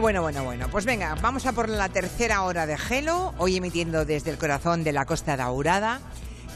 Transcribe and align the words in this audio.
Bueno, 0.00 0.20
bueno, 0.20 0.44
bueno. 0.44 0.68
Pues 0.70 0.84
venga, 0.84 1.14
vamos 1.22 1.46
a 1.46 1.52
por 1.52 1.70
la 1.70 1.88
tercera 1.88 2.42
hora 2.42 2.66
de 2.66 2.76
Gelo, 2.76 3.32
hoy 3.38 3.56
emitiendo 3.56 4.04
desde 4.04 4.30
el 4.30 4.36
corazón 4.36 4.84
de 4.84 4.92
la 4.92 5.06
Costa 5.06 5.38
Daurada. 5.38 6.00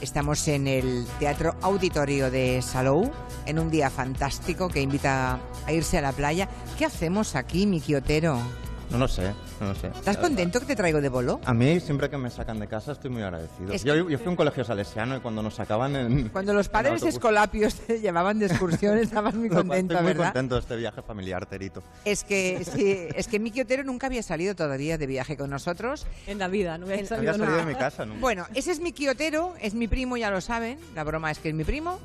Estamos 0.02 0.46
en 0.46 0.68
el 0.68 1.06
Teatro 1.18 1.56
Auditorio 1.62 2.30
de 2.30 2.60
Salou, 2.60 3.10
en 3.46 3.58
un 3.58 3.70
día 3.70 3.88
fantástico 3.88 4.68
que 4.68 4.82
invita 4.82 5.40
a 5.66 5.72
irse 5.72 5.96
a 5.96 6.02
la 6.02 6.12
playa. 6.12 6.48
¿Qué 6.76 6.84
hacemos 6.84 7.34
aquí, 7.34 7.66
Miki 7.66 7.94
Otero? 7.94 8.38
No 8.90 8.98
lo 8.98 9.06
sé, 9.06 9.32
no 9.60 9.68
lo 9.68 9.74
sé. 9.76 9.86
¿Estás 9.86 10.16
contento 10.16 10.58
que 10.58 10.66
te 10.66 10.74
traigo 10.76 11.00
de 11.00 11.08
bolo? 11.08 11.40
A 11.44 11.54
mí, 11.54 11.78
siempre 11.78 12.10
que 12.10 12.16
me 12.18 12.28
sacan 12.28 12.58
de 12.58 12.66
casa, 12.66 12.90
estoy 12.92 13.10
muy 13.10 13.22
agradecido. 13.22 13.72
Es 13.72 13.84
Yo, 13.84 13.94
que- 13.94 14.12
yo 14.12 14.18
fui 14.18 14.26
a 14.26 14.30
un 14.30 14.36
colegio 14.36 14.64
salesiano 14.64 15.16
y 15.16 15.20
cuando 15.20 15.42
nos 15.42 15.54
sacaban 15.54 15.94
en... 15.94 16.28
Cuando 16.30 16.52
los 16.52 16.66
en 16.66 16.72
padres 16.72 16.94
autobús- 17.02 17.08
escolapios 17.14 17.74
te 17.76 18.00
llevaban 18.00 18.40
de 18.40 18.46
excursión, 18.46 18.98
estabas 18.98 19.34
muy 19.34 19.48
contento, 19.48 19.94
Estoy 19.94 19.96
muy 20.04 20.12
¿verdad? 20.14 20.24
contento 20.32 20.54
de 20.56 20.60
este 20.62 20.76
viaje 20.76 21.02
familiar, 21.02 21.46
Terito. 21.46 21.82
Es 22.04 22.24
que, 22.24 22.64
sí, 22.64 22.96
es 23.14 23.28
que 23.28 23.38
Miki 23.38 23.60
Otero 23.60 23.84
nunca 23.84 24.08
había 24.08 24.24
salido 24.24 24.56
todavía 24.56 24.98
de 24.98 25.06
viaje 25.06 25.36
con 25.36 25.50
nosotros. 25.50 26.06
En 26.26 26.38
la 26.38 26.48
vida, 26.48 26.76
no 26.76 26.86
había 26.86 27.06
salido 27.06 27.32
Había 27.32 27.44
salido 27.46 27.56
de 27.64 27.72
mi 27.72 27.78
casa, 27.78 28.04
nunca. 28.04 28.20
Bueno, 28.20 28.46
ese 28.54 28.72
es 28.72 28.80
mi 28.80 28.92
quiotero, 28.92 29.54
es 29.60 29.74
mi 29.74 29.86
primo, 29.86 30.16
ya 30.16 30.30
lo 30.32 30.40
saben. 30.40 30.78
La 30.96 31.04
broma 31.04 31.30
es 31.30 31.38
que 31.38 31.50
es 31.50 31.54
mi 31.54 31.62
primo. 31.64 32.00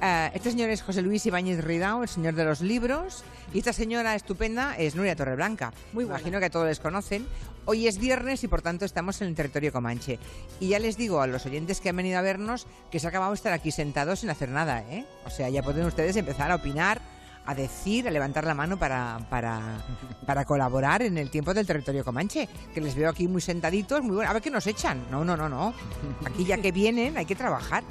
Eh, 0.00 0.30
este 0.34 0.50
señor 0.50 0.70
es 0.70 0.82
José 0.82 1.02
Luis 1.02 1.26
Ibáñez 1.26 1.64
Ridao, 1.64 2.02
el 2.02 2.08
señor 2.08 2.34
de 2.34 2.44
los 2.44 2.60
libros. 2.60 3.24
Y 3.52 3.58
esta 3.58 3.72
señora 3.72 4.14
estupenda 4.14 4.76
es 4.76 4.94
Nuria 4.94 5.16
Torreblanca. 5.16 5.72
Muy 5.92 6.04
buena. 6.04 6.20
Imagino 6.20 6.38
que 6.38 6.46
a 6.46 6.50
todos 6.50 6.66
les 6.66 6.80
conocen. 6.80 7.26
Hoy 7.64 7.86
es 7.86 7.98
viernes 7.98 8.44
y 8.44 8.48
por 8.48 8.62
tanto 8.62 8.84
estamos 8.84 9.20
en 9.20 9.28
el 9.28 9.34
territorio 9.34 9.72
comanche. 9.72 10.18
Y 10.60 10.68
ya 10.68 10.78
les 10.78 10.96
digo 10.96 11.20
a 11.20 11.26
los 11.26 11.44
oyentes 11.46 11.80
que 11.80 11.90
han 11.90 11.96
venido 11.96 12.18
a 12.18 12.22
vernos 12.22 12.66
que 12.90 13.00
se 13.00 13.06
ha 13.06 13.10
acabado 13.10 13.32
de 13.32 13.36
estar 13.36 13.52
aquí 13.52 13.72
sentados 13.72 14.20
sin 14.20 14.30
hacer 14.30 14.48
nada, 14.48 14.82
¿eh? 14.90 15.04
O 15.26 15.30
sea, 15.30 15.48
ya 15.50 15.62
pueden 15.62 15.84
ustedes 15.84 16.16
empezar 16.16 16.50
a 16.50 16.54
opinar, 16.54 17.00
a 17.44 17.54
decir, 17.54 18.06
a 18.08 18.10
levantar 18.10 18.46
la 18.46 18.54
mano 18.54 18.78
para, 18.78 19.18
para, 19.28 19.84
para 20.26 20.44
colaborar 20.44 21.02
en 21.02 21.18
el 21.18 21.30
tiempo 21.30 21.52
del 21.52 21.66
territorio 21.66 22.04
comanche. 22.04 22.48
Que 22.72 22.80
les 22.80 22.94
veo 22.94 23.10
aquí 23.10 23.28
muy 23.28 23.40
sentaditos, 23.40 24.02
muy 24.02 24.16
bueno. 24.16 24.30
A 24.30 24.32
ver 24.32 24.42
qué 24.42 24.50
nos 24.50 24.66
echan. 24.66 25.06
No, 25.10 25.24
no, 25.24 25.36
no, 25.36 25.48
no. 25.48 25.74
Aquí 26.24 26.44
ya 26.44 26.56
que 26.58 26.72
vienen 26.72 27.18
hay 27.18 27.26
que 27.26 27.34
trabajar. 27.34 27.82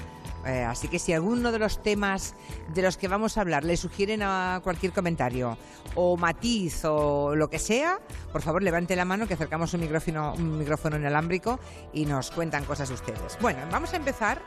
Eh, 0.48 0.64
así 0.64 0.88
que 0.88 0.98
si 0.98 1.12
alguno 1.12 1.52
de 1.52 1.60
los 1.60 1.84
temas 1.84 2.34
de 2.74 2.82
los 2.82 2.96
que 2.98 3.10
vamos 3.10 3.38
a 3.38 3.42
hablar 3.42 3.66
le 3.66 3.76
sugieren 3.76 4.22
a 4.24 4.62
cualquier 4.64 4.94
comentario 4.94 5.58
o 5.96 6.16
matiz 6.16 6.86
o 6.86 7.36
lo 7.36 7.50
que 7.50 7.60
sea, 7.60 8.00
por 8.32 8.42
favor 8.42 8.64
levante 8.64 8.96
la 8.96 9.04
mano 9.04 9.28
que 9.28 9.34
acercamos 9.34 9.74
un 9.74 9.82
micrófono, 9.82 10.34
un 10.36 10.58
micrófono 10.58 10.96
inalámbrico 10.98 11.60
y 11.92 12.06
nos 12.06 12.32
cuentan 12.32 12.64
cosas 12.64 12.90
ustedes. 12.92 13.38
Bueno, 13.42 13.60
vamos 13.72 13.94
a 13.94 13.98
empezar. 13.98 14.42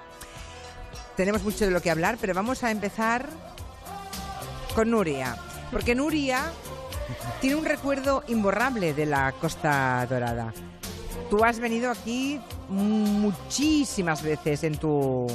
Tenemos 1.17 1.43
mucho 1.43 1.67
de 1.67 1.71
lo 1.71 1.83
que 1.83 1.91
hablar, 1.91 2.17
pero 2.19 2.33
vamos 2.33 2.65
a 2.65 2.71
empezar 2.71 3.27
con 4.75 4.91
Nuria. 4.91 5.37
Porque 5.71 5.95
Nuria 5.95 6.51
tiene 7.43 7.57
un 7.57 7.65
recuerdo 7.67 8.25
imborrable 8.27 8.95
de 8.95 9.05
la 9.05 9.33
Costa 9.33 10.07
Dorada. 10.09 10.55
Tú 11.29 11.45
has 11.45 11.61
venido 11.61 11.91
aquí 11.91 12.41
muchísimas 12.69 14.23
veces 14.23 14.65
en 14.65 14.77
tu, 14.79 15.27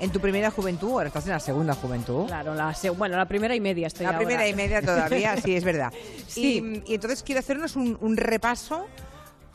en 0.00 0.10
tu 0.10 0.20
primera 0.20 0.50
juventud, 0.50 0.90
ahora 0.92 1.08
estás 1.08 1.24
en 1.26 1.32
la 1.32 1.40
segunda 1.40 1.74
juventud. 1.74 2.26
Claro, 2.26 2.54
la 2.54 2.74
bueno, 2.96 3.16
la 3.16 3.26
primera 3.26 3.54
y 3.54 3.60
media 3.60 3.86
estoy 3.86 4.04
La 4.04 4.10
ahora. 4.12 4.18
primera 4.26 4.48
y 4.48 4.54
media 4.54 4.80
todavía, 4.82 5.36
sí, 5.44 5.54
es 5.54 5.64
verdad. 5.64 5.92
Sí. 6.26 6.82
Y, 6.86 6.92
y 6.92 6.94
entonces 6.94 7.22
quiero 7.22 7.38
hacernos 7.40 7.76
un, 7.76 7.96
un 8.00 8.16
repaso 8.16 8.86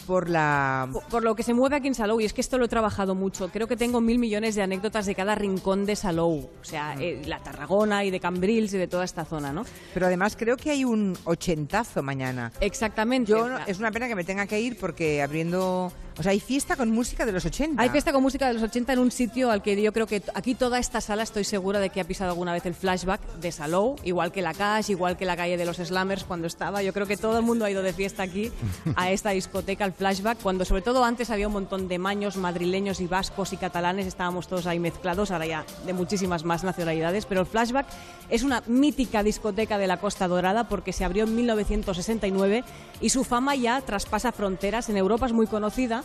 por 0.08 0.30
la... 0.30 0.88
Por- 0.94 1.04
Por 1.06 1.24
lo 1.24 1.36
que 1.36 1.42
se 1.42 1.56
mueve 1.56 1.78
aquí 1.78 1.88
en 1.88 1.96
Salou, 1.96 2.22
y 2.22 2.26
es 2.26 2.34
que 2.34 2.42
esto 2.42 2.60
lo 2.60 2.66
he 2.66 2.68
trabajado 2.68 3.16
mucho. 3.16 3.50
Creo 3.50 3.68
que 3.68 3.76
tengo 3.76 4.02
mil 4.02 4.20
millones 4.20 4.54
de 4.54 4.62
anécdotas 4.62 5.08
de 5.08 5.16
cada 5.16 5.34
rincón 5.34 5.88
de 5.88 5.96
Salou. 5.96 6.48
O 6.62 6.64
sea, 6.64 6.96
eh, 7.00 7.24
la 7.26 7.40
Tarragona 7.40 8.04
y 8.06 8.12
de 8.12 8.20
Cambrils 8.20 8.72
y 8.76 8.78
de 8.78 8.88
toda 8.88 9.04
esta 9.04 9.26
zona, 9.26 9.52
¿no? 9.52 9.66
Pero 9.96 10.06
además 10.06 10.36
creo 10.38 10.58
que 10.58 10.70
hay 10.70 10.86
un 10.86 11.18
ochentazo 11.24 12.04
mañana. 12.04 12.52
Exactamente. 12.60 13.32
Yo 13.32 13.48
es 13.66 13.80
una 13.80 13.90
pena 13.92 14.08
que 14.08 14.14
me 14.16 14.24
tenga 14.24 14.46
que 14.46 14.60
ir 14.60 14.78
porque 14.78 15.24
abriendo... 15.24 15.92
O 16.18 16.24
sea, 16.24 16.32
hay 16.32 16.40
fiesta 16.40 16.76
con 16.76 16.92
música 16.92 17.26
de 17.26 17.32
los 17.32 17.46
80. 17.46 17.82
Hay 17.82 17.90
fiesta 17.90 18.14
con 18.14 18.24
música 18.24 18.48
de 18.48 18.54
los 18.54 18.64
80 18.64 18.94
en 18.94 19.00
un 19.00 19.12
sitio 19.12 19.52
al 19.52 19.62
que 19.62 19.82
yo 19.82 19.92
creo 19.92 20.08
que 20.08 20.24
aquí 20.34 20.56
toda 20.56 20.80
esta 20.80 21.02
sala 21.02 21.24
estoy 21.24 21.44
segura 21.44 21.80
de 21.80 21.90
que 21.90 22.00
ha 22.00 22.06
pisado 22.06 22.32
alguna 22.32 22.54
vez 22.54 22.66
el 22.66 22.74
flashback 22.74 23.22
de 23.42 23.52
Salou, 23.52 23.98
igual 24.04 24.32
que 24.32 24.42
la 24.42 24.54
Cash, 24.54 24.92
igual 24.92 25.18
que 25.18 25.26
la 25.26 25.36
calle 25.36 25.58
de 25.58 25.66
los 25.66 25.78
Slammers 25.78 26.24
cuando 26.24 26.48
estaba. 26.48 26.82
Yo 26.82 26.94
creo 26.94 27.06
que 27.06 27.18
todo 27.18 27.38
el 27.38 27.44
mundo 27.44 27.66
ha 27.66 27.72
ido 27.72 27.84
de 27.84 27.92
fiesta 27.92 28.24
aquí 28.24 28.52
a 28.96 29.12
esta 29.12 29.32
discoteca, 29.32 29.84
al 29.84 29.92
flashback, 29.92 30.40
cuando 30.42 30.64
sobre 30.64 30.82
todo 30.82 31.04
antes 31.04 31.30
había 31.32 31.48
un 31.48 31.54
montón 31.54 31.90
de 31.90 32.00
maños 32.00 32.38
madrileños 32.38 33.02
y 33.02 33.08
vascos 33.08 33.52
y 33.52 33.58
catalanes, 33.58 34.08
estábamos 34.08 34.48
todos 34.48 34.68
ahí 34.68 34.80
mezclados, 34.80 35.32
ahora 35.32 35.46
ya 35.46 35.66
de 35.86 35.94
muchísimas 35.94 36.46
más 36.46 36.64
nacionalidades, 36.64 37.26
pero 37.26 37.42
el 37.42 37.48
flashback 37.48 37.88
es 38.30 38.44
una 38.44 38.64
mítica 38.68 39.22
discoteca 39.22 39.78
de 39.78 39.88
la 39.88 39.98
Costa 39.98 40.28
Dorada 40.28 40.70
porque 40.70 40.94
se 40.94 41.04
abrió 41.04 41.26
en 41.26 41.36
1969 41.36 42.64
y 43.02 43.10
su 43.10 43.24
fama 43.24 43.56
ya 43.56 43.82
traspasa 43.82 44.32
fronteras. 44.32 44.90
En 44.90 44.98
Europa 44.98 45.26
es 45.26 45.34
muy 45.34 45.48
conocida, 45.48 46.05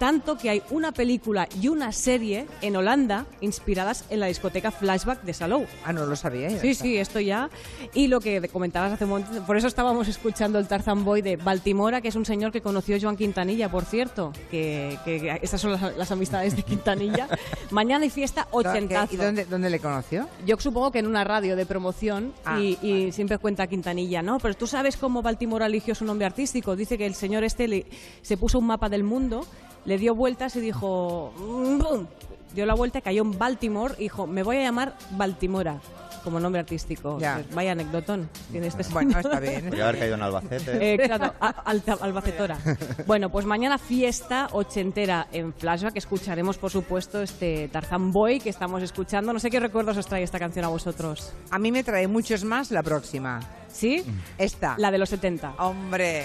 tanto 0.00 0.36
que 0.36 0.50
hay 0.50 0.62
una 0.70 0.90
película 0.92 1.46
y 1.60 1.68
una 1.68 1.92
serie 1.92 2.46
en 2.62 2.74
Holanda 2.74 3.26
inspiradas 3.42 4.04
en 4.10 4.18
la 4.18 4.26
discoteca 4.26 4.70
Flashback 4.72 5.22
de 5.22 5.34
Salou. 5.34 5.66
Ah, 5.84 5.92
no 5.92 6.06
lo 6.06 6.16
sabía. 6.16 6.48
ya 6.48 6.58
Sí, 6.58 6.70
está. 6.70 6.82
sí, 6.84 6.96
esto 6.96 7.20
ya. 7.20 7.50
Y 7.94 8.08
lo 8.08 8.18
que 8.20 8.40
comentabas 8.48 8.92
hace 8.92 9.04
un 9.04 9.10
momento, 9.10 9.42
por 9.46 9.56
eso 9.58 9.66
estábamos 9.66 10.08
escuchando 10.08 10.58
el 10.58 10.66
Tarzan 10.66 11.04
Boy 11.04 11.20
de 11.20 11.36
Baltimora, 11.36 12.00
que 12.00 12.08
es 12.08 12.16
un 12.16 12.24
señor 12.24 12.50
que 12.50 12.62
conoció 12.62 12.96
Joan 13.00 13.16
Quintanilla, 13.16 13.70
por 13.70 13.84
cierto, 13.84 14.32
que, 14.50 14.98
que 15.04 15.38
estas 15.42 15.60
son 15.60 15.72
las, 15.72 15.96
las 15.96 16.10
amistades 16.10 16.56
de 16.56 16.62
Quintanilla. 16.62 17.28
Mañana 17.70 18.04
hay 18.04 18.10
fiesta 18.10 18.48
ochentazo. 18.52 19.14
¿Y 19.14 19.18
dónde, 19.18 19.44
dónde 19.44 19.68
le 19.68 19.78
conoció? 19.80 20.26
Yo 20.46 20.56
supongo 20.58 20.90
que 20.90 21.00
en 21.00 21.06
una 21.06 21.24
radio 21.24 21.54
de 21.56 21.66
promoción 21.66 22.32
Ah, 22.46 22.58
y, 22.58 22.78
y 22.80 23.12
siempre 23.12 23.36
cuenta 23.36 23.66
Quintanilla, 23.66 24.22
¿no? 24.22 24.38
Pero 24.38 24.54
tú 24.54 24.66
sabes 24.66 24.96
cómo 24.96 25.20
Baltimore 25.20 25.66
eligió 25.66 25.94
su 25.94 26.06
nombre 26.06 26.24
artístico. 26.26 26.74
Dice 26.74 26.96
que 26.96 27.04
el 27.04 27.14
señor 27.14 27.44
este 27.44 27.68
le- 27.68 27.86
se 28.22 28.38
puso 28.38 28.58
un 28.58 28.66
mapa 28.66 28.88
del 28.88 29.04
mundo, 29.04 29.46
le 29.84 29.98
dio 29.98 30.14
vueltas 30.14 30.56
y 30.56 30.60
dijo... 30.60 31.32
"Mm, 31.38 31.78
¡bum!". 31.78 32.06
Dio 32.54 32.66
la 32.66 32.74
vuelta, 32.74 33.00
cayó 33.00 33.22
en 33.22 33.38
Baltimore 33.38 33.94
y 33.98 34.02
dijo, 34.04 34.26
me 34.26 34.42
voy 34.42 34.56
a 34.56 34.62
llamar 34.62 34.94
Baltimora 35.12 35.80
como 36.24 36.38
nombre 36.40 36.60
artístico. 36.60 37.16
Ya. 37.18 37.42
Vaya 37.54 37.72
anecdotón. 37.72 38.28
Tiene 38.50 38.66
este 38.66 38.82
Bueno, 38.92 39.12
señor. 39.12 39.24
está 39.24 39.40
bien. 39.40 39.64
Podría 39.66 39.84
haber 39.88 39.98
caído 40.00 40.14
en 40.16 40.22
Albacete. 40.22 40.94
Eh, 40.94 40.98
claro, 40.98 41.32
a- 41.40 41.48
alta- 41.64 41.96
albacetora. 42.00 42.58
Bueno, 43.06 43.30
pues 43.30 43.46
mañana 43.46 43.78
fiesta 43.78 44.48
ochentera 44.52 45.28
en 45.32 45.54
Flashback. 45.54 45.96
Escucharemos, 45.96 46.58
por 46.58 46.70
supuesto, 46.70 47.22
este 47.22 47.68
Tarzan 47.68 48.10
Boy 48.12 48.40
que 48.40 48.50
estamos 48.50 48.82
escuchando. 48.82 49.32
No 49.32 49.38
sé 49.38 49.48
qué 49.48 49.60
recuerdos 49.60 49.96
os 49.96 50.06
trae 50.06 50.22
esta 50.24 50.38
canción 50.40 50.64
a 50.64 50.68
vosotros. 50.68 51.32
A 51.52 51.58
mí 51.58 51.70
me 51.72 51.84
trae 51.84 52.06
muchos 52.08 52.42
más 52.44 52.70
la 52.72 52.82
próxima. 52.82 53.40
¿Sí? 53.72 54.04
Esta. 54.36 54.74
La 54.76 54.90
de 54.90 54.98
los 54.98 55.08
70. 55.08 55.54
Hombre. 55.58 56.24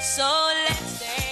So 0.00 0.24
let's 0.68 1.27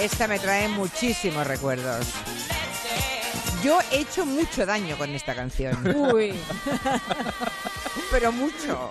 Esta 0.00 0.28
me 0.28 0.38
trae 0.38 0.68
muchísimos 0.68 1.46
recuerdos. 1.46 2.06
Yo 3.64 3.78
he 3.90 4.00
hecho 4.00 4.26
mucho 4.26 4.66
daño 4.66 4.96
con 4.98 5.10
esta 5.14 5.34
canción. 5.34 5.76
Uy, 5.96 6.34
pero 8.10 8.30
mucho. 8.30 8.90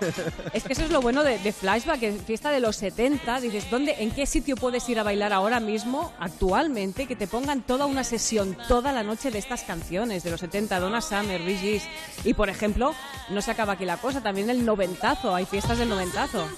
es 0.51 0.63
que 0.63 0.73
eso 0.73 0.83
es 0.83 0.89
lo 0.89 1.01
bueno 1.01 1.23
de, 1.23 1.37
de 1.37 1.53
Flashback, 1.53 1.99
que 1.99 2.11
fiesta 2.13 2.49
de 2.49 2.59
los 2.59 2.75
70. 2.77 3.39
Dices, 3.39 3.69
¿dónde, 3.69 3.95
¿en 3.99 4.11
qué 4.11 4.25
sitio 4.25 4.55
puedes 4.55 4.89
ir 4.89 4.99
a 4.99 5.03
bailar 5.03 5.31
ahora 5.31 5.59
mismo, 5.59 6.11
actualmente, 6.19 7.05
que 7.05 7.15
te 7.15 7.27
pongan 7.27 7.61
toda 7.61 7.85
una 7.85 8.03
sesión, 8.03 8.57
toda 8.67 8.91
la 8.91 9.03
noche 9.03 9.31
de 9.31 9.37
estas 9.37 9.61
canciones 9.61 10.23
de 10.23 10.31
los 10.31 10.39
70, 10.39 10.79
Donna 10.79 11.01
Summer, 11.01 11.41
Bee? 11.41 11.81
Y, 12.23 12.33
por 12.33 12.49
ejemplo, 12.49 12.95
no 13.29 13.41
se 13.41 13.51
acaba 13.51 13.73
aquí 13.73 13.85
la 13.85 13.97
cosa, 13.97 14.21
también 14.21 14.49
el 14.49 14.65
noventazo, 14.65 15.35
hay 15.35 15.45
fiestas 15.45 15.77
del 15.77 15.89
noventazo. 15.89 16.49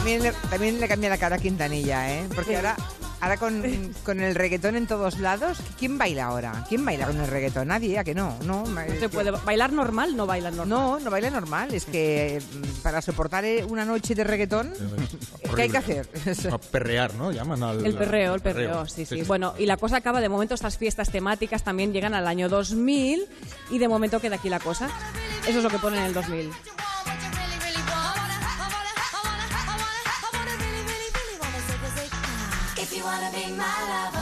También 0.00 0.22
le, 0.22 0.32
también 0.48 0.80
le 0.80 0.88
cambia 0.88 1.10
la 1.10 1.18
cara 1.18 1.36
a 1.36 1.38
Quintanilla, 1.38 2.10
¿eh? 2.14 2.26
Porque 2.34 2.56
ahora, 2.56 2.74
ahora 3.20 3.36
con, 3.36 3.62
con 4.02 4.18
el 4.20 4.34
reggaetón 4.34 4.74
en 4.76 4.86
todos 4.86 5.18
lados, 5.18 5.58
¿quién 5.78 5.98
baila 5.98 6.24
ahora? 6.24 6.64
¿Quién 6.70 6.86
baila 6.86 7.06
con 7.06 7.20
el 7.20 7.26
reggaetón? 7.26 7.68
Nadie, 7.68 7.98
¿a 7.98 8.02
que 8.04 8.14
no? 8.14 8.34
No, 8.46 8.64
es 8.80 8.94
Se 8.94 8.98
que- 9.00 9.08
puede 9.10 9.30
bailar 9.30 9.74
normal, 9.74 10.16
no 10.16 10.24
bailan 10.26 10.56
normal. 10.56 10.68
no, 10.70 11.00
no 11.00 11.10
baila 11.10 11.28
normal. 11.28 11.74
Es 11.74 11.84
que 11.84 12.40
mm, 12.50 12.80
para 12.82 13.02
soportar 13.02 13.44
eh, 13.44 13.62
una 13.62 13.84
noche 13.84 14.14
de 14.14 14.24
reggaetón, 14.24 14.72
¿qué 15.54 15.62
hay 15.62 15.68
que 15.68 15.76
hacer? 15.78 16.08
A 16.50 16.56
perrear, 16.56 17.12
¿no? 17.14 17.30
Llaman 17.30 17.62
al... 17.62 17.84
El 17.84 17.94
perreo, 17.94 18.34
el 18.34 18.40
perreo, 18.40 18.86
sí, 18.88 19.04
sí. 19.04 19.20
Bueno, 19.24 19.52
y 19.58 19.66
la 19.66 19.76
cosa 19.76 19.98
acaba, 19.98 20.22
de 20.22 20.30
momento 20.30 20.54
estas 20.54 20.78
fiestas 20.78 21.10
temáticas 21.10 21.62
también 21.62 21.92
llegan 21.92 22.14
al 22.14 22.26
año 22.26 22.48
2000 22.48 23.26
y 23.70 23.78
de 23.78 23.86
momento 23.86 24.18
queda 24.18 24.36
aquí 24.36 24.48
la 24.48 24.60
cosa. 24.60 24.88
Eso 25.46 25.58
es 25.58 25.62
lo 25.62 25.68
que 25.68 25.78
ponen 25.78 26.00
en 26.00 26.06
el 26.06 26.14
2000. 26.14 26.50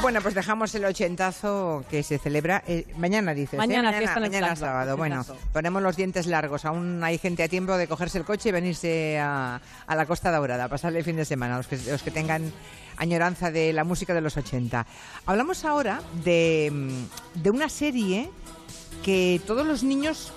Bueno, 0.01 0.21
pues 0.23 0.35
dejamos 0.35 0.75
el 0.75 0.85
ochentazo 0.85 1.85
que 1.91 2.03
se 2.03 2.19
celebra 2.19 2.63
eh, 2.67 2.87
mañana, 2.97 3.35
dices. 3.35 3.55
¿eh? 3.55 3.57
Mañana, 3.57 3.93
fiesta 3.93 4.21
mañana 4.21 4.57
sábado. 4.57 4.97
Bueno, 4.97 5.25
ponemos 5.53 5.83
los 5.83 5.97
dientes 5.97 6.27
largos. 6.27 6.65
Aún 6.65 7.03
hay 7.03 7.19
gente 7.19 7.43
a 7.43 7.49
tiempo 7.49 7.77
de 7.77 7.89
cogerse 7.89 8.19
el 8.19 8.25
coche 8.25 8.51
y 8.51 8.53
venirse 8.53 9.19
a, 9.19 9.61
a 9.87 9.97
la 9.97 10.07
Costa 10.07 10.31
Daurada, 10.31 10.65
a 10.65 10.69
pasarle 10.69 11.01
el 11.01 11.05
fin 11.05 11.17
de 11.17 11.25
semana, 11.25 11.57
los 11.57 11.67
que, 11.67 11.77
los 11.77 12.03
que 12.03 12.11
tengan 12.11 12.53
añoranza 12.97 13.51
de 13.51 13.73
la 13.73 13.85
música 13.85 14.15
de 14.15 14.21
los 14.21 14.37
80. 14.37 14.87
Hablamos 15.27 15.65
ahora 15.65 16.01
de, 16.25 16.91
de 17.35 17.51
una 17.51 17.69
serie 17.69 18.31
que 19.03 19.41
todos 19.47 19.67
los 19.67 19.83
niños 19.83 20.33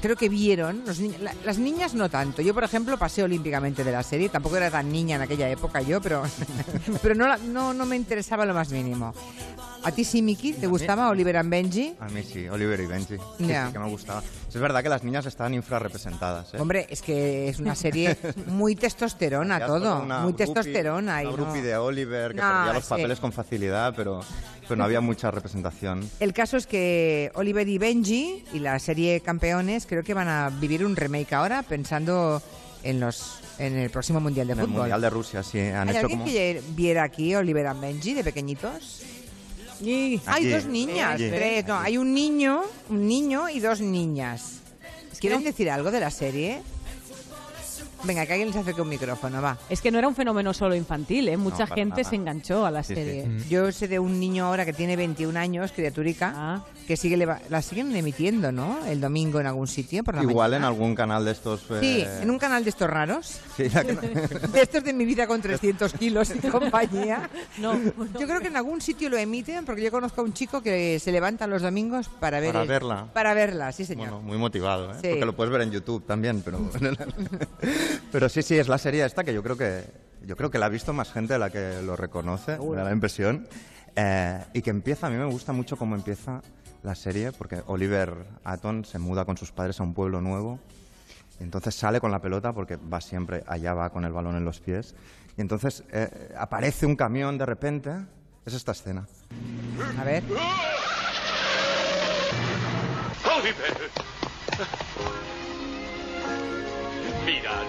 creo 0.00 0.16
que 0.16 0.28
vieron, 0.28 0.82
los 0.86 0.98
la- 0.98 1.34
las 1.44 1.58
niñas 1.58 1.94
no 1.94 2.08
tanto. 2.08 2.42
Yo, 2.42 2.54
por 2.54 2.64
ejemplo, 2.64 2.96
pasé 2.98 3.22
olímpicamente 3.22 3.84
de 3.84 3.92
la 3.92 4.02
serie, 4.02 4.28
tampoco 4.28 4.56
era 4.56 4.70
tan 4.70 4.90
niña 4.90 5.16
en 5.16 5.22
aquella 5.22 5.48
época 5.48 5.80
yo, 5.82 6.00
pero, 6.00 6.22
pero 7.02 7.14
no, 7.14 7.26
la- 7.28 7.38
no, 7.38 7.72
no 7.74 7.86
me 7.86 7.96
interesaba 7.96 8.44
lo 8.46 8.54
más 8.54 8.70
mínimo. 8.70 9.14
¿A 9.86 9.92
ti 9.92 10.02
sí, 10.02 10.20
Miki? 10.20 10.52
¿Te 10.52 10.66
gustaba 10.66 11.08
Oliver 11.10 11.36
and 11.36 11.48
Benji? 11.48 11.94
A 12.00 12.08
mí 12.08 12.20
sí, 12.24 12.48
Oliver 12.48 12.80
y 12.80 12.86
Benji. 12.86 13.14
Sí, 13.38 13.46
Ya. 13.46 13.68
sí 13.68 13.72
que 13.72 13.78
me 13.78 13.88
gustaba. 13.88 14.20
Es 14.48 14.56
verdad 14.60 14.82
que 14.82 14.88
las 14.88 15.04
niñas 15.04 15.26
estaban 15.26 15.54
infrarrepresentadas. 15.54 16.54
¿eh? 16.54 16.58
Hombre, 16.58 16.88
es 16.90 17.02
que 17.02 17.48
es 17.48 17.60
una 17.60 17.76
serie 17.76 18.16
muy 18.48 18.74
testosterona 18.74 19.64
todo, 19.64 20.02
muy 20.22 20.32
testosterona. 20.32 21.22
y 21.22 21.26
Una 21.26 21.36
no- 21.36 21.42
groupie 21.44 21.62
de 21.62 21.76
Oliver 21.76 22.32
que 22.34 22.40
No, 22.40 22.48
perdía 22.48 22.72
los 22.72 22.84
papeles 22.86 23.20
con 23.20 23.32
facilidad, 23.32 23.94
pero, 23.94 24.20
pero 24.62 24.74
no 24.76 24.82
había 24.82 25.00
mucha 25.00 25.30
representación. 25.30 26.08
El 26.18 26.32
caso 26.32 26.56
es 26.56 26.66
que 26.66 27.30
Oliver 27.34 27.68
y 27.68 27.78
Benji 27.78 28.44
y 28.52 28.58
la 28.58 28.80
serie 28.80 29.20
Campeones 29.20 29.86
creo 29.86 30.02
que 30.02 30.14
van 30.14 30.26
a 30.26 30.50
vivir 30.50 30.84
un 30.84 30.96
remake 30.96 31.32
ahora 31.32 31.62
pensando 31.62 32.42
en 32.82 32.98
los 32.98 33.38
en 33.60 33.78
el 33.78 33.88
próximo 33.90 34.20
Mundial 34.20 34.48
de 34.48 34.52
En 34.54 34.58
el 34.58 34.64
Fútbol. 34.66 34.78
Mundial 34.80 35.00
de 35.00 35.10
Rusia, 35.10 35.42
sí, 35.44 35.60
han 35.60 35.88
¿Hay 35.88 35.94
hecho 35.96 36.00
alguien 36.06 36.18
como... 36.20 36.30
que 36.32 36.60
viera 36.70 37.04
aquí 37.04 37.34
Oliver 37.36 37.68
and 37.68 37.80
Benji 37.80 38.12
de 38.14 38.24
pequeñitos? 38.24 39.02
Y- 39.80 40.20
Hay 40.26 40.48
dos 40.50 40.64
niñas, 40.66 41.14
Allí. 41.14 41.28
tres. 41.30 41.66
No, 41.66 41.78
hay 41.78 41.98
un 41.98 42.14
niño, 42.14 42.62
un 42.88 43.06
niño 43.06 43.48
y 43.48 43.60
dos 43.60 43.80
niñas. 43.80 44.60
¿Quieren 45.20 45.42
decir 45.42 45.70
algo 45.70 45.90
de 45.90 46.00
la 46.00 46.10
serie? 46.10 46.62
Venga, 48.06 48.24
que 48.26 48.32
alguien 48.32 48.48
les 48.48 48.56
acerque 48.56 48.80
un 48.80 48.88
micrófono, 48.88 49.42
va. 49.42 49.58
Es 49.68 49.80
que 49.80 49.90
no 49.90 49.98
era 49.98 50.06
un 50.08 50.14
fenómeno 50.14 50.54
solo 50.54 50.74
infantil, 50.74 51.28
¿eh? 51.28 51.36
Mucha 51.36 51.66
gente 51.66 52.02
nada. 52.02 52.04
se 52.10 52.16
enganchó 52.16 52.64
a 52.64 52.70
la 52.70 52.82
Sí, 52.82 52.94
sí. 52.94 53.00
serie. 53.00 53.26
Mm. 53.26 53.48
Yo 53.48 53.72
sé 53.72 53.88
de 53.88 53.98
un 53.98 54.20
niño 54.20 54.46
ahora 54.46 54.64
que 54.64 54.72
tiene 54.72 54.96
21 54.96 55.36
años, 55.38 55.72
criaturica, 55.72 56.32
Ah. 56.36 56.64
que 56.86 56.96
sigue 56.96 57.16
la 57.16 57.62
siguen 57.62 57.94
emitiendo, 57.96 58.52
¿no? 58.52 58.78
El 58.86 59.00
domingo 59.00 59.40
en 59.40 59.46
algún 59.46 59.66
sitio 59.66 60.04
por 60.04 60.14
la 60.14 60.22
Igual 60.22 60.54
en 60.54 60.62
algún 60.64 60.94
canal 60.94 61.24
de 61.24 61.32
estos... 61.32 61.62
eh, 61.70 61.78
Sí, 61.80 62.22
en 62.22 62.30
un 62.30 62.38
canal 62.38 62.62
de 62.62 62.70
estos 62.70 62.88
raros. 62.88 63.40
sí, 63.56 63.68
la 63.70 63.82
que- 63.84 63.96
De 64.52 64.60
estos 64.62 64.84
de 64.84 64.92
mi 64.92 65.04
vida 65.04 65.26
con 65.26 65.40
300 65.42 65.92
kilos 65.94 66.30
y 66.34 66.38
compañía. 66.48 67.28
No, 67.58 67.74
Yo 67.74 68.26
creo 68.26 68.40
que 68.40 68.48
en 68.48 68.56
algún 68.56 68.80
sitio 68.80 69.08
lo 69.08 69.16
emiten 69.16 69.64
porque 69.64 69.82
yo 69.82 69.90
conozco 69.90 70.20
a 70.20 70.24
un 70.24 70.32
chico 70.34 70.62
que 70.62 70.98
se 71.00 71.10
levanta 71.10 71.46
los 71.46 71.62
domingos 71.62 72.08
para 72.08 72.38
ver 72.38 72.52
Para 72.52 72.62
el- 72.62 72.68
verla. 72.68 73.06
Para 73.12 73.34
verla, 73.34 73.72
sí, 73.72 73.84
señor. 73.84 74.10
Bueno, 74.10 74.22
muy 74.22 74.36
motivado, 74.38 74.92
¿eh? 74.92 74.96
Sí. 75.02 75.08
Porque 75.08 75.24
lo 75.24 75.34
puedes 75.34 75.52
ver 75.52 75.62
en 75.62 75.70
YouTube 75.72 76.04
también, 76.06 76.42
pero... 76.44 76.58
pero 78.12 78.28
sí, 78.28 78.42
sí, 78.42 78.58
es 78.58 78.68
la 78.68 78.78
serie 78.78 79.04
esta 79.04 79.24
que 79.24 79.34
yo 79.34 79.42
creo 79.42 79.56
que 79.56 79.84
yo 80.26 80.36
creo 80.36 80.50
que 80.50 80.58
la 80.58 80.66
ha 80.66 80.68
visto 80.68 80.92
más 80.92 81.12
gente 81.12 81.34
de 81.34 81.38
la 81.38 81.50
que 81.50 81.82
lo 81.82 81.96
reconoce, 81.96 82.58
me 82.58 82.76
da 82.76 82.84
la 82.84 82.92
impresión. 82.92 83.46
Eh, 83.94 84.44
y 84.52 84.62
que 84.62 84.70
empieza, 84.70 85.06
a 85.06 85.10
mí 85.10 85.16
me 85.16 85.24
gusta 85.24 85.52
mucho 85.52 85.76
cómo 85.76 85.94
empieza 85.94 86.42
la 86.82 86.94
serie, 86.94 87.32
porque 87.32 87.62
Oliver 87.66 88.26
Aton 88.44 88.84
se 88.84 88.98
muda 88.98 89.24
con 89.24 89.38
sus 89.38 89.52
padres 89.52 89.80
a 89.80 89.84
un 89.84 89.94
pueblo 89.94 90.20
nuevo, 90.20 90.60
y 91.40 91.44
entonces 91.44 91.74
sale 91.74 91.98
con 92.00 92.10
la 92.10 92.20
pelota, 92.20 92.52
porque 92.52 92.76
va 92.76 93.00
siempre, 93.00 93.42
allá 93.46 93.72
va 93.72 93.90
con 93.90 94.04
el 94.04 94.12
balón 94.12 94.36
en 94.36 94.44
los 94.44 94.60
pies, 94.60 94.94
y 95.36 95.40
entonces 95.40 95.82
eh, 95.92 96.34
aparece 96.36 96.84
un 96.84 96.94
camión 96.94 97.38
de 97.38 97.46
repente, 97.46 97.90
es 98.44 98.52
esta 98.52 98.72
escena. 98.72 99.06
A 99.98 100.04
ver. 100.04 100.22
¡Oliver! 103.38 103.90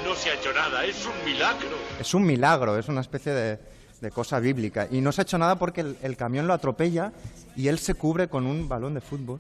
No 0.04 0.13
se 0.15 0.30
ha 0.30 0.36
hecho 0.36 0.54
nada, 0.54 0.86
es 0.86 1.04
un 1.06 1.25
milagro. 1.25 1.77
Es 2.00 2.13
un 2.13 2.25
milagro, 2.25 2.77
es 2.77 2.88
una 2.88 3.01
especie 3.01 3.31
de, 3.33 4.12
cosa 4.12 4.39
bíblica. 4.39 4.88
Y 4.92 5.01
no 5.01 5.12
se 5.12 5.21
ha 5.21 5.24
hecho 5.24 5.38
nada 5.38 5.57
porque 5.57 5.81
el, 5.81 5.98
el 6.04 6.15
camión 6.15 6.45
lo 6.45 6.54
atropella 6.54 7.12
y 7.56 7.68
él 7.68 7.80
se 7.80 7.95
cubre 7.95 8.27
con 8.27 8.45
un 8.45 8.69
balón 8.69 8.94
de 8.94 9.01
fútbol 9.01 9.39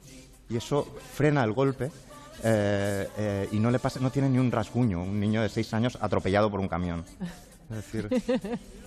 y 0.49 0.57
eso 0.57 0.87
frena 1.13 1.43
el 1.43 1.53
golpe. 1.53 1.91
eh, 2.43 3.07
eh, 3.17 3.49
y 3.51 3.59
no 3.59 3.71
le 3.71 3.79
pasa, 3.79 3.99
no 3.99 4.11
tiene 4.11 4.29
ni 4.29 4.37
un 4.37 4.51
rasguño, 4.51 5.01
un 5.01 5.19
niño 5.19 5.41
de 5.41 5.49
seis 5.49 5.73
años 5.73 5.97
atropellado 6.01 6.49
por 6.51 6.59
un 6.59 6.67
camión. 6.67 7.03
Es 7.69 7.75
decir, 7.75 8.07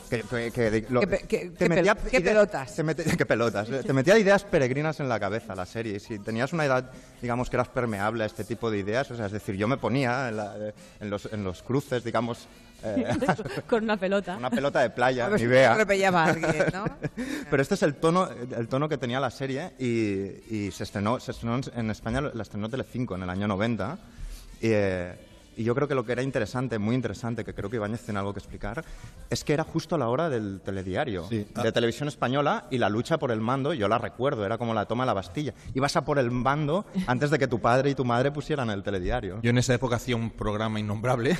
que, 0.08 0.22
que- 0.22 0.50
que- 0.52 0.86
lo- 0.88 1.00
Qué 1.00 1.06
pe- 1.06 1.24
qué- 1.28 1.50
te 1.50 1.68
metía 1.68 1.92
ideas- 1.92 2.22
pelotas. 2.22 2.74
te 2.74 3.26
pelotas. 3.26 3.68
eh, 3.70 3.82
Te 3.84 3.92
metía 3.92 4.18
ideas 4.18 4.44
peregrinas 4.44 5.00
en 5.00 5.08
la 5.08 5.20
cabeza 5.20 5.54
la 5.54 5.66
serie. 5.66 6.00
Si 6.00 6.18
tenías 6.18 6.52
una 6.54 6.64
edad, 6.64 6.90
digamos, 7.20 7.50
que 7.50 7.56
eras 7.56 7.68
permeable 7.68 8.24
a 8.24 8.26
este 8.26 8.42
tipo 8.44 8.70
de 8.70 8.78
ideas, 8.78 9.10
o 9.10 9.16
sea, 9.16 9.26
es 9.26 9.32
decir, 9.32 9.56
yo 9.56 9.68
me 9.68 9.76
ponía 9.76 10.28
en, 10.30 10.36
la- 10.38 10.54
en 11.00 11.10
los, 11.10 11.28
en 11.32 11.44
los 11.44 11.62
cruces, 11.62 12.02
digamos, 12.02 12.48
eh, 12.82 13.04
con 13.68 13.84
una 13.84 13.98
pelota. 13.98 14.36
una 14.38 14.48
pelota 14.50 14.80
de 14.80 14.88
playa, 14.90 15.28
ni 15.28 15.46
vea. 15.46 15.72
a 15.74 16.24
alguien, 16.24 16.64
¿no? 16.72 16.84
Pero 17.50 17.62
este 17.62 17.74
es 17.74 17.82
el 17.82 17.96
tono, 17.96 18.28
el 18.56 18.66
tono 18.66 18.88
que 18.88 18.96
tenía 18.96 19.20
la 19.20 19.30
serie 19.30 19.72
y, 19.78 20.56
y 20.56 20.70
se 20.72 20.84
estrenó, 20.84 21.20
se 21.20 21.32
estrenó 21.32 21.56
en- 21.56 21.78
en 21.78 21.90
España, 21.90 22.22
la 22.22 22.42
estrenó 22.42 22.70
Telecinco 22.70 23.14
en 23.14 23.24
el 23.24 23.30
año 23.30 23.46
90. 23.46 23.98
Y, 24.62 24.68
eh, 24.72 25.14
y 25.60 25.64
yo 25.64 25.74
creo 25.74 25.86
que 25.86 25.94
lo 25.94 26.04
que 26.04 26.12
era 26.12 26.22
interesante, 26.22 26.78
muy 26.78 26.94
interesante, 26.94 27.44
que 27.44 27.52
creo 27.52 27.68
que 27.68 27.76
Ibáñez 27.76 28.00
tiene 28.02 28.18
algo 28.18 28.32
que 28.32 28.38
explicar, 28.38 28.82
es 29.28 29.44
que 29.44 29.52
era 29.52 29.62
justo 29.64 29.94
a 29.94 29.98
la 29.98 30.08
hora 30.08 30.28
del 30.30 30.60
telediario, 30.64 31.26
Sí. 31.28 31.46
de 31.62 31.72
televisión 31.72 32.08
española, 32.08 32.66
y 32.70 32.78
la 32.78 32.88
lucha 32.88 33.18
por 33.18 33.30
el 33.30 33.40
mando, 33.40 33.74
yo 33.74 33.86
la 33.88 33.98
recuerdo, 33.98 34.46
era 34.46 34.56
como 34.58 34.72
la 34.72 34.86
toma 34.86 35.04
de 35.04 35.08
la 35.08 35.12
Bastilla. 35.14 35.52
Ibas 35.74 35.96
a 35.96 36.04
por 36.04 36.18
el 36.18 36.30
mando 36.30 36.86
antes 37.06 37.30
de 37.30 37.38
que 37.38 37.46
tu 37.46 37.60
padre 37.60 37.90
y 37.90 37.94
tu 37.94 38.04
madre 38.04 38.30
pusieran 38.32 38.70
el 38.70 38.82
telediario. 38.82 39.38
Yo 39.42 39.50
en 39.50 39.58
esa 39.58 39.74
época 39.74 39.96
hacía 39.96 40.16
un 40.16 40.30
programa 40.30 40.80
innombrable. 40.80 41.36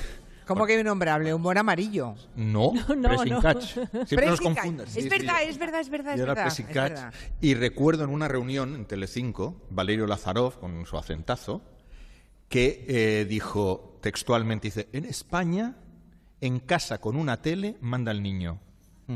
¿Cómo 0.46 0.66
que 0.66 0.78
innombrable? 0.80 1.32
Humor 1.32 1.56
amarillo. 1.58 2.14
No, 2.36 2.72
no, 2.96 3.08
Pressing 3.08 3.32
no. 3.32 3.40
Catch. 3.40 3.62
Siempre 3.62 4.26
nos 4.26 4.40
Pressing 4.40 4.54
confunden. 4.54 4.86
Es 4.86 4.92
Sí, 4.92 5.02
sí, 5.02 5.08
verdad, 5.08 5.34
yo- 5.44 5.48
es 5.50 5.58
verdad, 5.58 5.80
es 5.80 5.88
verdad, 5.90 6.12
es 6.14 6.18
yo 6.18 6.24
era 6.24 6.34
verdad, 6.34 6.44
Pressing 6.44 6.66
es 6.68 6.74
Catch. 6.74 6.92
verdad. 6.92 7.14
Y 7.40 7.54
recuerdo 7.54 8.04
en 8.04 8.10
una 8.10 8.28
reunión 8.28 8.74
en 8.74 8.84
Telecinco, 8.84 9.54
Valerio 9.70 10.06
Lazarov, 10.06 10.58
con 10.58 10.84
su 10.86 10.98
acentazo, 10.98 11.62
que 12.50 12.84
eh, 12.88 13.24
dijo 13.26 13.96
textualmente, 14.02 14.66
dice, 14.68 14.88
en 14.92 15.06
España, 15.06 15.76
en 16.42 16.58
casa 16.58 17.00
con 17.00 17.16
una 17.16 17.40
tele, 17.40 17.76
manda 17.80 18.12
el 18.12 18.22
niño. 18.22 18.60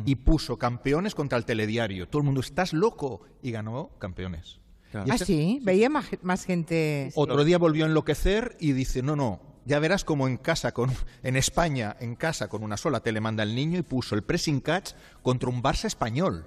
Y 0.07 0.17
puso 0.17 0.57
campeones 0.59 1.15
contra 1.15 1.39
el 1.39 1.45
telediario. 1.45 2.09
Todo 2.09 2.19
el 2.23 2.27
mundo, 2.27 2.41
¿estás 2.41 2.73
loco? 2.73 3.21
Y 3.43 3.53
ganó 3.53 3.91
campeones. 4.01 4.59
Claro. 4.91 5.07
Y 5.07 5.11
Ah, 5.13 5.15
ese- 5.15 5.25
sí, 5.27 5.61
veía 5.63 5.89
más, 5.89 6.07
más 6.23 6.45
gente. 6.45 7.13
Otro 7.15 7.45
día 7.45 7.59
volvió 7.59 7.85
a 7.85 7.89
enloquecer 7.89 8.57
y 8.59 8.73
dice, 8.73 9.03
no, 9.03 9.15
no, 9.15 9.41
ya 9.67 9.79
verás 9.79 10.03
como 10.05 10.27
en 10.27 10.37
casa, 10.37 10.73
con, 10.73 10.91
en 11.23 11.37
España, 11.37 11.97
en 12.01 12.17
casa, 12.17 12.49
con 12.49 12.65
una 12.65 12.77
sola 12.77 13.01
tele 13.01 13.21
manda 13.21 13.45
el 13.45 13.55
niño 13.55 13.79
y 13.79 13.83
puso 13.83 14.17
el 14.17 14.23
pressing 14.25 14.61
catch 14.61 14.95
contra 15.23 15.49
un 15.49 15.63
Barça 15.63 15.85
español. 15.85 16.47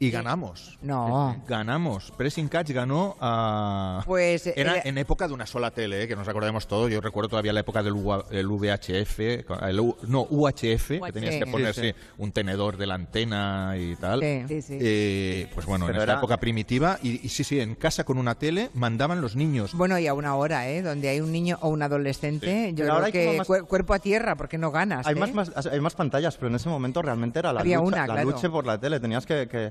Y 0.00 0.10
ganamos. 0.10 0.78
No. 0.82 1.36
Ganamos. 1.48 2.10
Pressing 2.16 2.48
Catch 2.48 2.70
ganó 2.70 3.16
a... 3.20 4.02
Pues, 4.06 4.46
eh, 4.46 4.54
Era 4.56 4.78
eh, 4.78 4.82
en 4.84 4.98
época 4.98 5.26
de 5.28 5.34
una 5.34 5.46
sola 5.46 5.70
tele, 5.70 6.02
eh, 6.04 6.08
que 6.08 6.16
nos 6.16 6.28
acordemos 6.28 6.66
todos. 6.66 6.90
Yo 6.90 7.00
recuerdo 7.00 7.30
todavía 7.30 7.52
la 7.52 7.60
época 7.60 7.82
del 7.82 7.92
UA 7.94 8.26
el 8.30 8.46
VHF, 8.48 9.18
el 9.20 9.80
U- 9.80 9.96
no, 10.08 10.26
UHF, 10.28 10.88
que 11.04 11.12
tenías 11.12 11.34
que 11.36 11.44
Sí. 11.44 11.50
poner 11.50 11.74
Sí, 11.74 11.80
sí. 11.80 11.86
sí, 11.88 11.94
un 12.18 12.32
tenedor 12.32 12.76
de 12.76 12.86
la 12.86 12.94
antena 12.94 13.74
y 13.78 13.96
tal. 13.96 14.20
Sí. 14.20 14.44
Sí, 14.48 14.62
sí. 14.62 14.78
Eh, 14.80 15.48
pues 15.54 15.66
bueno, 15.66 15.86
Pero 15.86 15.96
en 15.98 16.02
esta 16.02 16.12
era- 16.12 16.20
época 16.20 16.36
primitiva. 16.38 16.98
Y, 17.02 17.24
y 17.24 17.28
sí, 17.28 17.44
sí, 17.44 17.60
en 17.60 17.74
casa 17.74 18.04
con 18.04 18.18
una 18.18 18.34
tele 18.34 18.70
mandaban 18.74 19.20
los 19.20 19.36
niños. 19.36 19.74
Bueno, 19.74 19.98
y 19.98 20.06
a 20.06 20.14
una 20.14 20.34
hora, 20.36 20.68
¿eh? 20.68 20.82
Donde 20.82 21.08
hay 21.08 21.20
un 21.20 21.32
niño 21.32 21.58
o 21.60 21.68
un 21.68 21.82
adolescente, 21.82 22.72
yo 22.74 22.84
Pero 22.84 22.94
ahora 22.94 23.10
creo 23.10 23.22
como 23.24 23.32
que 23.32 23.38
más- 23.38 23.48
cuer- 23.48 23.66
cuerpo 23.66 23.94
a 23.94 23.98
tierra, 23.98 24.36
porque 24.36 24.58
no 24.58 24.70
ganas. 24.70 25.06
Hay, 25.06 25.14
¿eh? 25.14 25.18
más, 25.18 25.32
más- 25.34 25.66
hay 25.66 25.80
más 25.80 25.94
pantallas, 25.94 26.36
pero 26.36 26.48
en 26.48 26.56
ese 26.56 26.68
momento 26.68 27.02
realmente 27.02 27.38
era 27.38 27.52
la, 27.52 27.60
Había 27.60 27.76
lucha, 27.78 27.86
una, 27.88 28.06
la 28.06 28.14
claro. 28.14 28.30
lucha 28.30 28.50
por 28.50 28.66
la 28.66 28.78
tele. 28.78 28.98
Tenías 29.00 29.26
que, 29.26 29.46
que- 29.48 29.61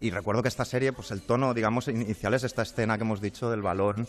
Y 0.00 0.10
recuerdo 0.10 0.42
que 0.42 0.48
esta 0.48 0.64
serie, 0.64 0.92
pues 0.92 1.10
el 1.10 1.22
tono, 1.22 1.54
digamos, 1.54 1.88
inicial 1.88 2.32
es 2.34 2.44
esta 2.44 2.62
escena 2.62 2.96
que 2.96 3.02
hemos 3.02 3.20
dicho 3.20 3.50
del 3.50 3.62
balón 3.62 4.06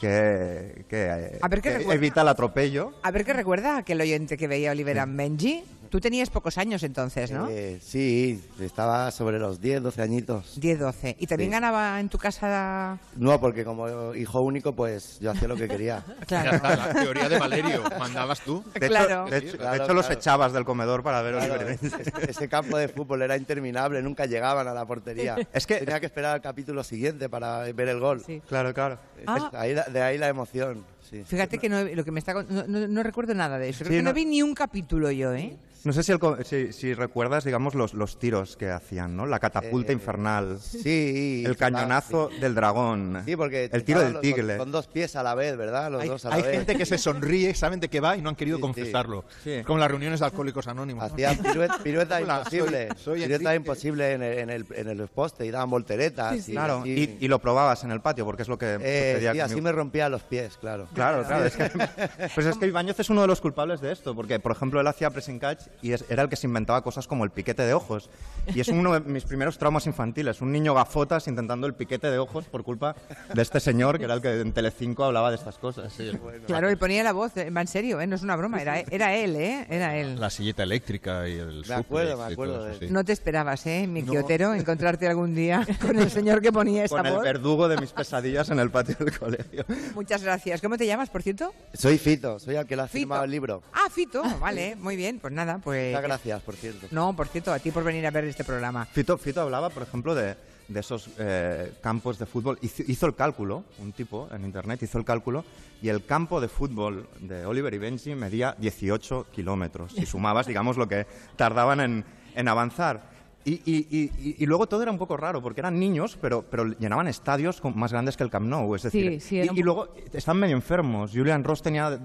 que, 0.00 0.84
que, 0.88 1.38
A 1.42 1.94
evita 1.94 2.22
el 2.22 2.28
atropello. 2.28 2.92
A 3.02 3.10
ver 3.10 3.24
qué 3.24 3.32
recuerda 3.32 3.78
aquel 3.78 4.00
oyente 4.00 4.36
que 4.36 4.46
veía 4.46 4.70
Oliver 4.70 5.00
and 5.00 5.16
Benji. 5.16 5.64
Tú 5.92 6.00
tenías 6.00 6.30
pocos 6.30 6.56
años 6.56 6.82
entonces, 6.84 7.30
¿no? 7.30 7.50
Eh, 7.50 7.78
sí, 7.82 8.42
estaba 8.58 9.10
sobre 9.10 9.38
los 9.38 9.60
10, 9.60 9.82
12 9.82 10.00
añitos. 10.00 10.58
10, 10.58 10.78
12. 10.78 11.16
¿Y 11.20 11.26
también 11.26 11.50
Sí. 11.50 11.52
ganaba 11.52 12.00
en 12.00 12.08
tu 12.08 12.16
casa? 12.16 12.98
No, 13.14 13.38
porque 13.38 13.62
como 13.62 14.14
hijo 14.14 14.40
único, 14.40 14.72
pues 14.74 15.18
yo 15.20 15.32
hacía 15.32 15.48
lo 15.48 15.54
que 15.56 15.68
quería. 15.68 16.02
Ya 16.20 16.26
Claro. 16.26 16.56
está, 16.56 16.76
la 16.76 16.94
teoría 16.94 17.28
de 17.28 17.38
Valerio. 17.38 17.82
Mandabas 17.98 18.40
tú. 18.40 18.64
De 18.72 18.80
Claro. 18.88 19.26
hecho, 19.26 19.30
de 19.30 19.36
hecho- 19.36 19.52
de 19.52 19.58
Claro, 19.58 19.84
hecho 19.84 19.92
los 19.92 20.06
claro. 20.06 20.18
echabas 20.20 20.52
del 20.54 20.64
comedor 20.64 21.02
para 21.02 21.20
ver 21.20 21.34
Claro, 21.34 21.54
Oliver 21.56 21.76
y 21.82 21.86
Benji. 21.88 22.00
ese, 22.00 22.12
ese 22.30 22.48
campo 22.48 22.78
de 22.78 22.88
fútbol 22.88 23.20
era 23.20 23.36
interminable, 23.36 24.00
nunca 24.00 24.24
llegaban 24.24 24.66
a 24.66 24.72
la 24.72 24.86
portería. 24.86 25.36
Es 25.52 25.66
que- 25.66 25.76
Tenía 25.76 26.00
que 26.00 26.06
esperar 26.06 26.36
al 26.36 26.40
capítulo 26.40 26.82
siguiente 26.84 27.28
para 27.28 27.70
ver 27.70 27.88
el 27.90 28.00
gol. 28.00 28.22
Sí. 28.24 28.40
Claro, 28.48 28.72
claro. 28.72 28.98
Es- 29.18 29.54
ahí 29.54 29.74
de 29.74 30.00
ahí 30.02 30.16
la 30.16 30.28
emoción. 30.28 30.86
Sí. 31.12 31.24
Fíjate 31.24 31.58
que 31.58 31.68
no, 31.68 31.82
lo 31.84 32.04
que 32.04 32.10
me 32.10 32.18
está, 32.20 32.34
no, 32.34 32.64
no- 32.66 32.88
no 32.88 33.02
recuerdo 33.02 33.34
nada 33.34 33.58
de 33.58 33.68
eso. 33.68 33.80
Creo 33.84 33.90
Sí, 33.90 33.96
que 33.98 34.02
no, 34.02 34.10
no- 34.10 34.14
vi 34.14 34.24
ni 34.24 34.42
un 34.42 34.54
capítulo 34.54 35.10
yo, 35.10 35.32
¿eh? 35.34 35.56
No 35.84 35.92
sé 35.92 36.04
si, 36.04 36.12
el 36.12 36.20
si, 36.44 36.72
si 36.72 36.94
recuerdas, 36.94 37.42
digamos, 37.42 37.74
los, 37.74 37.92
los 37.92 38.16
tiros 38.16 38.56
que 38.56 38.70
hacían, 38.70 39.16
¿no? 39.16 39.26
La 39.26 39.40
catapulta 39.40 39.90
Eh, 39.90 39.94
infernal, 39.94 40.60
Sí. 40.60 41.42
el 41.46 41.56
cañonazo 41.56 42.30
del 42.40 42.54
dragón, 42.54 43.22
Sí, 43.26 43.34
porque 43.34 43.68
el 43.72 43.82
tiro 43.82 43.98
del 44.00 44.20
tigre. 44.20 44.46
Con, 44.58 44.66
con 44.66 44.70
dos 44.70 44.86
pies 44.86 45.16
a 45.16 45.24
la 45.24 45.34
vez, 45.34 45.56
¿verdad? 45.56 45.90
Los 45.90 46.02
Hay, 46.02 46.08
dos 46.08 46.24
a 46.24 46.28
la 46.28 46.36
hay 46.36 46.42
vez. 46.42 46.52
gente 46.52 46.76
que 46.76 46.86
se 46.86 46.98
sonríe, 46.98 47.52
saben 47.56 47.80
de 47.80 47.88
qué 47.88 47.98
va 47.98 48.16
y 48.16 48.22
no 48.22 48.28
han 48.28 48.36
querido 48.36 48.58
Sí, 48.58 48.60
sí. 48.60 48.62
confesarlo. 48.62 49.24
Sí. 49.42 49.62
Como 49.66 49.80
las 49.80 49.90
reuniones 49.90 50.20
de 50.20 50.26
alcohólicos 50.26 50.68
anónimos. 50.68 51.02
Hacían 51.02 51.36
pirueta, 51.38 51.78
pirueta 51.82 52.20
imposible. 52.20 52.88
soy- 52.90 53.18
soy 53.18 53.22
pirueta 53.22 53.54
imposible 53.56 54.12
en 54.12 54.22
el, 54.22 54.38
en 54.38 54.50
el, 54.50 54.66
en 54.76 54.88
el 54.88 55.08
poste 55.08 55.44
y 55.46 55.50
daban 55.50 55.68
volteretas. 55.68 56.48
y 56.48 56.52
Claro, 56.52 56.86
y, 56.86 57.16
y 57.18 57.26
lo 57.26 57.40
probabas 57.40 57.82
en 57.82 57.90
el 57.90 58.00
patio, 58.00 58.24
porque 58.24 58.42
es 58.42 58.48
lo 58.48 58.56
que 58.56 58.78
Eh, 58.80 59.14
sucedía 59.14 59.32
sí, 59.32 59.40
así 59.40 59.54
conmigo. 59.54 59.64
me 59.64 59.72
rompía 59.72 60.08
los 60.08 60.22
pies, 60.22 60.56
claro. 60.60 60.86
Claro, 61.02 61.24
claro. 61.26 61.44
Es 61.46 61.56
que, 61.56 61.70
pues 62.34 62.46
es 62.46 62.56
que 62.56 62.66
Ibáñez 62.66 62.98
es 63.00 63.10
uno 63.10 63.22
de 63.22 63.26
los 63.26 63.40
culpables 63.40 63.80
de 63.80 63.92
esto, 63.92 64.14
porque, 64.14 64.38
por 64.40 64.52
ejemplo, 64.52 64.80
él 64.80 64.86
hacía 64.86 65.10
pressing 65.10 65.38
catch 65.38 65.62
y 65.82 65.92
es- 65.92 66.04
era 66.08 66.22
el 66.22 66.28
que 66.28 66.36
se 66.36 66.46
inventaba 66.46 66.82
cosas 66.82 67.06
como 67.08 67.24
el 67.24 67.30
piquete 67.30 67.62
de 67.62 67.74
ojos. 67.74 68.10
Y 68.54 68.60
es 68.60 68.68
uno 68.68 68.92
de 68.94 69.00
mis 69.00 69.24
primeros 69.24 69.58
traumas 69.58 69.86
infantiles. 69.86 70.40
Un 70.40 70.52
niño 70.52 70.74
gafotas 70.74 71.28
intentando 71.28 71.66
el 71.66 71.74
piquete 71.74 72.10
de 72.10 72.18
ojos 72.18 72.44
por 72.46 72.64
culpa 72.64 72.94
de 73.34 73.42
este 73.42 73.60
señor, 73.60 73.98
que 73.98 74.04
era 74.04 74.14
el 74.14 74.22
que 74.22 74.40
en 74.40 74.52
Telecinco 74.52 75.04
hablaba 75.04 75.30
de 75.30 75.36
estas 75.36 75.58
cosas. 75.58 75.92
sí. 75.92 76.10
Claro, 76.46 76.70
y 76.70 76.76
ponía 76.76 77.02
la 77.02 77.12
voz, 77.12 77.36
eh, 77.36 77.50
va 77.50 77.60
en 77.60 77.66
serio, 77.68 78.00
¿eh? 78.00 78.06
No 78.06 78.16
es 78.16 78.22
una 78.22 78.36
broma, 78.36 78.60
era, 78.60 78.80
era 78.90 79.14
él, 79.14 79.36
¿eh? 79.36 79.66
Era 79.68 79.96
él. 79.96 80.18
La 80.20 80.30
silleta 80.30 80.62
eléctrica 80.62 81.28
y 81.28 81.38
el 81.38 81.64
Me 81.68 81.74
acuerdo, 81.74 82.16
me 82.26 82.32
acuerdo 82.32 82.68
eso, 82.68 82.78
sí. 82.80 82.86
No 82.90 83.04
te 83.04 83.12
esperabas, 83.12 83.66
¿eh, 83.66 83.86
mi 83.86 84.02
quiotero, 84.02 84.54
encontrarte 84.54 85.06
algún 85.08 85.34
día 85.34 85.66
con 85.80 85.98
el 85.98 86.10
señor 86.10 86.40
que 86.42 86.52
ponía 86.52 86.84
esa 86.84 86.96
Con 86.96 87.06
el 87.06 87.12
voz. 87.14 87.22
verdugo 87.22 87.68
de 87.68 87.76
mis 87.78 87.92
pesadillas 87.92 88.50
en 88.50 88.58
el 88.58 88.70
patio 88.70 88.96
del 88.98 89.18
colegio. 89.18 89.64
Muchas 89.94 90.22
gracias. 90.22 90.60
¿Cómo 90.60 90.76
te 90.76 90.86
llamas, 90.92 91.10
por 91.10 91.22
cierto? 91.22 91.52
Soy 91.74 91.98
Fito, 91.98 92.38
soy 92.38 92.56
el 92.56 92.66
que 92.66 92.76
le 92.76 92.82
ha 92.82 92.88
firmado 92.88 93.24
el 93.24 93.30
libro. 93.30 93.62
Ah, 93.72 93.90
Fito, 93.90 94.22
vale, 94.40 94.76
muy 94.76 94.96
bien. 94.96 95.18
Pues 95.18 95.32
nada, 95.32 95.58
pues... 95.58 95.90
Muchas 95.90 96.02
gracias, 96.02 96.42
por 96.42 96.54
cierto. 96.56 96.86
No, 96.90 97.14
por 97.14 97.28
cierto, 97.28 97.52
a 97.52 97.58
ti 97.58 97.70
por 97.70 97.84
venir 97.84 98.06
a 98.06 98.10
ver 98.10 98.24
este 98.24 98.44
programa. 98.44 98.84
Fito, 98.86 99.18
Fito 99.18 99.40
hablaba, 99.40 99.70
por 99.70 99.82
ejemplo, 99.82 100.14
de, 100.14 100.36
de 100.68 100.80
esos 100.80 101.10
eh, 101.18 101.72
campos 101.82 102.18
de 102.18 102.26
fútbol. 102.26 102.58
Hizo, 102.62 102.82
hizo 102.86 103.06
el 103.06 103.14
cálculo, 103.14 103.64
un 103.78 103.92
tipo 103.92 104.28
en 104.32 104.44
internet 104.44 104.82
hizo 104.82 104.98
el 104.98 105.04
cálculo, 105.04 105.44
y 105.80 105.88
el 105.88 106.04
campo 106.04 106.40
de 106.40 106.48
fútbol 106.48 107.08
de 107.20 107.44
Oliver 107.46 107.74
y 107.74 107.78
Benji 107.78 108.14
medía 108.14 108.54
18 108.58 109.26
kilómetros. 109.32 109.92
Si 109.92 110.06
sumabas, 110.06 110.46
digamos, 110.46 110.76
lo 110.76 110.86
que 110.88 111.06
tardaban 111.36 111.80
en, 111.80 112.04
en 112.34 112.48
avanzar. 112.48 113.11
Y, 113.44 113.54
y- 113.64 113.88
y- 113.90 114.36
y- 114.38 114.46
luego 114.46 114.68
todo 114.68 114.82
era 114.82 114.92
un 114.92 114.98
poco 114.98 115.16
raro, 115.16 115.42
porque 115.42 115.60
eran 115.60 115.78
niños, 115.78 116.16
pero, 116.20 116.42
pero 116.48 116.64
llenaban 116.78 117.08
estadios 117.08 117.60
con- 117.60 117.76
más 117.76 117.90
grandes 117.92 118.16
que 118.16 118.22
el 118.22 118.30
Camp 118.30 118.46
Nou. 118.46 118.74
Es 118.76 118.82
decir, 118.84 119.20
Sí, 119.20 119.20
sí, 119.20 119.36
y, 119.42 119.48
un 119.48 119.60
luego 119.64 119.88
estaban 120.12 120.38
medio 120.40 120.54
enfermos. 120.54 121.10
Julian 121.12 121.42
Ross 121.42 121.60
tenía 121.60 121.98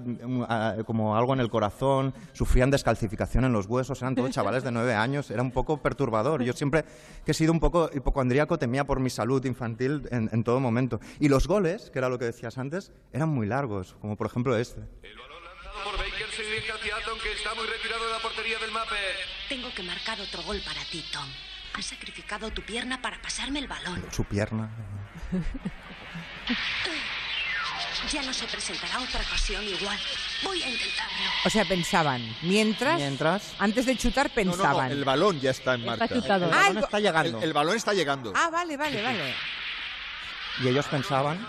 ah, 0.50 0.76
como 0.86 1.16
algo 1.16 1.34
en 1.34 1.40
el 1.40 1.50
corazón, 1.50 2.14
sufrían 2.34 2.72
descalcificación 2.72 3.46
en 3.46 3.54
los 3.54 3.68
huesos, 3.68 4.02
eran 4.02 4.16
todos 4.16 4.32
chavales 4.32 4.64
de 4.64 4.72
nueve 4.72 4.96
años, 4.96 5.30
era 5.30 5.42
un 5.44 5.52
poco 5.52 5.78
perturbador. 5.78 6.42
Yo 6.44 6.54
siempre 6.54 6.86
que 7.24 7.32
he 7.32 7.36
sido 7.36 7.52
un 7.54 7.60
poco 7.60 7.90
hipocondríaco 7.94 8.58
temía 8.58 8.86
por 8.86 9.00
mi 9.00 9.10
salud 9.12 9.44
infantil 9.46 10.08
en, 10.12 10.30
en 10.32 10.44
todo 10.44 10.60
momento. 10.60 11.00
Y 11.20 11.30
los 11.30 11.48
goles, 11.48 11.92
que 11.92 12.00
era 12.00 12.10
lo 12.10 12.18
que 12.18 12.26
decías 12.26 12.58
antes, 12.58 12.92
eran 13.14 13.30
muy 13.30 13.46
largos, 13.46 13.96
como 14.02 14.16
por 14.16 14.26
ejemplo 14.26 14.58
este. 14.58 14.82
El 15.04 15.16
balón 15.18 15.37
dirige 16.44 16.72
hacia 16.72 16.96
Atom, 16.98 17.20
que 17.20 17.32
está 17.34 17.54
muy 17.56 17.66
retirado 17.68 18.06
de 18.06 18.12
la 18.12 18.20
portería 18.20 18.58
del 18.60 18.72
Mapper. 18.72 18.98
Tengo 19.50 19.74
que 19.74 19.84
marcar 19.84 20.20
otro 20.22 20.42
gol 20.44 20.62
para 20.62 20.82
ti, 20.86 21.04
Tom. 21.12 21.28
Has 21.74 21.86
sacrificado 21.86 22.50
tu 22.52 22.62
pierna 22.64 23.02
para 23.02 23.22
pasarme 23.22 23.60
el 23.60 23.68
balón. 23.68 24.04
Su 24.12 24.24
pierna. 24.24 24.70
Ya 28.12 28.22
no 28.22 28.34
se 28.34 28.46
presentará 28.48 29.00
otra 29.00 29.22
ocasión 29.22 29.64
igual. 29.68 29.98
Voy 30.44 30.62
a 30.64 30.70
intentarlo. 30.70 31.18
O 31.46 31.50
sea, 31.50 31.66
pensaban. 31.66 32.36
Mientras, 32.44 32.98
Mientras- 32.98 33.54
antes 33.60 33.86
de 33.86 33.98
chutar, 33.98 34.28
No, 34.36 34.44
no, 34.44 34.52
no, 34.52 34.52
pensaban. 34.58 34.92
el 34.92 35.04
balón 35.04 35.40
ya 35.42 35.52
está 35.52 35.74
en 35.74 35.82
Está 35.82 35.98
marcha. 35.98 36.16
chutado. 36.16 36.46
El 36.46 36.54
Ah, 36.54 36.58
balón 36.58 36.78
el- 36.78 36.84
está 36.84 37.00
llegando. 37.00 37.38
El, 37.40 37.44
el 37.44 37.54
balón 37.54 37.76
está 37.76 37.94
llegando. 37.94 38.34
Ah, 38.36 38.50
vale, 38.50 38.78
vale, 38.78 39.02
vale. 39.02 39.36
Y 40.64 40.68
ellos 40.68 40.86
pensaban... 40.88 41.46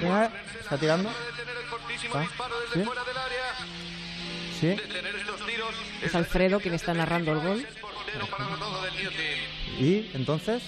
Mira, 0.00 0.30
¿Está 0.68 0.76
tirando? 0.76 1.08
¿Ah? 2.14 2.26
¿Sí? 4.60 4.76
Es 6.02 6.14
Alfredo 6.14 6.60
quien 6.60 6.74
está 6.74 6.92
narrando 6.92 7.32
el 7.32 7.38
gol. 7.38 7.66
Y 9.78 10.10
entonces... 10.12 10.62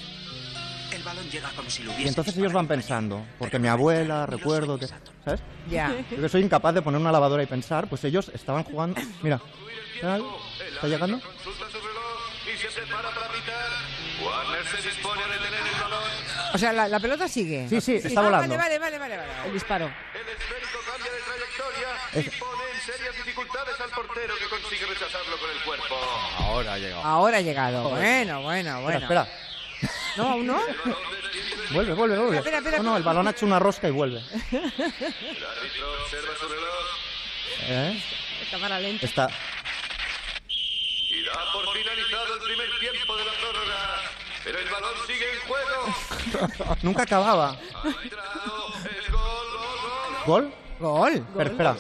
El 0.91 1.03
balón 1.03 1.29
llega 1.31 1.51
como 1.51 1.69
si 1.69 1.83
lo 1.83 1.99
Y 1.99 2.09
entonces 2.09 2.35
ellos 2.39 2.55
van 2.55 2.67
pensando, 2.67 3.27
porque 3.39 3.59
mi 3.59 3.69
abuela, 3.69 4.25
recuerdo 4.25 4.79
que... 4.79 4.87
¿Sabes? 4.87 5.43
Ya. 5.69 5.95
Yo 6.11 6.23
que 6.23 6.29
soy 6.31 6.43
incapaz 6.43 6.75
de 6.75 6.81
poner 6.81 6.99
una 6.99 7.13
lavadora 7.13 7.43
y 7.43 7.47
pensar, 7.47 7.87
pues 7.87 8.03
ellos 8.05 8.31
estaban 8.35 8.65
jugando... 8.65 8.99
Mira, 9.23 9.39
tal, 10.01 10.25
¿está 10.73 10.89
llegando? 10.89 11.21
Se 11.21 12.69
prepara 12.69 13.11
para 13.11 13.29
pitar. 13.29 13.71
Warner 14.23 14.67
se 14.67 14.89
dispone 14.89 15.23
a 15.23 15.27
detener 15.29 15.61
el 15.61 15.81
balón. 15.81 16.30
O 16.53 16.59
sea, 16.59 16.73
la, 16.73 16.89
la 16.89 16.99
pelota 17.01 17.29
sigue. 17.29 17.69
Sí, 17.69 17.81
sí, 17.81 17.95
está 17.97 18.21
Ah, 18.21 18.25
volando. 18.25 18.57
Vale, 18.57 18.79
vale, 18.79 18.99
vale, 18.99 19.17
vale. 19.17 19.29
vale. 19.29 19.47
El 19.47 19.53
disparo. 19.53 19.87
El 19.87 20.29
esférico 20.29 20.79
cambia 20.91 21.13
de 21.13 21.21
trayectoria 21.21 21.89
y 22.15 22.19
Es- 22.19 22.41
pone 22.41 22.63
en 22.75 22.81
serias 22.81 23.17
dificultades 23.17 23.81
al 23.81 23.91
portero 23.91 24.35
que 24.37 24.45
consigue 24.49 24.87
rechazarlo 24.87 25.37
con 25.39 25.51
el 25.51 25.61
cuerpo. 25.63 25.95
Ahora 26.39 26.73
ha 26.75 26.79
llegado. 26.79 27.03
Ahora 27.03 27.39
ha 27.39 27.41
llegado. 27.41 27.89
Bueno, 27.91 28.43
bueno, 28.43 28.83
bueno. 28.83 28.99
Espera, 28.99 29.29
No, 30.17 30.29
aún 30.31 30.47
no. 30.47 30.61
espera. 30.67 30.97
Vuelve, 31.71 31.95
vuelve, 31.95 32.19
vuelve. 32.19 32.37
Espera, 32.39 32.59
espera, 32.59 32.79
no, 32.79 32.83
no, 32.83 32.97
el 32.97 33.03
balón 33.05 33.29
ha 33.29 33.31
hecho 33.31 33.47
una 33.47 33.59
rosca 33.61 33.87
y 33.87 33.93
vuelve. 33.93 34.19
El 34.19 34.25
árbitro 34.59 35.93
observa 36.03 36.35
su 36.41 36.49
reloj 36.49 36.87
¿Eh? 37.69 38.03
Cámara 38.51 38.81
lenta. 38.81 39.07
Está... 39.07 39.29
y 40.49 41.25
da 41.25 41.33
por 41.53 41.73
finalizado 41.73 42.35
el 42.35 42.41
primer 42.43 42.69
tiempo 42.81 43.17
de 43.17 43.25
la 43.25 43.33
prórroga. 43.33 44.00
Pero 44.45 44.59
el 44.59 44.69
balón 44.69 44.95
sigue 45.07 45.27
en 45.33 45.41
juego. 45.49 46.77
Nunca 46.83 47.03
acababa. 47.03 47.57
Es 47.85 49.11
gol, 49.11 49.23
gol, 49.53 49.81
gol. 50.25 50.25
¿Gol? 50.27 50.55
Gol. 50.81 51.27
Pero 51.37 51.51
espera. 51.51 51.77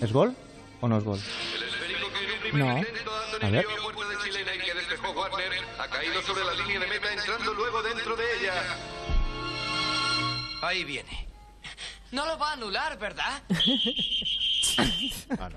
¿Es 0.00 0.12
gol 0.12 0.34
o 0.80 0.88
no 0.88 0.98
es 0.98 1.04
gol? 1.04 1.20
El 1.54 1.62
esférico 1.62 2.10
que 2.12 2.24
en 2.24 2.30
un 2.32 2.40
primer 2.40 2.64
No. 2.64 3.46
A 3.46 3.50
ver. 3.50 3.66
dio 3.66 3.88
a 3.88 3.92
puerta 3.92 4.12
de 4.12 4.18
chilena 4.24 4.54
y 4.54 4.58
que 4.58 4.74
despejó 4.74 5.10
Warner 5.12 5.52
ha 5.78 5.88
caído 5.88 6.22
sobre 6.22 6.44
la 6.44 6.52
línea 6.54 6.80
de 6.80 6.86
meta 6.86 7.12
entrando 7.12 7.54
luego 7.54 7.82
dentro 7.82 8.16
de 8.16 8.24
ella. 8.40 8.54
Ahí 10.62 10.84
viene. 10.84 11.26
No 12.12 12.26
lo 12.26 12.38
va 12.38 12.50
a 12.50 12.52
anular, 12.54 12.98
¿verdad? 12.98 13.42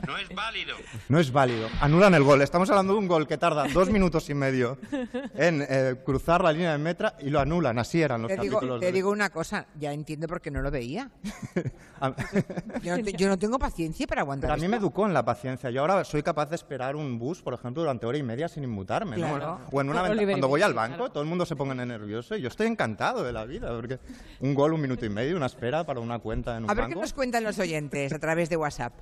No 0.08 0.18
es 0.18 0.30
válido. 0.36 0.75
No 1.10 1.20
es 1.20 1.32
válido. 1.32 1.68
Anulan 1.82 2.13
el 2.13 2.24
gol. 2.24 2.42
Estamos 2.42 2.70
hablando 2.70 2.94
de 2.94 3.00
un 3.00 3.08
gol 3.08 3.27
que 3.27 3.38
tarda 3.38 3.65
dos 3.74 3.89
minutos 3.89 4.30
y 4.30 4.34
medio 4.34 4.77
en 5.36 5.65
eh, 5.68 5.96
cruzar 6.06 6.44
la 6.44 6.51
línea 6.51 6.72
de 6.74 6.77
meta 6.77 7.15
y 7.20 7.30
lo 7.30 7.39
anulan. 7.39 7.80
Así 7.80 8.01
eran 8.01 8.22
los 8.22 8.30
Te 8.30 8.38
digo, 8.38 8.56
capítulos. 8.56 8.80
te 8.80 8.86
de- 8.88 8.92
digo 8.92 9.10
una 9.10 9.30
cosa, 9.30 9.65
ya 9.80 9.92
entiendo 9.94 10.27
por 10.27 10.42
qué 10.42 10.51
no 10.51 10.62
lo 10.62 10.70
veía. 10.72 11.10
A- 12.01 12.13
Yo 12.84 12.98
no, 12.98 13.03
te- 13.03 13.13
yo 13.13 13.27
no 13.30 13.39
tengo 13.39 13.58
paciencia 13.60 14.06
para 14.08 14.22
aguantar 14.22 14.50
Pero 14.50 14.53
a 14.53 14.58
mí 14.58 14.63
esto. 14.63 14.72
me 14.72 14.77
educó 14.77 15.06
en 15.06 15.13
la 15.13 15.24
paciencia. 15.24 15.70
Yo 15.70 15.82
ahora 15.82 16.03
soy 16.03 16.22
capaz 16.22 16.48
de 16.50 16.56
esperar 16.56 16.96
un 16.96 17.18
bus, 17.18 17.42
por 17.42 17.53
ejemplo, 17.53 17.82
durante 17.84 18.06
hora 18.06 18.18
y 18.18 18.24
media 18.24 18.48
sin 18.50 18.63
inmutarme. 18.63 19.18
¿no? 19.18 19.27
Claro. 19.36 19.62
O 19.72 19.80
en 19.82 19.89
una 19.89 20.01
Oliver 20.01 20.18
venta- 20.18 20.24
y 20.24 20.34
cuando 20.34 20.48
voy 20.50 20.62
al 20.62 20.74
banco, 20.74 20.98
claro. 20.98 21.12
todo 21.12 21.24
el 21.24 21.30
mundo 21.30 21.46
se 21.46 21.56
pone 21.56 21.74
nervioso 21.86 22.36
y 22.36 22.42
yo 22.42 22.50
estoy 22.50 22.68
encantado 22.68 23.24
de 23.24 23.32
la 23.32 23.46
vida. 23.46 23.70
Porque 23.74 24.00
un 24.42 24.53
gol, 24.53 24.74
un 24.74 24.82
minuto 24.82 25.06
y 25.06 25.10
medio, 25.10 25.38
una 25.38 25.46
espera 25.46 25.86
para 25.86 26.00
una 26.01 26.20
cuenta 26.20 26.58
en 26.58 26.65
un 26.65 26.70
A 26.70 26.74
ver 26.74 26.86
qué 26.86 26.89
banco. 26.89 27.01
nos 27.01 27.13
cuentan 27.13 27.44
los 27.44 27.58
oyentes 27.60 28.12
a 28.12 28.20
través 28.20 28.50
de 28.50 28.58
WhatsApp. 28.58 28.94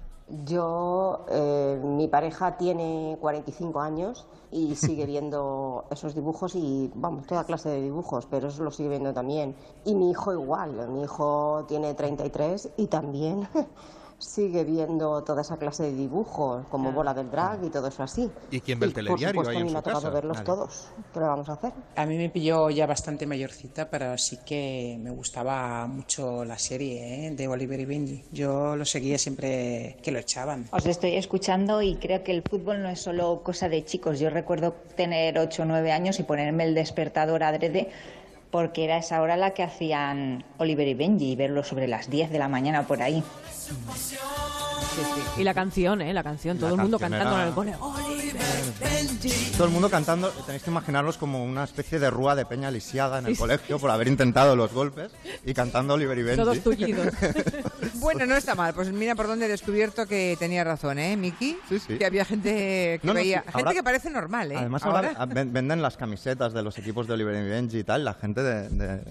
Yo, 0.45 1.25
eh, 1.29 1.79
mi 1.83 2.07
pareja 2.07 2.55
tiene 2.55 3.17
45 3.19 3.81
años 3.81 4.27
y 4.49 4.75
sigue 4.75 5.05
viendo 5.05 5.85
esos 5.91 6.15
dibujos 6.15 6.55
y, 6.55 6.89
vamos, 6.95 7.27
toda 7.27 7.43
clase 7.43 7.69
de 7.69 7.81
dibujos, 7.81 8.27
pero 8.27 8.47
eso 8.47 8.63
lo 8.63 8.71
sigue 8.71 8.89
viendo 8.89 9.13
también. 9.13 9.55
Y 9.83 9.93
mi 9.95 10.09
hijo 10.09 10.31
igual, 10.31 10.87
mi 10.89 11.03
hijo 11.03 11.65
tiene 11.67 11.93
33 11.93 12.69
y 12.77 12.87
también 12.87 13.47
sigue 14.21 14.63
viendo 14.63 15.23
toda 15.23 15.41
esa 15.41 15.57
clase 15.57 15.83
de 15.83 15.93
dibujos, 15.93 16.65
como 16.67 16.91
Bola 16.91 17.13
del 17.13 17.29
Drag 17.31 17.63
y 17.63 17.69
todo 17.69 17.87
eso 17.87 18.03
así. 18.03 18.29
¿Y 18.51 18.61
quién 18.61 18.79
ve 18.79 18.85
el 18.87 18.93
por 18.93 19.03
telediario 19.03 19.43
supuesto, 19.43 19.49
ahí 19.51 19.57
a 19.57 19.59
en 19.59 19.65
mí 19.65 19.69
me 19.69 19.71
su 19.71 19.77
ha 19.77 19.81
tocado 19.81 20.01
casa? 20.01 20.13
verlos 20.13 20.37
Nadie. 20.37 20.45
todos. 20.45 20.87
¿Qué 21.13 21.19
le 21.19 21.25
vamos 21.25 21.49
a 21.49 21.53
hacer? 21.53 21.73
A 21.95 22.05
mí 22.05 22.17
me 22.17 22.29
pilló 22.29 22.69
ya 22.69 22.85
bastante 22.85 23.25
mayorcita, 23.25 23.89
pero 23.89 24.17
sí 24.17 24.37
que 24.45 24.97
me 25.01 25.09
gustaba 25.11 25.87
mucho 25.87 26.45
la 26.45 26.57
serie 26.57 27.27
¿eh? 27.27 27.31
de 27.31 27.47
Oliver 27.47 27.79
y 27.79 27.85
Benji. 27.85 28.23
Yo 28.31 28.75
lo 28.75 28.85
seguía 28.85 29.17
siempre 29.17 29.97
que 30.01 30.11
lo 30.11 30.19
echaban. 30.19 30.67
Os 30.71 30.85
estoy 30.85 31.15
escuchando 31.15 31.81
y 31.81 31.95
creo 31.95 32.23
que 32.23 32.31
el 32.31 32.43
fútbol 32.43 32.81
no 32.81 32.89
es 32.89 33.01
solo 33.01 33.41
cosa 33.43 33.69
de 33.69 33.83
chicos. 33.83 34.19
Yo 34.19 34.29
recuerdo 34.29 34.73
tener 34.95 35.37
8 35.39 35.63
o 35.63 35.65
9 35.65 35.91
años 35.91 36.19
y 36.19 36.23
ponerme 36.23 36.63
el 36.65 36.75
despertador 36.75 37.43
adrede 37.43 37.89
porque 38.51 38.83
era 38.83 38.97
esa 38.97 39.21
hora 39.21 39.37
la 39.37 39.51
que 39.51 39.63
hacían 39.63 40.43
Oliver 40.57 40.87
y 40.87 40.93
Benji 40.93 41.31
y 41.31 41.35
verlo 41.35 41.63
sobre 41.63 41.87
las 41.87 42.09
10 42.09 42.29
de 42.31 42.37
la 42.39 42.47
mañana 42.49 42.85
por 42.85 43.01
ahí. 43.01 43.23
Sí, 43.57 43.75
sí. 45.15 45.21
Y 45.41 45.43
la 45.45 45.53
canción, 45.53 46.01
¿eh? 46.01 46.13
La 46.13 46.23
canción, 46.23 46.57
todo 46.57 46.69
La 46.69 46.75
el 46.75 46.81
mundo 46.81 46.99
cantando 46.99 47.31
era- 47.33 47.41
en 47.43 47.47
el 47.47 47.53
cole. 47.53 47.73
Oliver 47.79 48.35
Benji. 48.81 49.51
Todo 49.55 49.65
el 49.67 49.71
mundo 49.71 49.89
cantando, 49.89 50.29
tenéis 50.45 50.63
que 50.63 50.69
imaginaros 50.69 51.17
como 51.17 51.43
una 51.43 51.63
especie 51.63 51.97
de 51.99 52.09
rúa 52.09 52.35
de 52.35 52.45
peña 52.45 52.69
lisiada 52.71 53.19
en 53.19 53.27
el 53.27 53.35
Sí. 53.35 53.39
colegio 53.39 53.79
por 53.79 53.89
haber 53.89 54.09
intentado 54.09 54.55
los 54.57 54.73
golpes 54.73 55.11
y 55.45 55.53
cantando 55.53 55.93
Oliver 55.93 56.17
y 56.17 56.23
Benji. 56.23 56.41
Todos 56.43 56.59
tullidos. 56.59 57.07
Bueno, 57.95 58.25
no 58.25 58.35
está 58.35 58.55
mal. 58.55 58.73
Pues 58.73 58.91
mira 58.91 59.15
por 59.15 59.27
dónde 59.27 59.45
he 59.45 59.49
descubierto 59.49 60.05
que 60.07 60.35
tenía 60.39 60.63
razón, 60.63 60.99
¿eh, 60.99 61.15
Miki? 61.17 61.57
Sí, 61.69 61.79
sí. 61.79 61.97
Que 61.97 62.05
había 62.05 62.25
gente 62.25 62.49
que 62.49 62.99
No, 63.03 63.13
no, 63.13 63.19
veía. 63.19 63.39
sí, 63.39 63.45
gente 63.45 63.59
ahora- 63.59 63.73
que 63.73 63.83
parece 63.83 64.09
normal, 64.09 64.51
¿eh? 64.51 64.57
Además 64.57 64.83
Ahora- 64.83 65.13
ahora 65.17 65.25
ven- 65.25 65.53
venden 65.53 65.81
las 65.81 65.97
camisetas 65.97 66.53
de 66.53 66.61
los 66.63 66.77
equipos 66.77 67.07
de 67.07 67.13
Oliver 67.13 67.35
y 67.35 67.49
Benji 67.49 67.79
y 67.79 67.83
tal, 67.83 68.03
la 68.05 68.13
gente 68.13 68.41
de, 68.43 68.69
de- 68.69 69.01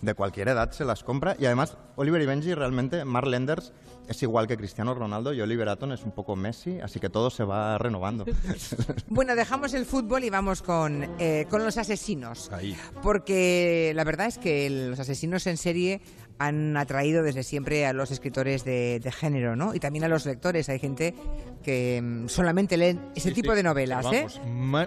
de 0.00 0.14
cualquier 0.14 0.48
edad 0.48 0.70
se 0.72 0.84
las 0.84 1.04
compra 1.04 1.36
y 1.38 1.46
además 1.46 1.76
Oliver 1.96 2.20
y 2.22 2.26
Benji 2.26 2.54
realmente, 2.54 3.04
Mark 3.04 3.26
Lenders 3.28 3.72
es 4.08 4.20
igual 4.24 4.48
que 4.48 4.56
Cristiano 4.56 4.94
Ronaldo 4.94 5.32
y 5.32 5.40
Oliver 5.40 5.68
Atom 5.68 5.92
es 5.92 6.02
un 6.02 6.10
poco 6.10 6.34
Messi, 6.34 6.80
así 6.80 6.98
que 6.98 7.08
todo 7.08 7.30
se 7.30 7.44
va 7.44 7.78
renovando. 7.78 8.24
Bueno, 9.06 9.36
dejamos 9.36 9.74
el 9.74 9.86
fútbol 9.86 10.24
y 10.24 10.30
vamos 10.30 10.60
con, 10.62 11.04
eh, 11.20 11.46
con 11.48 11.64
los 11.64 11.76
asesinos. 11.78 12.50
Ahí. 12.50 12.76
Porque 13.02 13.92
la 13.94 14.04
verdad 14.04 14.26
es 14.26 14.38
que 14.38 14.68
los 14.88 14.98
asesinos 14.98 15.46
en 15.46 15.56
serie 15.56 16.00
han 16.46 16.76
atraído 16.76 17.22
desde 17.22 17.42
siempre 17.42 17.86
a 17.86 17.92
los 17.92 18.10
escritores 18.10 18.64
de, 18.64 19.00
de 19.00 19.12
género, 19.12 19.56
¿no? 19.56 19.74
Y 19.74 19.80
también 19.80 20.04
a 20.04 20.08
los 20.08 20.26
lectores. 20.26 20.68
Hay 20.68 20.78
gente 20.78 21.14
que 21.62 22.00
mm, 22.02 22.28
solamente 22.28 22.76
leen 22.76 23.00
ese 23.14 23.28
Sí, 23.30 23.34
tipo 23.34 23.52
sí. 23.52 23.56
de 23.56 23.62
novelas, 23.62 24.06
¿eh? 24.12 24.26